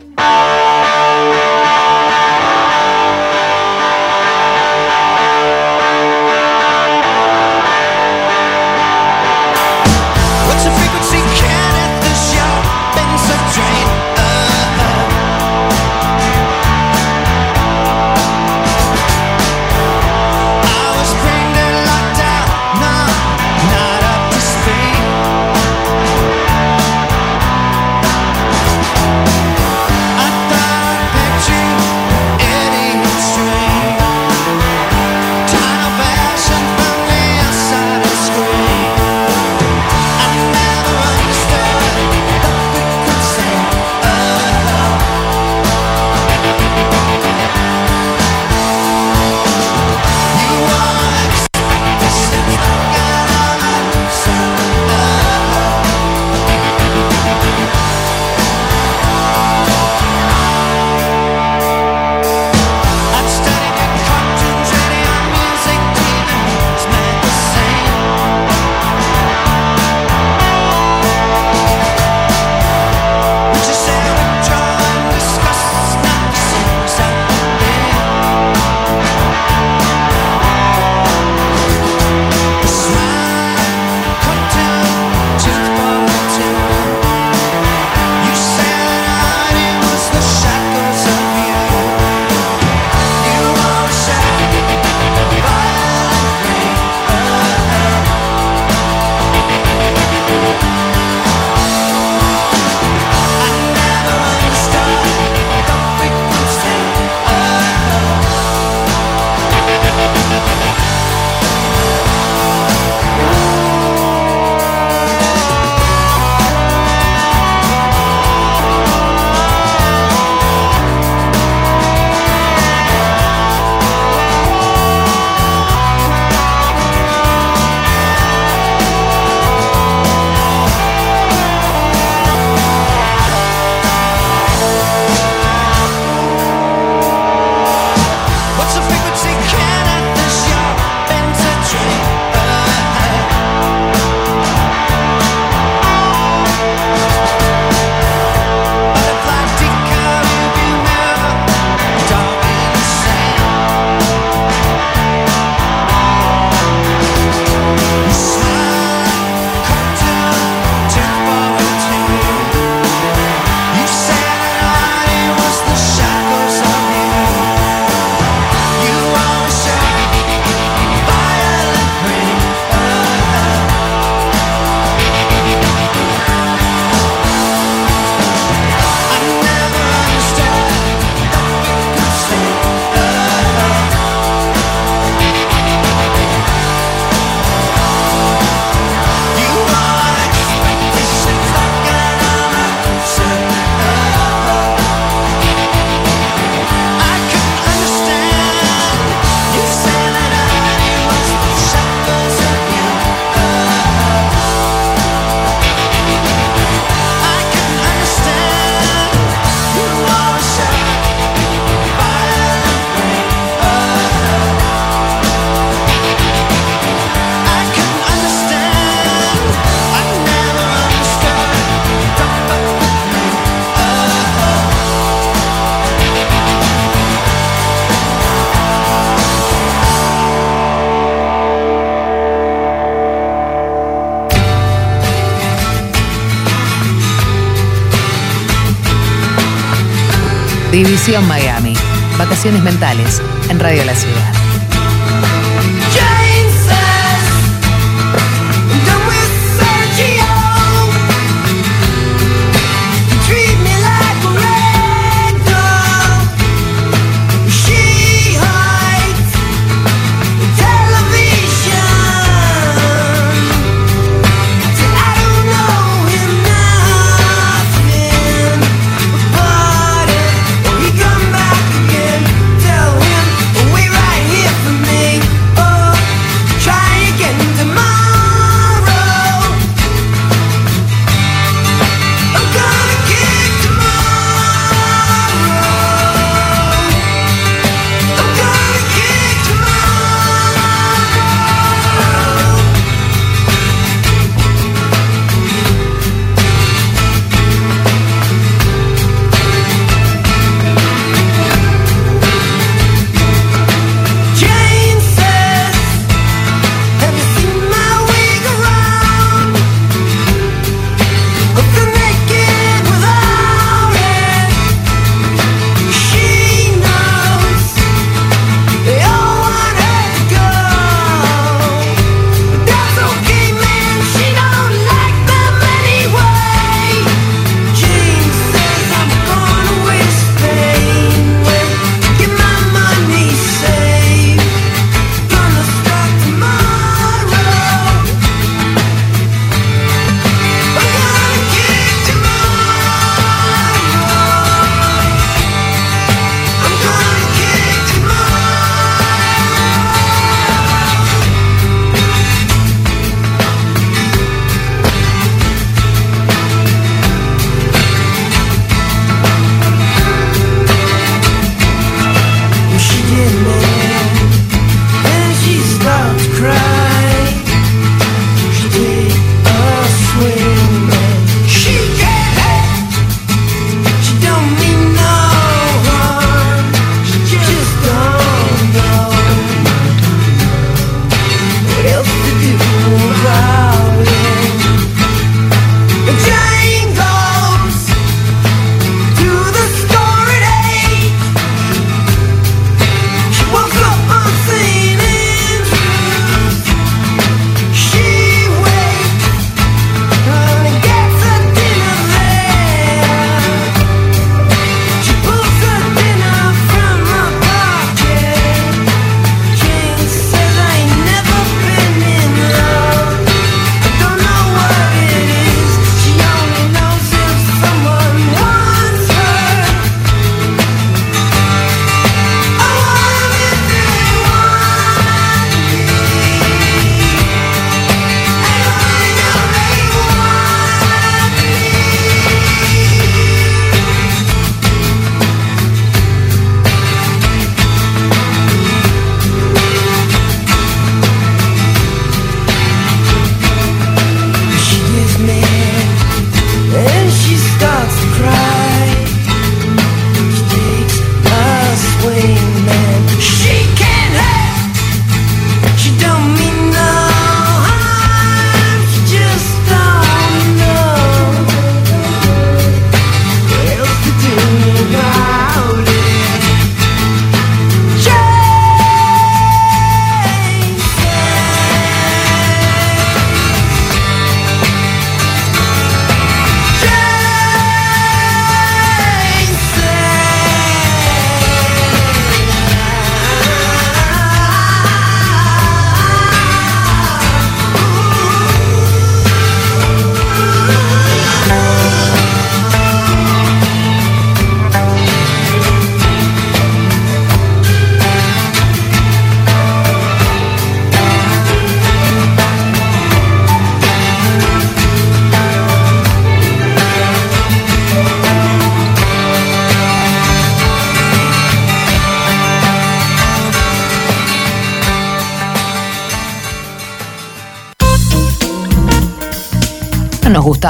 Miami. 241.28 241.74
Vacaciones 242.18 242.64
mentales 242.64 243.22
en 243.50 243.60
Radio 243.60 243.86
La 243.86 243.94
Ciudad. 243.94 244.35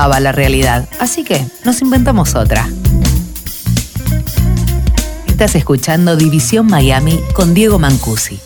la 0.07 0.31
realidad, 0.31 0.87
así 0.99 1.23
que 1.23 1.45
nos 1.63 1.81
inventamos 1.81 2.35
otra. 2.35 2.69
Estás 5.27 5.55
escuchando 5.55 6.15
División 6.15 6.67
Miami 6.67 7.19
con 7.33 7.53
Diego 7.53 7.79
Mancusi. 7.79 8.39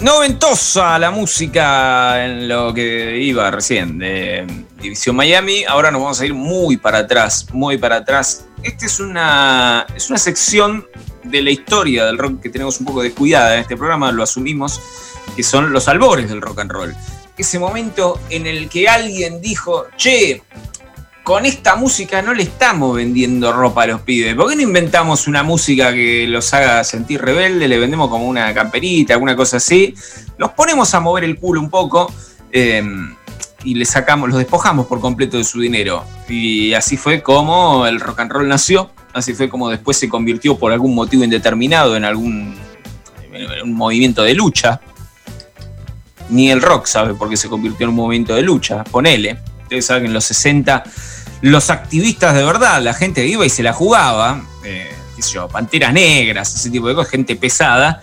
Noventosa 0.00 0.98
la 0.98 1.10
música 1.10 2.24
en 2.24 2.48
lo 2.48 2.72
que 2.72 3.18
iba 3.20 3.50
recién 3.50 3.98
de 3.98 4.46
División 4.80 5.16
Miami. 5.16 5.64
Ahora 5.64 5.90
nos 5.90 6.02
vamos 6.02 6.20
a 6.20 6.26
ir 6.26 6.34
muy 6.34 6.76
para 6.76 6.98
atrás, 6.98 7.46
muy 7.52 7.78
para 7.78 7.96
atrás. 7.96 8.46
Esta 8.62 8.86
es 8.86 9.00
una, 9.00 9.86
es 9.96 10.10
una 10.10 10.18
sección 10.18 10.86
de 11.24 11.42
la 11.42 11.50
historia 11.50 12.04
del 12.04 12.18
rock 12.18 12.40
que 12.40 12.50
tenemos 12.50 12.78
un 12.80 12.86
poco 12.86 13.02
descuidada 13.02 13.54
en 13.54 13.60
este 13.62 13.76
programa, 13.76 14.12
lo 14.12 14.22
asumimos 14.22 14.80
que 15.38 15.44
son 15.44 15.72
los 15.72 15.86
albores 15.86 16.28
del 16.28 16.42
rock 16.42 16.58
and 16.58 16.72
roll. 16.72 16.96
Ese 17.36 17.60
momento 17.60 18.20
en 18.28 18.48
el 18.48 18.68
que 18.68 18.88
alguien 18.88 19.40
dijo, 19.40 19.86
che, 19.96 20.42
con 21.22 21.46
esta 21.46 21.76
música 21.76 22.20
no 22.22 22.34
le 22.34 22.42
estamos 22.42 22.96
vendiendo 22.96 23.52
ropa 23.52 23.84
a 23.84 23.86
los 23.86 24.00
pibes. 24.00 24.34
¿Por 24.34 24.50
qué 24.50 24.56
no 24.56 24.62
inventamos 24.62 25.28
una 25.28 25.44
música 25.44 25.92
que 25.92 26.26
los 26.26 26.52
haga 26.54 26.82
sentir 26.82 27.20
rebeldes? 27.20 27.68
Le 27.68 27.78
vendemos 27.78 28.08
como 28.10 28.26
una 28.26 28.52
camperita, 28.52 29.14
alguna 29.14 29.36
cosa 29.36 29.58
así. 29.58 29.94
Nos 30.38 30.50
ponemos 30.54 30.92
a 30.94 30.98
mover 30.98 31.22
el 31.22 31.38
culo 31.38 31.60
un 31.60 31.70
poco 31.70 32.12
eh, 32.50 32.82
y 33.62 33.76
le 33.76 33.84
sacamos, 33.84 34.30
los 34.30 34.38
despojamos 34.38 34.86
por 34.86 35.00
completo 35.00 35.36
de 35.36 35.44
su 35.44 35.60
dinero. 35.60 36.02
Y 36.28 36.74
así 36.74 36.96
fue 36.96 37.22
como 37.22 37.86
el 37.86 38.00
rock 38.00 38.18
and 38.18 38.32
roll 38.32 38.48
nació. 38.48 38.90
Así 39.12 39.34
fue 39.34 39.48
como 39.48 39.70
después 39.70 39.98
se 39.98 40.08
convirtió 40.08 40.58
por 40.58 40.72
algún 40.72 40.96
motivo 40.96 41.22
indeterminado 41.22 41.96
en 41.96 42.04
algún 42.04 42.56
movimiento 43.66 44.24
de 44.24 44.34
lucha. 44.34 44.80
Ni 46.30 46.50
el 46.50 46.62
rock 46.62 46.86
sabe 46.86 47.14
por 47.14 47.28
qué 47.30 47.36
se 47.36 47.48
convirtió 47.48 47.84
en 47.84 47.90
un 47.90 47.96
movimiento 47.96 48.34
de 48.34 48.42
lucha. 48.42 48.84
Ponele. 48.84 49.40
Ustedes 49.62 49.86
saben 49.86 50.04
que 50.04 50.06
en 50.08 50.14
los 50.14 50.24
60 50.24 50.84
los 51.40 51.70
activistas 51.70 52.34
de 52.34 52.44
verdad, 52.44 52.82
la 52.82 52.94
gente 52.94 53.26
iba 53.26 53.46
y 53.46 53.50
se 53.50 53.62
la 53.62 53.72
jugaba, 53.72 54.42
eh, 54.64 54.90
qué 55.14 55.22
yo, 55.22 55.48
panteras 55.48 55.92
negras, 55.92 56.54
ese 56.54 56.70
tipo 56.70 56.88
de 56.88 56.94
cosas, 56.94 57.10
gente 57.10 57.36
pesada, 57.36 58.02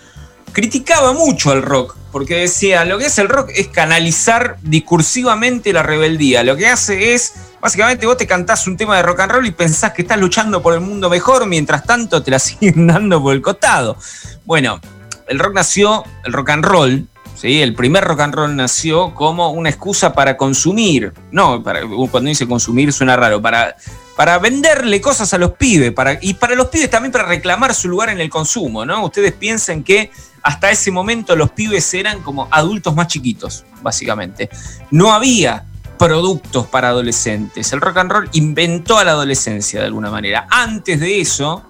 criticaba 0.52 1.12
mucho 1.12 1.50
al 1.50 1.62
rock, 1.62 1.96
porque 2.12 2.36
decía, 2.36 2.84
lo 2.86 2.98
que 2.98 3.06
hace 3.06 3.20
el 3.20 3.28
rock 3.28 3.50
es 3.54 3.68
canalizar 3.68 4.56
discursivamente 4.62 5.72
la 5.72 5.82
rebeldía, 5.82 6.44
lo 6.44 6.56
que 6.56 6.66
hace 6.66 7.12
es, 7.14 7.34
básicamente 7.60 8.06
vos 8.06 8.16
te 8.16 8.26
cantás 8.26 8.66
un 8.66 8.76
tema 8.76 8.96
de 8.96 9.02
rock 9.02 9.20
and 9.20 9.32
roll 9.32 9.46
y 9.46 9.50
pensás 9.50 9.92
que 9.92 10.02
estás 10.02 10.18
luchando 10.18 10.62
por 10.62 10.72
el 10.72 10.80
mundo 10.80 11.10
mejor, 11.10 11.46
mientras 11.46 11.84
tanto 11.84 12.22
te 12.22 12.30
la 12.30 12.38
siguen 12.38 12.86
dando 12.86 13.22
por 13.22 13.34
el 13.34 13.42
costado. 13.42 13.98
Bueno, 14.46 14.80
el 15.28 15.38
rock 15.38 15.54
nació, 15.54 16.04
el 16.24 16.32
rock 16.32 16.50
and 16.50 16.64
roll, 16.64 17.06
¿sí? 17.36 17.62
El 17.62 17.74
primer 17.74 18.04
rock 18.04 18.20
and 18.20 18.34
roll 18.34 18.56
nació 18.56 19.14
como 19.14 19.50
una 19.50 19.68
excusa 19.68 20.12
para 20.12 20.36
consumir. 20.36 21.12
No, 21.30 21.62
cuando 21.62 22.28
dice 22.28 22.46
consumir 22.48 22.92
suena 22.92 23.16
raro, 23.16 23.40
para, 23.40 23.76
para 24.16 24.38
venderle 24.38 25.00
cosas 25.00 25.32
a 25.34 25.38
los 25.38 25.52
pibes, 25.52 25.92
para, 25.92 26.18
y 26.20 26.34
para 26.34 26.54
los 26.54 26.68
pibes 26.68 26.90
también 26.90 27.12
para 27.12 27.24
reclamar 27.24 27.74
su 27.74 27.88
lugar 27.88 28.08
en 28.08 28.20
el 28.20 28.30
consumo, 28.30 28.84
¿no? 28.84 29.04
Ustedes 29.04 29.32
piensen 29.32 29.84
que 29.84 30.10
hasta 30.42 30.70
ese 30.70 30.90
momento 30.90 31.36
los 31.36 31.50
pibes 31.50 31.92
eran 31.94 32.22
como 32.22 32.48
adultos 32.50 32.94
más 32.94 33.08
chiquitos, 33.08 33.64
básicamente. 33.82 34.48
No 34.90 35.12
había 35.12 35.64
productos 35.98 36.66
para 36.66 36.88
adolescentes. 36.88 37.72
El 37.72 37.80
rock 37.80 37.96
and 37.98 38.12
roll 38.12 38.28
inventó 38.32 38.98
a 38.98 39.04
la 39.04 39.12
adolescencia 39.12 39.80
de 39.80 39.86
alguna 39.86 40.10
manera. 40.10 40.46
Antes 40.50 41.00
de 41.00 41.20
eso, 41.20 41.64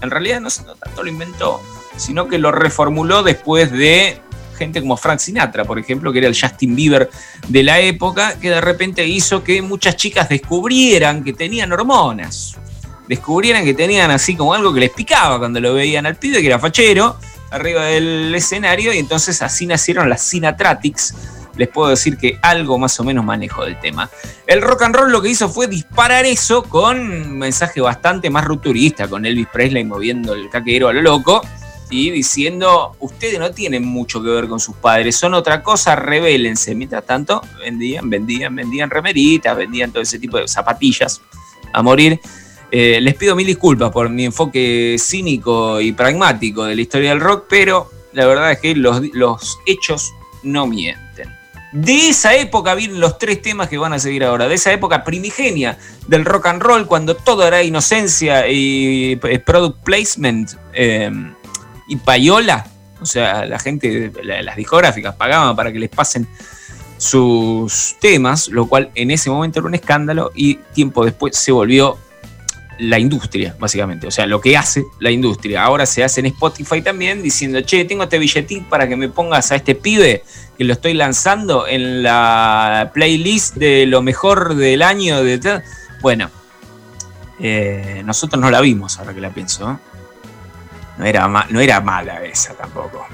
en 0.00 0.10
realidad 0.10 0.40
no 0.40 0.48
tanto 0.50 1.02
lo 1.02 1.08
inventó, 1.08 1.60
sino 1.96 2.28
que 2.28 2.38
lo 2.38 2.52
reformuló 2.52 3.22
después 3.22 3.70
de 3.70 4.20
gente 4.54 4.80
como 4.80 4.96
Frank 4.96 5.18
Sinatra, 5.18 5.64
por 5.64 5.78
ejemplo, 5.78 6.12
que 6.12 6.18
era 6.18 6.28
el 6.28 6.38
Justin 6.38 6.74
Bieber 6.74 7.10
de 7.48 7.62
la 7.62 7.80
época, 7.80 8.38
que 8.40 8.50
de 8.50 8.60
repente 8.60 9.06
hizo 9.06 9.42
que 9.42 9.60
muchas 9.62 9.96
chicas 9.96 10.28
descubrieran 10.28 11.22
que 11.22 11.32
tenían 11.32 11.72
hormonas. 11.72 12.56
Descubrieran 13.08 13.64
que 13.64 13.74
tenían 13.74 14.10
así 14.10 14.34
como 14.34 14.54
algo 14.54 14.72
que 14.72 14.80
les 14.80 14.90
picaba 14.90 15.38
cuando 15.38 15.60
lo 15.60 15.74
veían 15.74 16.06
al 16.06 16.16
pibe, 16.16 16.40
que 16.40 16.46
era 16.46 16.58
fachero, 16.58 17.18
arriba 17.50 17.84
del 17.84 18.34
escenario, 18.34 18.92
y 18.94 18.98
entonces 18.98 19.42
así 19.42 19.66
nacieron 19.66 20.08
las 20.08 20.22
Sinatratics. 20.22 21.14
Les 21.56 21.68
puedo 21.68 21.90
decir 21.90 22.16
que 22.16 22.38
algo 22.42 22.78
más 22.78 22.98
o 22.98 23.04
menos 23.04 23.24
manejo 23.24 23.64
del 23.64 23.78
tema. 23.78 24.10
El 24.46 24.60
rock 24.60 24.82
and 24.82 24.96
roll 24.96 25.12
lo 25.12 25.22
que 25.22 25.28
hizo 25.28 25.48
fue 25.48 25.68
disparar 25.68 26.24
eso 26.24 26.64
con 26.64 26.98
un 26.98 27.38
mensaje 27.38 27.80
bastante 27.80 28.28
más 28.28 28.44
rupturista, 28.44 29.06
con 29.06 29.24
Elvis 29.24 29.46
Presley 29.52 29.84
moviendo 29.84 30.34
el 30.34 30.48
caquero 30.48 30.88
a 30.88 30.92
lo 30.92 31.02
loco 31.02 31.42
y 31.94 32.10
diciendo, 32.10 32.96
ustedes 32.98 33.38
no 33.38 33.52
tienen 33.52 33.84
mucho 33.84 34.20
que 34.20 34.28
ver 34.28 34.48
con 34.48 34.58
sus 34.58 34.74
padres, 34.74 35.14
son 35.14 35.32
otra 35.32 35.62
cosa, 35.62 35.94
rebélense. 35.94 36.74
Mientras 36.74 37.06
tanto, 37.06 37.40
vendían, 37.60 38.10
vendían, 38.10 38.56
vendían 38.56 38.90
remeritas, 38.90 39.56
vendían 39.56 39.92
todo 39.92 40.02
ese 40.02 40.18
tipo 40.18 40.38
de 40.38 40.48
zapatillas 40.48 41.22
a 41.72 41.82
morir. 41.82 42.18
Eh, 42.72 42.98
les 43.00 43.14
pido 43.14 43.36
mil 43.36 43.46
disculpas 43.46 43.92
por 43.92 44.10
mi 44.10 44.24
enfoque 44.24 44.96
cínico 44.98 45.80
y 45.80 45.92
pragmático 45.92 46.64
de 46.64 46.74
la 46.74 46.82
historia 46.82 47.10
del 47.10 47.20
rock, 47.20 47.44
pero 47.48 47.88
la 48.12 48.26
verdad 48.26 48.50
es 48.50 48.58
que 48.58 48.74
los, 48.74 49.00
los 49.12 49.56
hechos 49.64 50.12
no 50.42 50.66
mienten. 50.66 51.28
De 51.70 52.08
esa 52.08 52.34
época 52.34 52.74
vienen 52.74 52.98
los 52.98 53.18
tres 53.18 53.40
temas 53.40 53.68
que 53.68 53.78
van 53.78 53.92
a 53.92 54.00
seguir 54.00 54.24
ahora, 54.24 54.48
de 54.48 54.56
esa 54.56 54.72
época 54.72 55.04
primigenia 55.04 55.78
del 56.08 56.24
rock 56.24 56.46
and 56.46 56.60
roll, 56.60 56.86
cuando 56.86 57.14
todo 57.14 57.46
era 57.46 57.62
inocencia 57.62 58.48
y 58.48 59.16
eh, 59.22 59.38
product 59.38 59.84
placement. 59.84 60.50
Eh, 60.72 61.08
y 61.88 61.96
payola, 61.96 62.66
o 63.00 63.06
sea, 63.06 63.44
la 63.44 63.58
gente, 63.58 64.12
las 64.22 64.56
discográficas 64.56 65.14
pagaban 65.14 65.54
para 65.56 65.72
que 65.72 65.78
les 65.78 65.90
pasen 65.90 66.26
sus 66.96 67.96
temas, 68.00 68.48
lo 68.48 68.66
cual 68.66 68.90
en 68.94 69.10
ese 69.10 69.30
momento 69.30 69.58
era 69.58 69.68
un 69.68 69.74
escándalo 69.74 70.30
y 70.34 70.54
tiempo 70.74 71.04
después 71.04 71.36
se 71.36 71.52
volvió 71.52 71.98
la 72.78 72.98
industria, 72.98 73.54
básicamente. 73.58 74.06
O 74.06 74.10
sea, 74.10 74.26
lo 74.26 74.40
que 74.40 74.56
hace 74.56 74.84
la 75.00 75.10
industria. 75.10 75.62
Ahora 75.62 75.86
se 75.86 76.02
hace 76.02 76.20
en 76.20 76.26
Spotify 76.26 76.82
también 76.82 77.22
diciendo, 77.22 77.60
che, 77.60 77.84
tengo 77.84 78.04
este 78.04 78.18
billetín 78.18 78.64
para 78.64 78.88
que 78.88 78.96
me 78.96 79.08
pongas 79.08 79.52
a 79.52 79.56
este 79.56 79.74
pibe 79.74 80.24
que 80.56 80.64
lo 80.64 80.72
estoy 80.72 80.94
lanzando 80.94 81.66
en 81.66 82.02
la 82.02 82.90
playlist 82.94 83.56
de 83.56 83.86
lo 83.86 84.02
mejor 84.02 84.54
del 84.54 84.82
año. 84.82 85.22
De 85.22 85.62
bueno, 86.00 86.30
eh, 87.40 88.02
nosotros 88.04 88.40
no 88.40 88.50
la 88.50 88.60
vimos, 88.60 88.98
ahora 88.98 89.14
que 89.14 89.20
la 89.20 89.30
pienso. 89.30 89.70
¿eh? 89.70 89.93
No 90.96 91.04
era, 91.04 91.26
no 91.26 91.60
era 91.60 91.80
mala 91.80 92.22
esa 92.24 92.54
tampoco. 92.54 93.06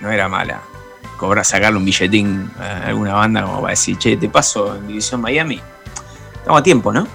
No 0.00 0.10
era 0.10 0.28
mala. 0.28 0.62
Cobrar, 1.16 1.44
sacarle 1.44 1.78
un 1.78 1.84
billetín 1.84 2.50
a 2.58 2.86
alguna 2.88 3.14
banda 3.14 3.42
como 3.42 3.60
para 3.60 3.70
decir, 3.70 3.96
che, 3.98 4.16
te 4.16 4.28
paso 4.28 4.76
en 4.76 4.86
División 4.86 5.20
Miami. 5.20 5.60
Estamos 6.34 6.60
a 6.60 6.62
tiempo, 6.62 6.92
¿no? 6.92 7.06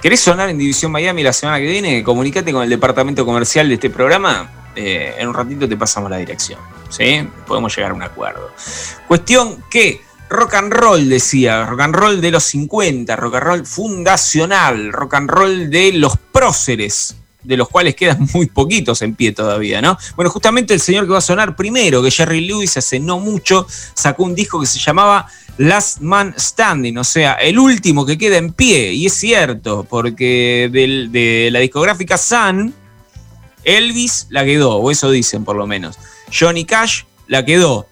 ¿Querés 0.00 0.20
sonar 0.20 0.48
en 0.48 0.58
División 0.58 0.92
Miami 0.92 1.24
la 1.24 1.32
semana 1.32 1.58
que 1.58 1.66
viene? 1.66 2.04
Comunicate 2.04 2.52
con 2.52 2.62
el 2.62 2.70
departamento 2.70 3.26
comercial 3.26 3.68
de 3.68 3.74
este 3.74 3.90
programa. 3.90 4.48
Eh, 4.76 5.16
en 5.18 5.28
un 5.28 5.34
ratito 5.34 5.68
te 5.68 5.76
pasamos 5.76 6.08
la 6.08 6.18
dirección. 6.18 6.60
¿Sí? 6.88 7.28
Podemos 7.46 7.74
llegar 7.74 7.90
a 7.90 7.94
un 7.94 8.02
acuerdo. 8.02 8.52
Cuestión 9.08 9.64
que 9.68 10.00
rock 10.30 10.54
and 10.54 10.72
roll, 10.72 11.08
decía, 11.08 11.66
rock 11.66 11.80
and 11.80 11.94
roll 11.96 12.20
de 12.20 12.30
los 12.30 12.44
50, 12.44 13.16
rock 13.16 13.34
and 13.34 13.44
roll 13.44 13.66
fundacional, 13.66 14.92
rock 14.92 15.14
and 15.14 15.30
roll 15.30 15.70
de 15.70 15.92
los 15.94 16.16
próceres 16.16 17.16
de 17.48 17.56
los 17.56 17.68
cuales 17.68 17.96
quedan 17.96 18.28
muy 18.34 18.46
poquitos 18.46 19.00
en 19.00 19.14
pie 19.14 19.32
todavía, 19.32 19.80
¿no? 19.80 19.96
Bueno, 20.14 20.30
justamente 20.30 20.74
el 20.74 20.80
señor 20.80 21.06
que 21.06 21.12
va 21.12 21.18
a 21.18 21.22
sonar 21.22 21.56
primero, 21.56 22.02
que 22.02 22.10
Jerry 22.10 22.42
Lewis 22.42 22.76
hace 22.76 23.00
no 23.00 23.18
mucho 23.18 23.66
sacó 23.94 24.24
un 24.24 24.34
disco 24.34 24.60
que 24.60 24.66
se 24.66 24.78
llamaba 24.78 25.26
Last 25.56 26.00
Man 26.00 26.34
Standing, 26.38 26.98
o 26.98 27.04
sea, 27.04 27.32
el 27.32 27.58
último 27.58 28.04
que 28.04 28.18
queda 28.18 28.36
en 28.36 28.52
pie, 28.52 28.92
y 28.92 29.06
es 29.06 29.14
cierto, 29.14 29.86
porque 29.88 30.68
de 30.70 31.48
la 31.50 31.60
discográfica 31.60 32.18
Sun, 32.18 32.74
Elvis 33.64 34.26
la 34.28 34.44
quedó, 34.44 34.76
o 34.76 34.90
eso 34.90 35.10
dicen 35.10 35.44
por 35.44 35.56
lo 35.56 35.66
menos. 35.66 35.98
Johnny 36.30 36.64
Cash 36.64 37.04
la 37.26 37.44
quedó. 37.44 37.86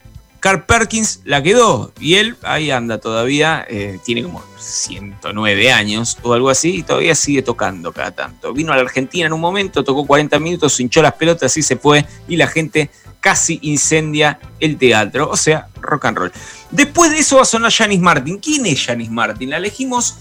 Carl 0.46 0.64
Perkins 0.64 1.22
la 1.24 1.42
quedó 1.42 1.92
y 1.98 2.14
él 2.14 2.36
ahí 2.44 2.70
anda 2.70 2.98
todavía, 2.98 3.66
eh, 3.68 3.98
tiene 4.04 4.22
como 4.22 4.44
109 4.56 5.72
años 5.72 6.18
o 6.22 6.34
algo 6.34 6.50
así 6.50 6.76
y 6.76 6.82
todavía 6.84 7.16
sigue 7.16 7.42
tocando 7.42 7.90
cada 7.90 8.12
tanto. 8.12 8.52
Vino 8.52 8.72
a 8.72 8.76
la 8.76 8.82
Argentina 8.82 9.26
en 9.26 9.32
un 9.32 9.40
momento, 9.40 9.82
tocó 9.82 10.06
40 10.06 10.38
minutos, 10.38 10.78
hinchó 10.78 11.02
las 11.02 11.14
pelotas 11.14 11.56
y 11.56 11.62
se 11.62 11.74
fue 11.76 12.06
y 12.28 12.36
la 12.36 12.46
gente 12.46 12.90
casi 13.18 13.58
incendia 13.62 14.38
el 14.60 14.78
teatro, 14.78 15.28
o 15.28 15.36
sea, 15.36 15.66
rock 15.80 16.04
and 16.04 16.16
roll. 16.16 16.32
Después 16.70 17.10
de 17.10 17.18
eso 17.18 17.38
va 17.38 17.42
a 17.42 17.44
sonar 17.44 17.72
Janis 17.72 17.98
Martin. 17.98 18.38
¿Quién 18.38 18.66
es 18.66 18.86
Janis 18.86 19.10
Martin? 19.10 19.50
La 19.50 19.56
elegimos 19.56 20.14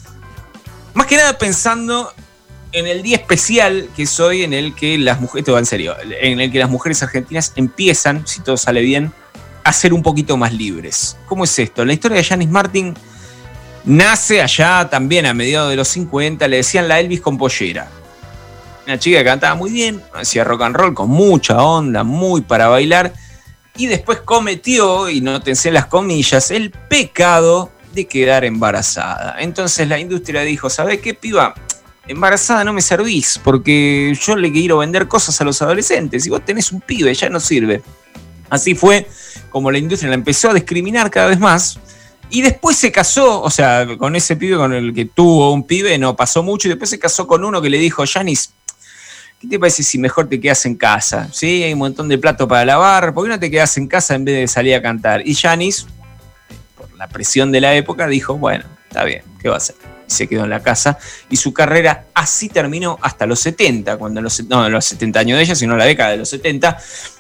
más 0.96 1.06
que 1.06 1.18
nada 1.18 1.38
pensando 1.38 2.12
en 2.72 2.88
el 2.88 3.04
día 3.04 3.18
especial 3.18 3.90
que 3.96 4.02
es 4.02 4.20
hoy 4.20 4.42
en 4.42 4.54
el 4.54 4.74
que 4.74 4.98
las 4.98 5.22
mujeres, 5.22 5.48
en 5.48 5.66
serio, 5.68 5.96
en 6.02 6.40
el 6.40 6.52
que 6.52 6.58
las 6.58 6.70
mujeres 6.72 7.04
argentinas 7.04 7.54
empiezan, 7.56 8.26
si 8.26 8.42
todo 8.42 8.58
sale 8.58 8.82
bien, 8.82 9.14
a 9.66 9.74
ser 9.74 9.94
un 9.94 10.04
poquito 10.04 10.38
más 10.38 10.54
libres. 10.54 11.18
¿Cómo 11.26 11.44
es 11.44 11.58
esto? 11.58 11.84
La 11.84 11.92
historia 11.92 12.18
de 12.18 12.24
Janis 12.24 12.50
Martin 12.50 12.94
nace 13.84 14.40
allá 14.40 14.88
también 14.88 15.26
a 15.26 15.34
mediados 15.34 15.72
de 15.72 15.76
los 15.76 15.88
50, 15.88 16.48
le 16.48 16.58
decían 16.58 16.88
la 16.88 17.00
Elvis 17.00 17.20
con 17.20 17.36
pollera. 17.36 17.90
Una 18.86 19.00
chica 19.00 19.18
que 19.18 19.26
cantaba 19.26 19.56
muy 19.56 19.72
bien, 19.72 20.04
hacía 20.14 20.44
rock 20.44 20.62
and 20.62 20.76
roll 20.76 20.94
con 20.94 21.10
mucha 21.10 21.64
onda, 21.64 22.04
muy 22.04 22.42
para 22.42 22.68
bailar, 22.68 23.12
y 23.76 23.88
después 23.88 24.20
cometió, 24.20 25.10
y 25.10 25.18
en 25.18 25.74
las 25.74 25.88
comillas, 25.88 26.52
el 26.52 26.70
pecado 26.70 27.72
de 27.92 28.06
quedar 28.06 28.46
embarazada. 28.46 29.38
Entonces 29.40 29.88
la 29.88 29.98
industria 29.98 30.42
dijo, 30.42 30.70
¿sabes 30.70 31.02
qué, 31.02 31.16
piba? 31.16 31.56
Embarazada 32.08 32.64
no 32.64 32.72
me 32.72 32.84
servís, 32.84 33.42
porque 33.44 34.16
yo 34.22 34.36
le 34.36 34.52
quiero 34.52 34.78
vender 34.78 35.08
cosas 35.08 35.42
a 35.42 35.44
los 35.44 35.60
adolescentes, 35.64 36.28
y 36.28 36.30
vos 36.30 36.46
tenés 36.46 36.72
un 36.72 36.82
pibe, 36.82 37.12
ya 37.16 37.30
no 37.30 37.40
sirve. 37.40 37.82
Así 38.48 38.76
fue 38.76 39.08
como 39.56 39.72
la 39.72 39.78
industria 39.78 40.10
la 40.10 40.16
empezó 40.16 40.50
a 40.50 40.54
discriminar 40.54 41.10
cada 41.10 41.28
vez 41.28 41.40
más 41.40 41.80
Y 42.30 42.42
después 42.42 42.76
se 42.76 42.92
casó, 42.92 43.42
o 43.42 43.50
sea, 43.50 43.88
con 43.98 44.14
ese 44.14 44.36
pibe 44.36 44.58
con 44.58 44.74
el 44.74 44.94
que 44.94 45.06
tuvo 45.06 45.54
un 45.54 45.66
pibe, 45.66 45.98
no 45.98 46.14
pasó 46.14 46.44
mucho, 46.44 46.68
y 46.68 46.72
después 46.72 46.90
se 46.90 47.00
casó 47.00 47.26
con 47.26 47.46
uno 47.46 47.62
que 47.62 47.70
le 47.70 47.78
dijo, 47.78 48.04
Janis, 48.06 48.52
¿qué 49.40 49.48
te 49.48 49.58
parece 49.58 49.82
si 49.82 49.98
mejor 49.98 50.28
te 50.28 50.42
quedas 50.42 50.66
en 50.66 50.76
casa? 50.76 51.30
¿Sí? 51.32 51.64
Hay 51.64 51.72
un 51.72 51.80
montón 51.80 52.10
de 52.10 52.18
plato 52.18 52.50
para 52.50 52.66
lavar, 52.66 53.14
¿por 53.14 53.24
qué 53.24 53.30
no 53.30 53.40
te 53.40 53.50
quedas 53.50 53.78
en 53.78 53.88
casa 53.88 54.16
en 54.16 54.26
vez 54.26 54.36
de 54.36 54.48
salir 54.50 54.76
a 54.76 54.82
cantar? 54.82 55.26
Y 55.26 55.34
Janis, 55.36 55.88
por 56.76 56.94
la 56.98 57.08
presión 57.08 57.54
de 57.54 57.62
la 57.62 57.76
época, 57.76 58.08
dijo, 58.08 58.38
bueno, 58.38 58.66
está 58.90 59.06
bien, 59.06 59.24
¿qué 59.42 59.48
va 59.48 59.56
a 59.56 59.60
hacer? 59.60 59.78
Y 60.06 60.12
se 60.12 60.28
quedó 60.28 60.44
en 60.44 60.50
la 60.50 60.64
casa 60.64 60.98
y 61.30 61.38
su 61.38 61.54
carrera 61.54 62.08
así 62.14 62.50
terminó 62.50 63.00
hasta 63.02 63.26
los 63.26 63.40
70, 63.40 63.96
cuando 63.96 64.22
los, 64.22 64.44
no 64.50 64.68
los 64.70 64.84
70 64.84 65.18
años 65.18 65.38
de 65.38 65.44
ella, 65.46 65.56
sino 65.56 65.78
la 65.78 65.86
década 65.86 66.10
de 66.12 66.18
los 66.18 66.28
70, 66.28 66.78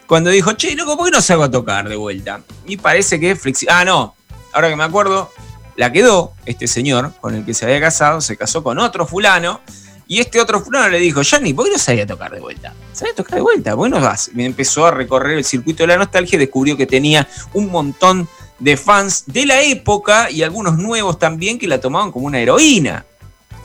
cuando 0.07 0.29
dijo, 0.29 0.53
che, 0.53 0.75
loco, 0.75 0.97
¿por 0.97 1.05
qué 1.05 1.11
no 1.11 1.21
salgo 1.21 1.43
a 1.43 1.51
tocar 1.51 1.89
de 1.89 1.95
vuelta? 1.95 2.41
Y 2.65 2.77
parece 2.77 3.19
que 3.19 3.35
flexi 3.35 3.65
Ah, 3.69 3.83
no, 3.85 4.15
ahora 4.53 4.69
que 4.69 4.75
me 4.75 4.83
acuerdo, 4.83 5.31
la 5.75 5.91
quedó 5.91 6.33
este 6.45 6.67
señor 6.67 7.13
con 7.19 7.35
el 7.35 7.45
que 7.45 7.53
se 7.53 7.65
había 7.65 7.79
casado, 7.79 8.21
se 8.21 8.37
casó 8.37 8.63
con 8.63 8.79
otro 8.79 9.05
fulano, 9.05 9.61
y 10.07 10.19
este 10.19 10.39
otro 10.39 10.61
fulano 10.61 10.89
le 10.89 10.99
dijo, 10.99 11.21
Johnny, 11.29 11.53
¿por 11.53 11.65
qué 11.65 11.71
no 11.71 11.79
sabía 11.79 12.05
tocar 12.05 12.31
de 12.31 12.39
vuelta? 12.39 12.73
¿Sabía 12.93 13.15
tocar 13.15 13.35
de 13.35 13.41
vuelta? 13.41 13.75
¿Por 13.75 13.89
qué 13.89 13.95
no 13.95 14.01
vas? 14.01 14.29
Empezó 14.35 14.85
a 14.85 14.91
recorrer 14.91 15.37
el 15.37 15.43
circuito 15.43 15.83
de 15.83 15.87
la 15.87 15.97
nostalgia 15.97 16.35
y 16.35 16.39
descubrió 16.39 16.77
que 16.77 16.85
tenía 16.85 17.27
un 17.53 17.71
montón 17.71 18.27
de 18.59 18.77
fans 18.77 19.23
de 19.25 19.45
la 19.45 19.61
época 19.61 20.29
y 20.29 20.43
algunos 20.43 20.77
nuevos 20.77 21.17
también 21.19 21.57
que 21.57 21.67
la 21.67 21.81
tomaban 21.81 22.11
como 22.11 22.27
una 22.27 22.39
heroína 22.39 23.05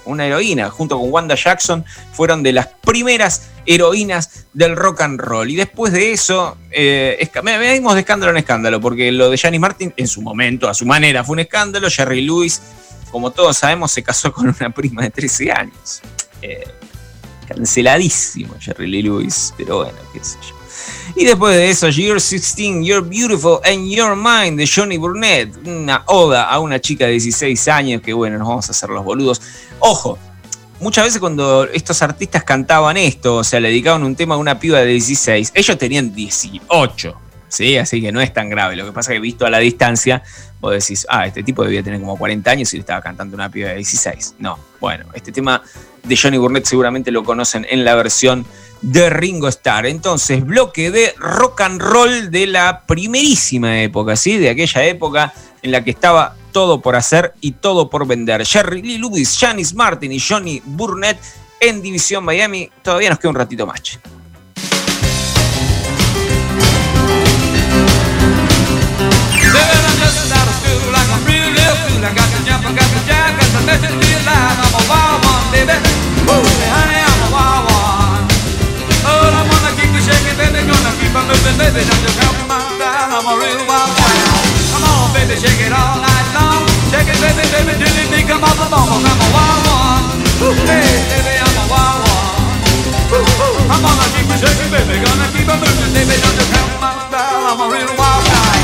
una 0.05 0.27
heroína, 0.27 0.71
junto 0.71 0.99
con 0.99 1.11
Wanda 1.13 1.35
Jackson, 1.35 1.85
fueron 2.13 2.43
de 2.43 2.53
las 2.53 2.67
primeras 2.67 3.51
heroínas 3.67 4.47
del 4.53 4.77
rock 4.77 5.03
and 5.03 5.21
roll. 5.21 5.51
Y 5.51 5.57
después 5.57 5.93
de 5.93 6.13
eso, 6.13 6.57
eh, 6.71 7.29
venimos 7.43 7.95
de 7.95 8.01
escándalo 8.01 8.33
en 8.33 8.39
escándalo, 8.39 8.81
porque 8.81 9.13
lo 9.13 9.31
de 9.31 9.39
Janis 9.39 9.61
Martin, 9.61 9.93
en 9.97 10.09
su 10.09 10.23
momento, 10.23 10.69
a 10.69 10.75
su 10.75 10.87
manera, 10.87 11.25
fue 11.25 11.35
un 11.35 11.41
escándalo. 11.41 11.89
Jerry 11.91 12.23
Lewis, 12.23 12.61
como 13.11 13.31
todos 13.31 13.57
sabemos, 13.59 13.93
se 13.93 14.03
casó 14.03 14.33
con 14.33 14.49
una 14.49 14.71
prima 14.71 15.03
de 15.03 15.11
13 15.11 15.53
años. 15.53 16.01
Eh, 16.43 16.65
canceladísimo 17.47 18.55
Jerry 18.61 18.87
Lee 18.87 19.03
Lewis, 19.03 19.53
pero 19.57 19.79
bueno, 19.79 19.99
qué 20.13 20.23
sé 20.23 20.39
yo. 20.49 20.60
Y 21.17 21.25
después 21.25 21.57
de 21.57 21.71
eso, 21.71 21.89
You're 21.89 22.21
16, 22.21 22.85
You're 22.85 23.07
Beautiful 23.07 23.61
and 23.65 23.89
Your 23.89 24.17
Mind 24.17 24.59
de 24.59 24.67
Johnny 24.67 24.97
Burnett. 24.97 25.57
Una 25.67 26.05
oda 26.07 26.45
a 26.45 26.59
una 26.61 26.81
chica 26.81 27.07
de 27.07 27.13
16 27.13 27.69
años 27.69 28.03
que, 28.03 28.13
bueno, 28.13 28.39
nos 28.39 28.49
vamos 28.49 28.69
a 28.69 28.73
hacer 28.73 28.91
los 28.91 29.05
boludos. 29.05 29.41
Ojo, 29.81 30.19
muchas 30.81 31.05
veces 31.05 31.21
cuando 31.21 31.65
estos 31.65 32.01
artistas 32.03 32.45
cantaban 32.45 32.97
esto, 32.97 33.37
o 33.37 33.45
sea, 33.45 33.61
le 33.61 33.69
dedicaban 33.69 34.03
un 34.05 34.17
tema 34.17 34.35
a 34.35 34.39
una 34.39 34.59
piba 34.59 34.79
de 34.79 34.87
16, 34.87 35.53
ellos 35.55 35.79
tenían 35.79 36.15
18. 36.15 37.17
¿sí? 37.51 37.77
Así 37.77 38.01
que 38.01 38.11
no 38.13 38.21
es 38.21 38.33
tan 38.33 38.49
grave. 38.49 38.77
Lo 38.77 38.87
que 38.87 38.93
pasa 38.93 39.13
es 39.13 39.17
que 39.17 39.21
visto 39.21 39.45
a 39.45 39.51
la 39.51 39.59
distancia, 39.59 40.23
vos 40.61 40.73
decís, 40.73 41.07
ah, 41.11 41.27
este 41.27 41.43
tipo 41.43 41.63
debía 41.63 41.83
tener 41.83 42.01
como 42.01 42.17
40 42.17 42.51
años 42.51 42.73
y 42.73 42.79
estaba 42.79 43.03
cantando 43.03 43.35
una 43.35 43.51
piba 43.51 43.69
de 43.69 43.77
16. 43.77 44.37
No, 44.39 44.59
bueno, 44.81 45.05
este 45.13 45.33
tema 45.33 45.63
de 46.03 46.17
Johnny 46.17 46.39
Burnett 46.39 46.65
seguramente 46.65 47.11
lo 47.11 47.23
conocen 47.25 47.67
en 47.69 47.85
la 47.85 47.95
versión 47.95 48.47
de 48.83 49.11
Ringo 49.11 49.49
Starr. 49.49 49.87
Entonces, 49.87 50.45
bloque 50.45 50.91
de 50.91 51.15
rock 51.19 51.61
and 51.63 51.81
roll 51.81 52.31
de 52.31 52.47
la 52.47 52.83
primerísima 52.87 53.81
época, 53.83 54.17
¿sí? 54.17 54.39
De 54.39 54.51
aquella 54.51 54.85
época 54.85 55.33
en 55.63 55.73
la 55.73 55.85
que 55.85 55.91
estaba 55.91 56.35
todo 56.53 56.81
por 56.81 56.97
hacer 56.97 57.35
y 57.41 57.53
todo 57.53 57.91
por 57.91 58.07
vender. 58.07 58.45
Jerry 58.45 58.83
Lee 58.83 58.99
Lewis, 58.99 59.37
Janice 59.39 59.75
Martin 59.75 60.13
y 60.13 60.21
Johnny 60.21 60.63
Burnett 60.65 61.19
en 61.61 61.83
División 61.83 62.25
Miami. 62.25 62.71
Todavía 62.83 63.11
nos 63.11 63.19
queda 63.19 63.31
un 63.31 63.37
ratito 63.37 63.67
más. 63.67 63.81
Keep 81.11 81.19
on 81.19 81.27
moving, 81.27 81.59
baby, 81.59 81.83
don't 81.83 82.03
you 82.07 82.13
come 82.23 82.39
style. 82.47 82.79
I'm 82.79 83.27
a 83.27 83.35
real 83.35 83.67
wild 83.67 83.91
one. 83.99 84.19
Come 84.71 84.87
on, 84.87 85.11
baby, 85.11 85.35
shake 85.35 85.59
it 85.59 85.75
all 85.75 85.99
night 85.99 86.29
long. 86.39 86.63
Shake 86.87 87.11
it, 87.11 87.19
baby, 87.19 87.43
baby, 87.51 87.75
till 87.83 87.95
you 87.99 88.07
think 88.15 88.31
I'm 88.31 88.39
off 88.39 88.55
the 88.55 88.71
bone. 88.71 89.03
I'm 89.03 89.19
a 89.19 89.29
wild 89.35 89.63
one. 89.75 90.07
Hey, 90.71 90.87
baby, 91.11 91.35
I'm 91.35 91.57
a 91.59 91.67
wild 91.67 92.07
one. 92.07 92.55
I'm 93.75 93.83
gonna 93.83 94.07
keep 94.15 94.31
you 94.31 94.39
shaking, 94.39 94.71
baby, 94.71 95.03
gonna 95.03 95.27
keep 95.35 95.51
on 95.51 95.59
moving, 95.59 95.91
baby, 95.99 96.15
don't 96.15 96.39
you 96.39 96.47
come 96.55 96.79
style. 96.79 97.43
I'm 97.43 97.59
a 97.59 97.67
real 97.67 97.91
wild 97.99 98.25
guy. 98.31 98.60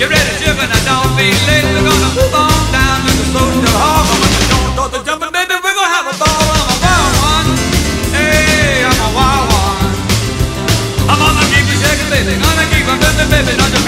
You 0.00 0.08
ready, 0.08 0.32
driven, 0.42 0.70
I 0.72 0.80
don't 0.86 1.14
be 1.14 1.28
late. 1.44 1.62
We're 1.62 1.84
gonna 1.84 2.14
move 2.14 2.32
on 2.32 2.72
down 2.72 3.04
to 3.04 3.12
the 3.18 3.24
social 3.36 3.76
hall. 3.76 4.29
living 13.40 13.58
under 13.60 13.79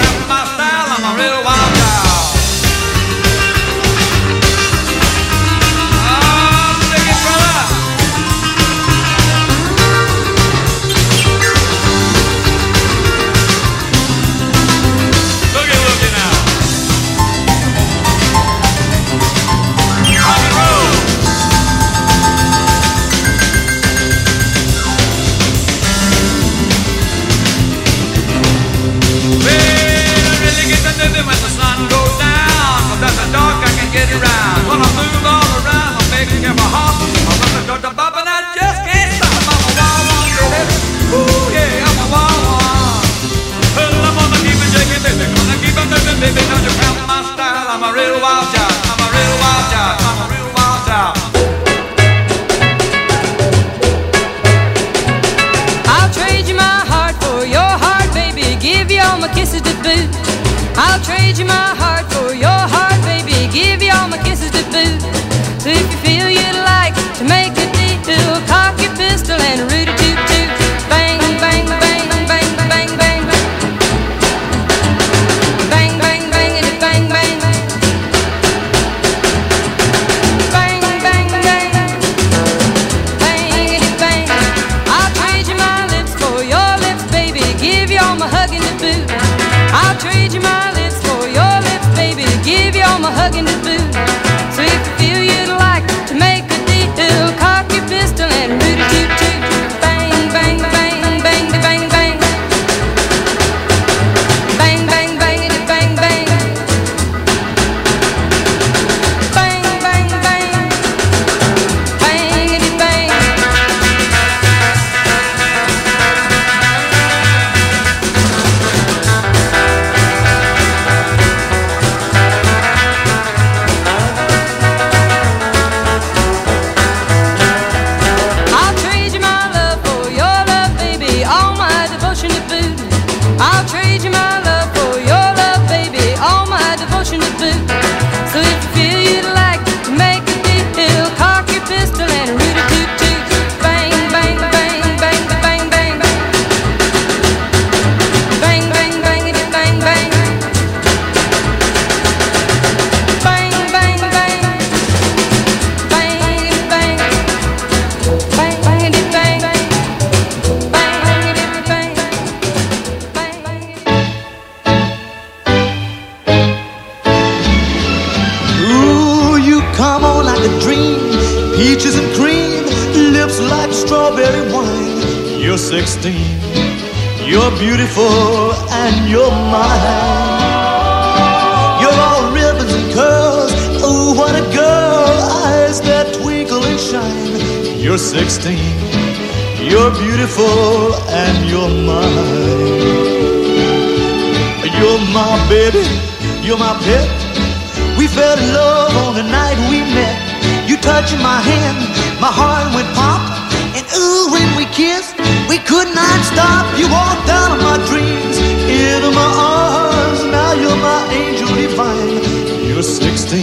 You're 211.75 212.83
16, 212.83 213.41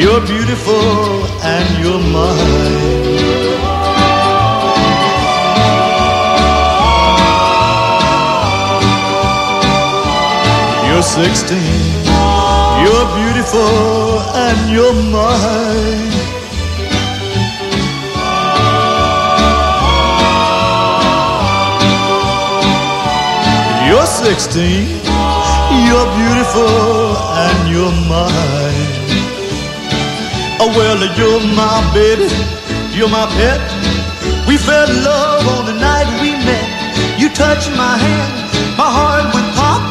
you're 0.00 0.20
beautiful, 0.26 1.24
and 1.44 1.84
you're 1.84 2.00
mine. 2.10 3.04
You're 10.88 11.02
16, 11.02 11.56
you're 12.82 13.06
beautiful, 13.14 14.20
and 14.34 14.70
you're 14.72 14.94
mine. 15.12 16.10
You're 23.86 24.06
16, 24.06 25.13
you're 25.88 26.10
beautiful, 26.14 27.16
and 27.44 27.58
you're 27.72 27.96
mine. 28.06 29.04
Oh, 30.62 30.70
well, 30.78 31.00
you're 31.18 31.42
my 31.54 31.82
baby, 31.92 32.30
you're 32.96 33.08
my 33.08 33.26
pet. 33.36 33.60
We 34.46 34.56
fell 34.56 34.88
in 34.88 35.02
love 35.02 35.42
on 35.56 35.66
the 35.66 35.74
night 35.74 36.08
we 36.22 36.30
met. 36.46 36.68
You 37.18 37.28
touched 37.28 37.70
my 37.76 37.96
hand, 37.96 38.32
my 38.78 38.88
heart 38.88 39.34
went 39.34 39.50
pop. 39.58 39.82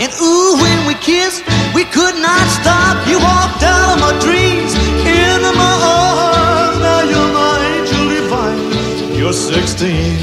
And 0.00 0.12
ooh, 0.20 0.56
when 0.60 0.86
we 0.86 0.94
kissed, 0.94 1.42
we 1.74 1.84
could 1.84 2.16
not 2.16 2.44
stop. 2.48 3.06
You 3.08 3.18
walked 3.18 3.62
out 3.62 3.94
of 3.94 4.00
my 4.00 4.12
dreams, 4.20 4.72
into 5.04 5.52
my 5.56 5.74
arms. 5.84 6.78
Now 6.80 7.00
you're 7.10 7.32
my 7.32 7.56
angel 7.74 8.04
divine. 8.08 9.16
You're 9.18 9.32
16. 9.32 10.18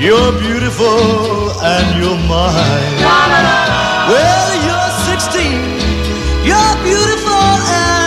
You're 0.00 0.32
beautiful 0.38 1.50
and 1.62 1.86
you're 1.98 2.20
mine. 2.28 3.77
Well, 4.08 4.50
you're 4.64 4.90
16. 5.18 6.46
You're 6.46 6.76
beautiful 6.82 7.32
and. 7.32 7.98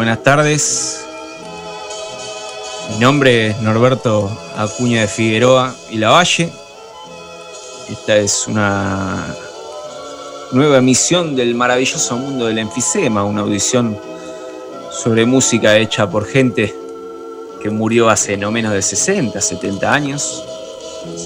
Buenas 0.00 0.22
tardes. 0.22 0.99
Nombre 3.00 3.46
es 3.46 3.62
Norberto 3.62 4.30
Acuña 4.58 5.00
de 5.00 5.08
Figueroa 5.08 5.74
y 5.90 5.96
Lavalle. 5.96 6.52
Esta 7.88 8.18
es 8.18 8.46
una 8.46 9.34
nueva 10.52 10.76
emisión 10.76 11.34
del 11.34 11.54
maravilloso 11.54 12.18
mundo 12.18 12.44
del 12.44 12.58
enfisema, 12.58 13.24
una 13.24 13.40
audición 13.40 13.98
sobre 14.90 15.24
música 15.24 15.78
hecha 15.78 16.10
por 16.10 16.26
gente 16.26 16.74
que 17.62 17.70
murió 17.70 18.10
hace 18.10 18.36
no 18.36 18.50
menos 18.50 18.74
de 18.74 18.82
60, 18.82 19.40
70 19.40 19.90
años, 19.90 20.44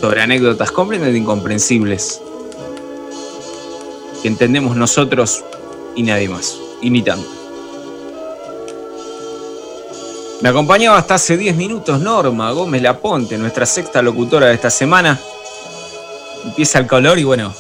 sobre 0.00 0.22
anécdotas 0.22 0.70
completamente 0.70 1.18
incomprensibles 1.18 2.20
que 4.22 4.28
entendemos 4.28 4.76
nosotros 4.76 5.42
y 5.96 6.04
nadie 6.04 6.28
más, 6.28 6.56
imitando. 6.82 7.43
Me 10.40 10.48
acompañaba 10.48 10.98
hasta 10.98 11.14
hace 11.14 11.36
10 11.36 11.56
minutos 11.56 12.00
Norma 12.00 12.50
Gómez 12.50 12.82
Laponte, 12.82 13.38
nuestra 13.38 13.66
sexta 13.66 14.02
locutora 14.02 14.48
de 14.48 14.54
esta 14.54 14.70
semana. 14.70 15.18
Empieza 16.44 16.78
el 16.78 16.86
color 16.86 17.18
y 17.18 17.24
bueno, 17.24 17.52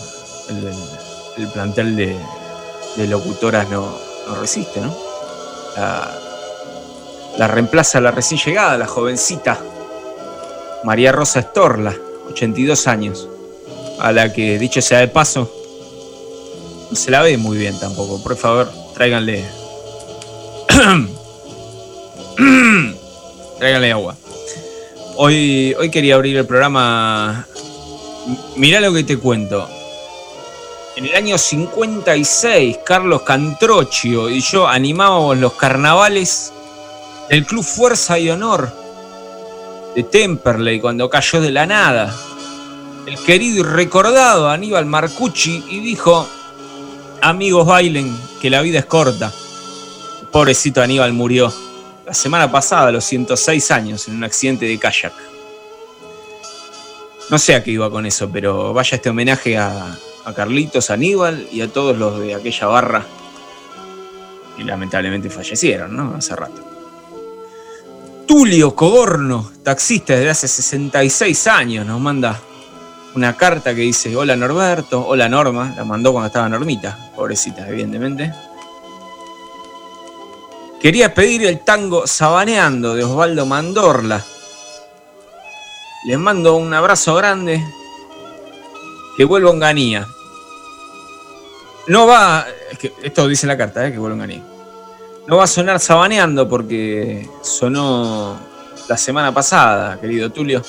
el, 0.50 1.42
el 1.42 1.48
plantel 1.50 1.96
de, 1.96 2.16
de 2.96 3.06
locutoras 3.06 3.68
no, 3.70 3.96
no, 4.28 4.34
resiste, 4.34 4.80
¿no? 4.80 4.94
La, 5.76 6.18
la 7.38 7.48
reemplaza 7.48 8.00
la 8.00 8.10
recién 8.10 8.38
llegada, 8.38 8.76
la 8.76 8.86
jovencita 8.86 9.58
María 10.84 11.12
Rosa 11.12 11.40
Estorla, 11.40 11.96
82 12.28 12.86
años, 12.86 13.28
a 13.98 14.12
la 14.12 14.32
que, 14.32 14.58
dicho 14.58 14.82
sea 14.82 14.98
de 14.98 15.08
paso, 15.08 15.50
no 16.90 16.96
se 16.96 17.10
la 17.10 17.22
ve 17.22 17.38
muy 17.38 17.56
bien 17.56 17.78
tampoco. 17.80 18.22
Por 18.22 18.36
favor, 18.36 18.70
tráiganle. 18.92 19.63
tráiganle 23.58 23.92
agua. 23.92 24.16
Hoy, 25.16 25.74
hoy 25.78 25.90
quería 25.90 26.16
abrir 26.16 26.36
el 26.36 26.46
programa. 26.46 27.46
Mirá 28.56 28.80
lo 28.80 28.92
que 28.92 29.04
te 29.04 29.16
cuento. 29.18 29.68
En 30.96 31.06
el 31.06 31.14
año 31.14 31.38
56, 31.38 32.78
Carlos 32.84 33.22
Cantrochio 33.22 34.30
y 34.30 34.40
yo 34.40 34.66
animábamos 34.66 35.38
los 35.38 35.54
carnavales 35.54 36.52
del 37.28 37.44
Club 37.46 37.64
Fuerza 37.64 38.18
y 38.18 38.30
Honor 38.30 38.72
de 39.94 40.02
Temperley 40.04 40.80
cuando 40.80 41.10
cayó 41.10 41.40
de 41.40 41.50
la 41.50 41.66
nada. 41.66 42.14
El 43.06 43.18
querido 43.18 43.60
y 43.60 43.62
recordado 43.62 44.48
Aníbal 44.48 44.86
Marcucci 44.86 45.64
y 45.68 45.80
dijo: 45.80 46.26
Amigos, 47.22 47.66
bailen, 47.66 48.16
que 48.40 48.50
la 48.50 48.60
vida 48.60 48.80
es 48.80 48.86
corta. 48.86 49.32
Pobrecito 50.32 50.82
Aníbal 50.82 51.12
murió 51.12 51.52
la 52.06 52.14
semana 52.14 52.50
pasada, 52.50 52.88
a 52.88 52.92
los 52.92 53.04
106 53.04 53.70
años, 53.70 54.08
en 54.08 54.16
un 54.16 54.24
accidente 54.24 54.66
de 54.66 54.78
kayak. 54.78 55.12
No 57.30 57.38
sé 57.38 57.54
a 57.54 57.62
qué 57.62 57.70
iba 57.70 57.90
con 57.90 58.04
eso, 58.06 58.28
pero 58.30 58.72
vaya 58.74 58.96
este 58.96 59.08
homenaje 59.08 59.56
a, 59.56 59.96
a 60.24 60.34
Carlitos, 60.34 60.90
Aníbal 60.90 61.48
y 61.50 61.62
a 61.62 61.68
todos 61.68 61.96
los 61.96 62.20
de 62.20 62.34
aquella 62.34 62.66
barra 62.66 63.06
que 64.56 64.64
lamentablemente 64.64 65.30
fallecieron, 65.30 65.96
¿no? 65.96 66.14
Hace 66.16 66.36
rato. 66.36 66.62
Tulio 68.26 68.74
Coborno, 68.74 69.50
taxista 69.62 70.14
desde 70.14 70.30
hace 70.30 70.48
66 70.48 71.46
años, 71.46 71.86
nos 71.86 72.00
manda 72.00 72.40
una 73.14 73.36
carta 73.36 73.74
que 73.74 73.82
dice, 73.82 74.14
hola 74.16 74.36
Norberto, 74.36 75.06
hola 75.06 75.28
Norma, 75.28 75.72
la 75.76 75.84
mandó 75.84 76.12
cuando 76.12 76.26
estaba 76.28 76.48
Normita, 76.48 77.12
pobrecita, 77.14 77.68
evidentemente. 77.68 78.32
Quería 80.84 81.14
pedir 81.14 81.46
el 81.46 81.60
tango 81.60 82.06
Sabaneando 82.06 82.94
de 82.94 83.04
Osvaldo 83.04 83.46
Mandorla. 83.46 84.22
Les 86.04 86.18
mando 86.18 86.56
un 86.56 86.74
abrazo 86.74 87.14
grande. 87.14 87.64
Que 89.16 89.24
vuelva 89.24 89.48
Onganía. 89.48 90.06
No 91.86 92.06
va, 92.06 92.46
que 92.78 92.92
esto 93.02 93.26
dice 93.26 93.46
la 93.46 93.56
carta, 93.56 93.86
¿eh? 93.86 93.92
que 93.92 93.98
vuelva 93.98 94.16
Onganía. 94.16 94.42
No 95.26 95.38
va 95.38 95.44
a 95.44 95.46
sonar 95.46 95.80
Sabaneando 95.80 96.46
porque 96.46 97.26
sonó 97.40 98.38
la 98.86 98.98
semana 98.98 99.32
pasada, 99.32 99.98
querido 99.98 100.30
Tulio. 100.30 100.62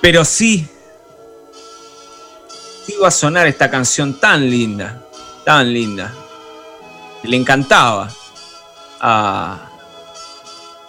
Pero 0.00 0.24
sí, 0.24 0.64
sí 2.84 2.94
va 3.02 3.08
a 3.08 3.10
sonar 3.10 3.48
esta 3.48 3.68
canción 3.68 4.20
tan 4.20 4.48
linda, 4.48 5.02
tan 5.44 5.72
linda. 5.72 6.14
Le 7.24 7.36
encantaba 7.36 8.08
a 9.00 9.58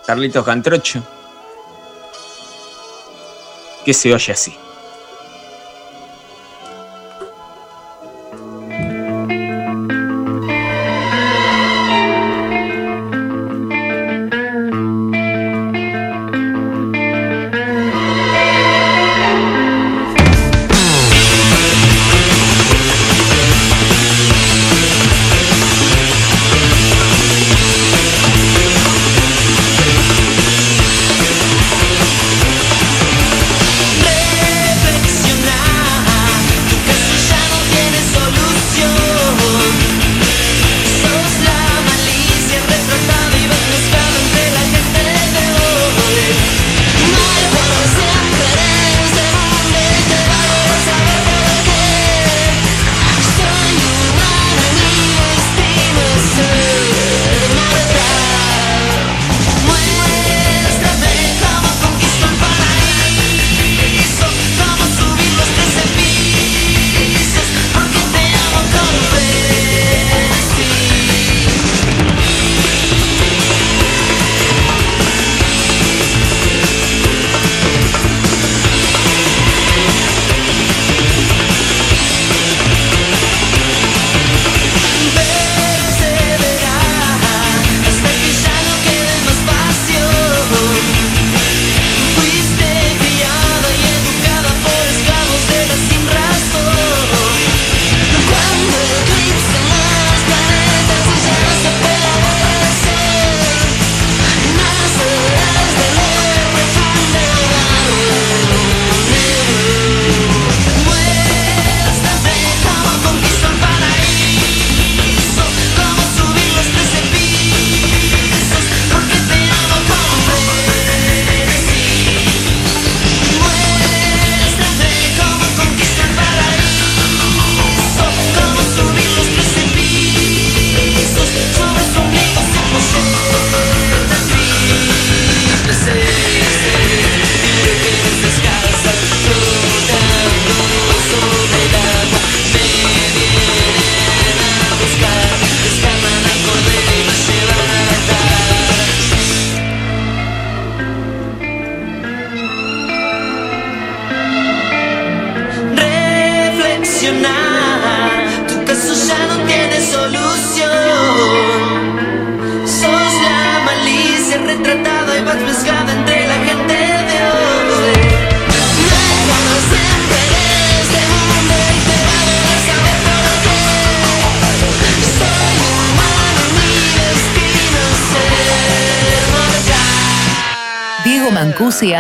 Carlitos 0.05 0.45
Cantrocho, 0.45 1.01
que 3.83 3.93
se 3.93 4.13
oye 4.13 4.33
así. 4.33 4.66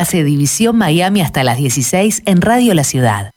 hace 0.07 0.23
División 0.23 0.77
Miami 0.77 1.19
hasta 1.19 1.43
las 1.43 1.57
16 1.57 2.21
en 2.25 2.39
Radio 2.39 2.73
La 2.73 2.85
Ciudad. 2.85 3.31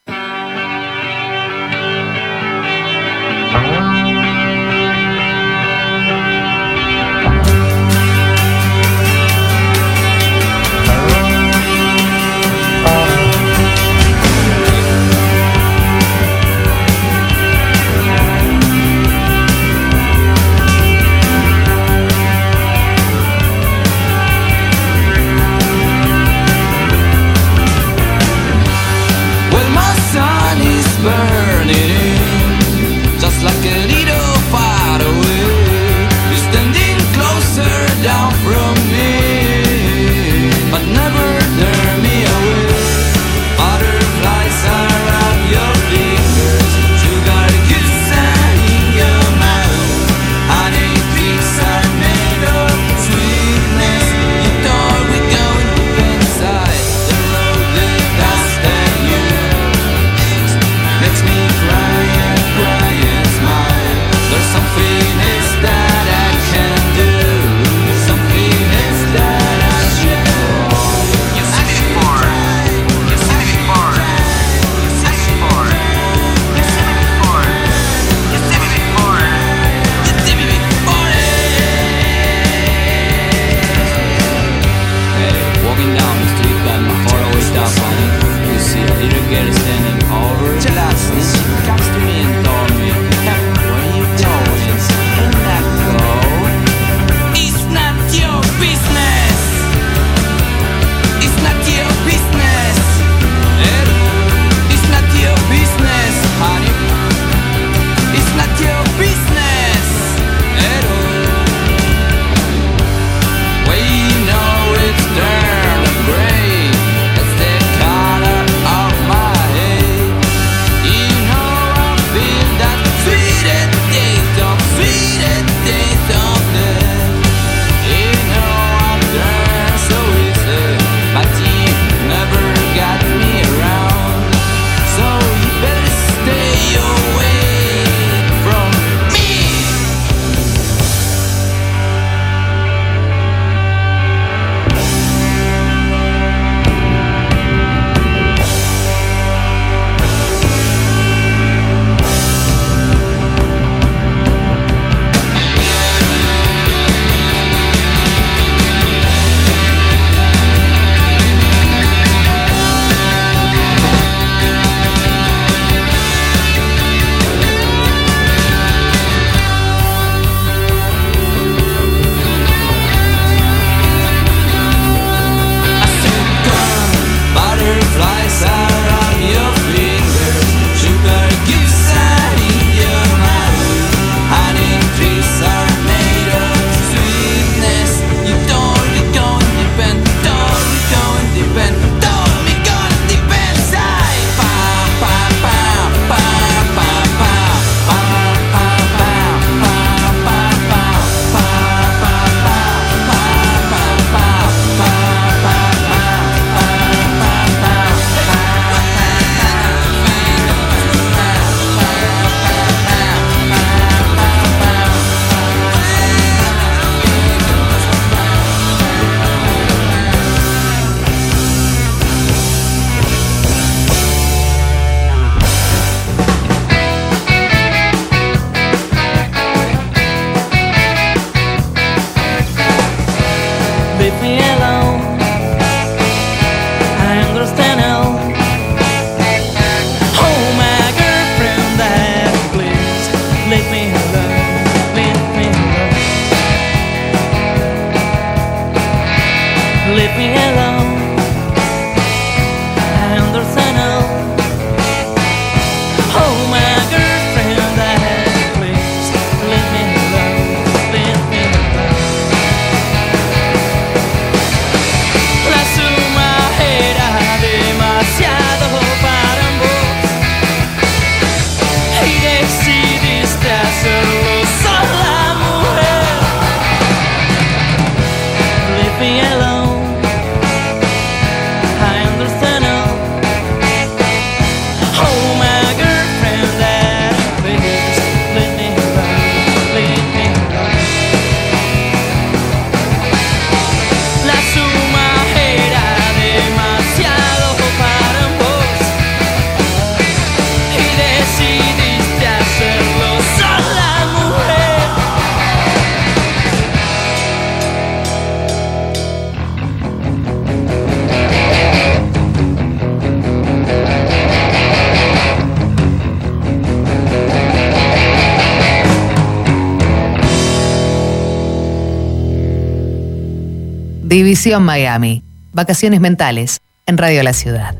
División 324.10 324.64
Miami. 324.64 325.22
Vacaciones 325.52 326.00
mentales 326.00 326.58
en 326.84 326.98
Radio 326.98 327.22
La 327.22 327.32
Ciudad. 327.32 327.76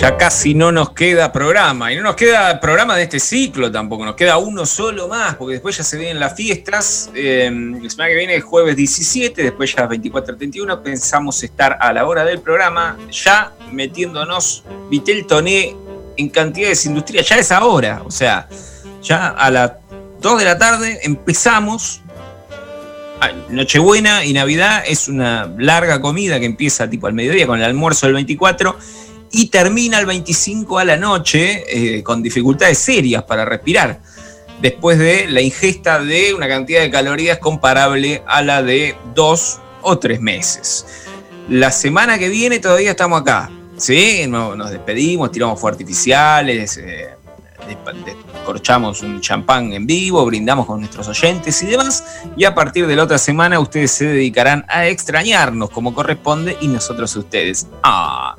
Ya 0.00 0.16
casi 0.16 0.54
no 0.54 0.72
nos 0.72 0.94
queda 0.94 1.32
programa, 1.32 1.92
y 1.92 1.96
no 1.96 2.02
nos 2.02 2.16
queda 2.16 2.58
programa 2.58 2.96
de 2.96 3.02
este 3.02 3.20
ciclo 3.20 3.70
tampoco, 3.70 4.06
nos 4.06 4.14
queda 4.14 4.38
uno 4.38 4.64
solo 4.64 5.06
más, 5.06 5.34
porque 5.34 5.52
después 5.52 5.76
ya 5.76 5.84
se 5.84 5.98
vienen 5.98 6.18
las 6.18 6.34
fiestas. 6.34 7.10
Eh, 7.14 7.50
la 7.52 7.90
semana 7.90 8.08
que 8.08 8.16
viene 8.16 8.36
es 8.36 8.44
jueves 8.44 8.74
17, 8.74 9.42
después 9.42 9.76
ya 9.76 9.86
24-31, 9.86 10.80
pensamos 10.80 11.42
estar 11.42 11.76
a 11.78 11.92
la 11.92 12.06
hora 12.06 12.24
del 12.24 12.40
programa, 12.40 12.96
ya 13.10 13.52
metiéndonos 13.70 14.64
Vitel 14.88 15.26
Toné 15.26 15.76
en 16.16 16.30
cantidades 16.30 16.86
industriales, 16.86 17.28
ya 17.28 17.36
es 17.36 17.52
ahora, 17.52 18.00
o 18.02 18.10
sea, 18.10 18.48
ya 19.02 19.28
a 19.28 19.50
las 19.50 19.72
2 20.22 20.38
de 20.38 20.44
la 20.46 20.56
tarde 20.56 21.00
empezamos. 21.02 22.00
Ah, 23.20 23.30
Nochebuena 23.48 24.24
y 24.24 24.34
Navidad 24.34 24.84
es 24.86 25.08
una 25.08 25.50
larga 25.58 26.00
comida 26.00 26.38
que 26.38 26.44
empieza 26.44 26.88
tipo 26.88 27.06
al 27.06 27.14
mediodía 27.14 27.46
con 27.46 27.58
el 27.58 27.64
almuerzo 27.64 28.06
del 28.06 28.14
24 28.14 28.76
y 29.32 29.46
termina 29.48 29.98
el 29.98 30.06
25 30.06 30.78
a 30.78 30.84
la 30.84 30.96
noche 30.96 31.64
eh, 31.68 32.02
con 32.02 32.22
dificultades 32.22 32.78
serias 32.78 33.22
para 33.24 33.46
respirar, 33.46 34.00
después 34.60 34.98
de 34.98 35.28
la 35.28 35.40
ingesta 35.40 35.98
de 35.98 36.34
una 36.34 36.46
cantidad 36.46 36.80
de 36.80 36.90
calorías 36.90 37.38
comparable 37.38 38.22
a 38.26 38.42
la 38.42 38.62
de 38.62 38.94
dos 39.14 39.60
o 39.80 39.98
tres 39.98 40.20
meses. 40.20 40.84
La 41.48 41.70
semana 41.70 42.18
que 42.18 42.28
viene 42.28 42.58
todavía 42.58 42.90
estamos 42.90 43.22
acá, 43.22 43.50
¿sí? 43.78 44.26
Nos 44.28 44.70
despedimos, 44.70 45.30
tiramos 45.30 45.58
fuegos 45.58 45.78
artificiales, 45.78 46.76
eh, 46.76 47.15
corchamos 48.44 49.02
un 49.02 49.20
champán 49.20 49.72
en 49.72 49.86
vivo, 49.86 50.24
brindamos 50.24 50.66
con 50.66 50.80
nuestros 50.80 51.08
oyentes 51.08 51.62
y 51.62 51.66
demás. 51.66 52.04
Y 52.36 52.44
a 52.44 52.54
partir 52.54 52.86
de 52.86 52.96
la 52.96 53.04
otra 53.04 53.18
semana 53.18 53.58
ustedes 53.58 53.90
se 53.90 54.06
dedicarán 54.06 54.64
a 54.68 54.86
extrañarnos 54.86 55.70
como 55.70 55.94
corresponde 55.94 56.56
y 56.60 56.68
nosotros 56.68 57.14
ustedes. 57.16 57.66
Ah. 57.82 58.36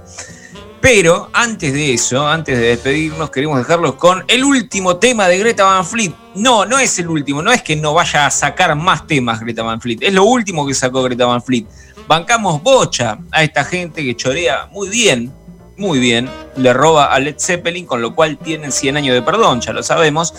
Pero 0.80 1.30
antes 1.34 1.74
de 1.74 1.94
eso, 1.94 2.28
antes 2.28 2.58
de 2.58 2.68
despedirnos, 2.68 3.32
queremos 3.32 3.58
dejarlos 3.58 3.96
con 3.96 4.24
el 4.28 4.44
último 4.44 4.98
tema 4.98 5.28
de 5.28 5.40
Greta 5.40 5.64
Van 5.64 5.86
Fleet. 5.86 6.14
No, 6.36 6.66
no 6.66 6.78
es 6.78 7.00
el 7.00 7.10
último, 7.10 7.42
no 7.42 7.52
es 7.52 7.64
que 7.64 7.76
no 7.76 7.94
vaya 7.94 8.28
a 8.28 8.32
sacar 8.32 8.76
más 8.76 9.08
temas 9.08 9.40
Greta 9.40 9.64
Van 9.64 9.82
Fleet, 9.82 9.98
es 10.02 10.14
lo 10.14 10.24
último 10.24 10.68
que 10.68 10.76
sacó 10.76 11.02
Greta 11.04 11.26
Van 11.26 11.42
Fleet. 11.42 11.66
Bancamos 12.08 12.62
bocha 12.62 13.18
a 13.32 13.44
esta 13.44 13.66
gente 13.66 14.04
que 14.04 14.16
chorea 14.16 14.70
muy 14.72 14.88
bien, 14.88 15.34
muy 15.78 16.00
bien, 16.00 16.30
le 16.56 16.74
roba 16.74 17.14
a 17.14 17.20
Led 17.20 17.36
Zeppelin, 17.38 17.86
con 17.86 18.02
lo 18.02 18.16
cual 18.16 18.38
tienen 18.38 18.72
100 18.72 18.98
años 18.98 19.14
de 19.14 19.22
perdón, 19.22 19.62
ya 19.62 19.74
lo 19.74 19.84
sabemos, 19.84 20.34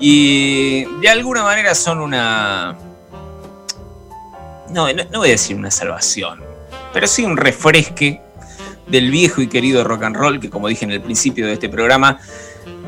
y 0.00 0.84
de 1.00 1.08
alguna 1.08 1.42
manera 1.42 1.74
son 1.74 2.00
una... 2.00 2.76
No, 4.70 4.92
no, 4.92 5.04
no 5.10 5.18
voy 5.18 5.28
a 5.28 5.32
decir 5.32 5.56
una 5.56 5.70
salvación, 5.70 6.40
pero 6.92 7.06
sí 7.06 7.24
un 7.24 7.36
refresque 7.36 8.20
del 8.86 9.10
viejo 9.10 9.42
y 9.42 9.48
querido 9.48 9.84
rock 9.84 10.04
and 10.04 10.16
roll, 10.16 10.40
que 10.40 10.50
como 10.50 10.68
dije 10.68 10.84
en 10.84 10.92
el 10.92 11.02
principio 11.02 11.46
de 11.46 11.54
este 11.54 11.68
programa, 11.68 12.18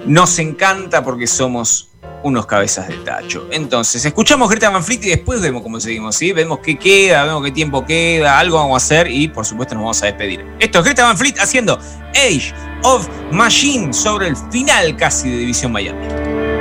nos 0.06 0.38
encanta 0.38 1.04
porque 1.04 1.26
somos 1.26 1.89
unos 2.22 2.46
cabezas 2.46 2.88
de 2.88 2.96
tacho. 2.98 3.46
Entonces, 3.50 4.04
escuchamos 4.04 4.48
Greta 4.48 4.70
Van 4.70 4.84
Fleet 4.84 5.00
y 5.04 5.10
después 5.10 5.40
vemos 5.40 5.62
cómo 5.62 5.80
seguimos, 5.80 6.16
¿sí? 6.16 6.32
Vemos 6.32 6.60
qué 6.60 6.78
queda, 6.78 7.24
vemos 7.24 7.44
qué 7.44 7.50
tiempo 7.50 7.84
queda, 7.84 8.38
algo 8.38 8.58
vamos 8.58 8.74
a 8.74 8.84
hacer 8.84 9.10
y 9.10 9.28
por 9.28 9.44
supuesto 9.46 9.74
nos 9.74 9.82
vamos 9.82 10.02
a 10.02 10.06
despedir. 10.06 10.44
Esto 10.58 10.78
es 10.78 10.84
Greta 10.84 11.04
Van 11.04 11.16
Fleet 11.16 11.38
haciendo 11.38 11.78
Age 12.14 12.52
of 12.82 13.08
Machine 13.32 13.92
sobre 13.92 14.28
el 14.28 14.36
final 14.50 14.96
casi 14.96 15.30
de 15.30 15.38
División 15.38 15.72
Miami. 15.72 16.59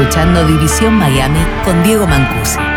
Escuchando 0.00 0.46
División 0.46 0.94
Miami 0.94 1.44
con 1.62 1.82
Diego 1.82 2.06
Mancusi. 2.06 2.69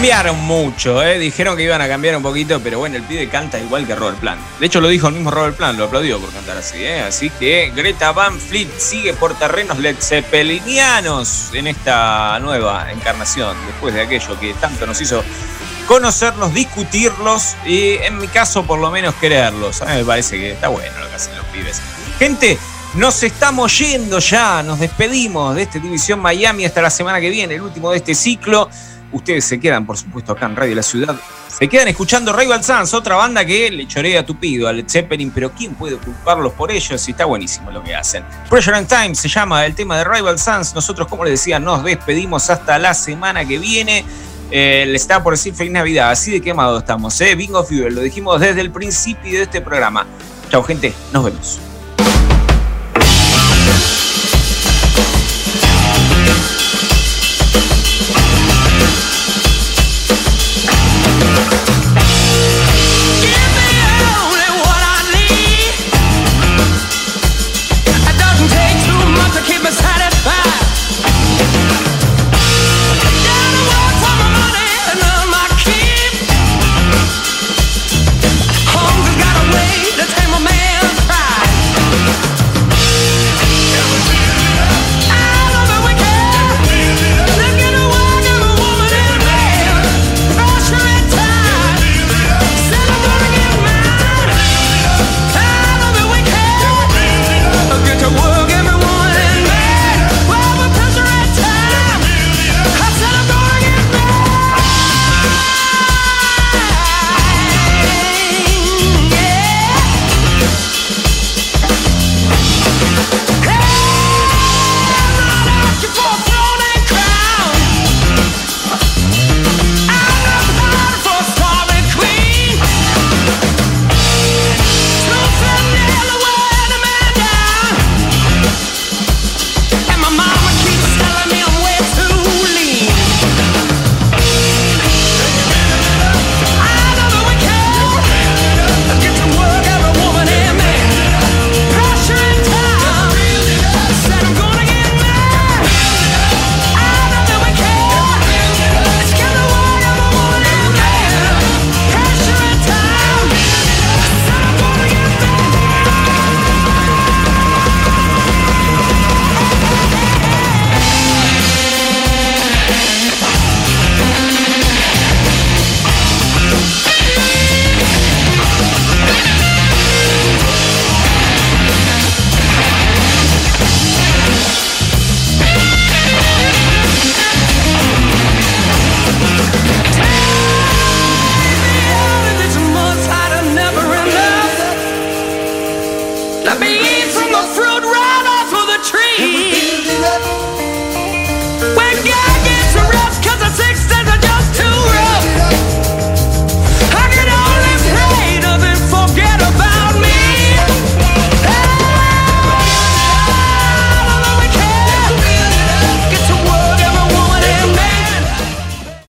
Cambiaron 0.00 0.40
mucho, 0.46 1.02
¿eh? 1.02 1.18
dijeron 1.18 1.58
que 1.58 1.64
iban 1.64 1.82
a 1.82 1.86
cambiar 1.86 2.16
un 2.16 2.22
poquito, 2.22 2.58
pero 2.58 2.78
bueno, 2.78 2.96
el 2.96 3.02
pibe 3.02 3.28
canta 3.28 3.58
igual 3.58 3.86
que 3.86 3.94
Robert 3.94 4.18
Plant. 4.18 4.40
De 4.58 4.64
hecho, 4.64 4.80
lo 4.80 4.88
dijo 4.88 5.08
el 5.08 5.12
mismo 5.12 5.30
Robert 5.30 5.58
Plant, 5.58 5.78
lo 5.78 5.84
aplaudió 5.84 6.18
por 6.18 6.32
cantar 6.32 6.56
así. 6.56 6.82
¿eh? 6.82 7.02
Así 7.02 7.28
que 7.28 7.70
Greta 7.76 8.10
Van 8.12 8.40
Fleet 8.40 8.70
sigue 8.78 9.12
por 9.12 9.34
terrenos 9.34 9.78
Led 9.78 9.96
Zeppelinianos 10.00 11.50
en 11.52 11.66
esta 11.66 12.38
nueva 12.38 12.90
encarnación, 12.90 13.54
después 13.66 13.92
de 13.92 14.00
aquello 14.00 14.40
que 14.40 14.54
tanto 14.54 14.86
nos 14.86 14.98
hizo 15.02 15.22
conocerlos, 15.86 16.54
discutirlos 16.54 17.54
y 17.66 17.96
en 17.96 18.16
mi 18.16 18.28
caso 18.28 18.62
por 18.62 18.78
lo 18.78 18.90
menos 18.90 19.14
quererlos. 19.16 19.82
A 19.82 19.84
mí 19.84 19.96
me 19.96 20.04
parece 20.06 20.38
que 20.38 20.52
está 20.52 20.68
bueno 20.68 20.98
lo 20.98 21.10
que 21.10 21.14
hacen 21.14 21.36
los 21.36 21.44
pibes. 21.48 21.82
Gente, 22.18 22.58
nos 22.94 23.22
estamos 23.22 23.78
yendo 23.78 24.18
ya, 24.18 24.62
nos 24.62 24.80
despedimos 24.80 25.54
de 25.54 25.64
esta 25.64 25.78
División 25.78 26.20
Miami 26.20 26.64
hasta 26.64 26.80
la 26.80 26.88
semana 26.88 27.20
que 27.20 27.28
viene, 27.28 27.56
el 27.56 27.60
último 27.60 27.90
de 27.90 27.98
este 27.98 28.14
ciclo. 28.14 28.70
Ustedes 29.12 29.44
se 29.44 29.58
quedan, 29.58 29.86
por 29.86 29.96
supuesto, 29.96 30.32
acá 30.32 30.46
en 30.46 30.56
Radio 30.56 30.76
La 30.76 30.82
Ciudad. 30.82 31.16
Se 31.48 31.68
quedan 31.68 31.88
escuchando 31.88 32.32
Rival 32.32 32.62
Sons, 32.62 32.94
otra 32.94 33.16
banda 33.16 33.44
que 33.44 33.70
le 33.70 33.86
chorea 33.86 34.24
tupido 34.24 34.68
a 34.68 34.72
Led 34.72 34.88
Zeppelin, 34.88 35.30
pero 35.30 35.50
¿quién 35.52 35.74
puede 35.74 35.96
culparlos 35.96 36.52
por 36.52 36.70
ello 36.70 36.96
si 36.96 37.10
está 37.10 37.24
buenísimo 37.24 37.70
lo 37.70 37.82
que 37.82 37.94
hacen? 37.94 38.24
Pressure 38.48 38.76
and 38.76 38.88
Time 38.88 39.14
se 39.14 39.28
llama 39.28 39.66
el 39.66 39.74
tema 39.74 39.98
de 39.98 40.04
Rival 40.04 40.38
Sons. 40.38 40.74
Nosotros, 40.74 41.08
como 41.08 41.24
les 41.24 41.32
decía, 41.32 41.58
nos 41.58 41.84
despedimos 41.84 42.48
hasta 42.50 42.78
la 42.78 42.94
semana 42.94 43.44
que 43.44 43.58
viene. 43.58 44.04
Eh, 44.50 44.84
les 44.86 45.02
estaba 45.02 45.22
por 45.22 45.34
decir 45.34 45.54
feliz 45.54 45.72
Navidad, 45.72 46.10
así 46.10 46.32
de 46.32 46.40
quemado 46.40 46.78
estamos, 46.78 47.20
¿eh? 47.20 47.34
Bingo 47.34 47.62
Fuel, 47.62 47.94
lo 47.94 48.00
dijimos 48.00 48.40
desde 48.40 48.60
el 48.60 48.70
principio 48.70 49.38
de 49.38 49.42
este 49.42 49.60
programa. 49.60 50.06
Chao, 50.50 50.62
gente, 50.62 50.92
nos 51.12 51.24
vemos. 51.24 51.69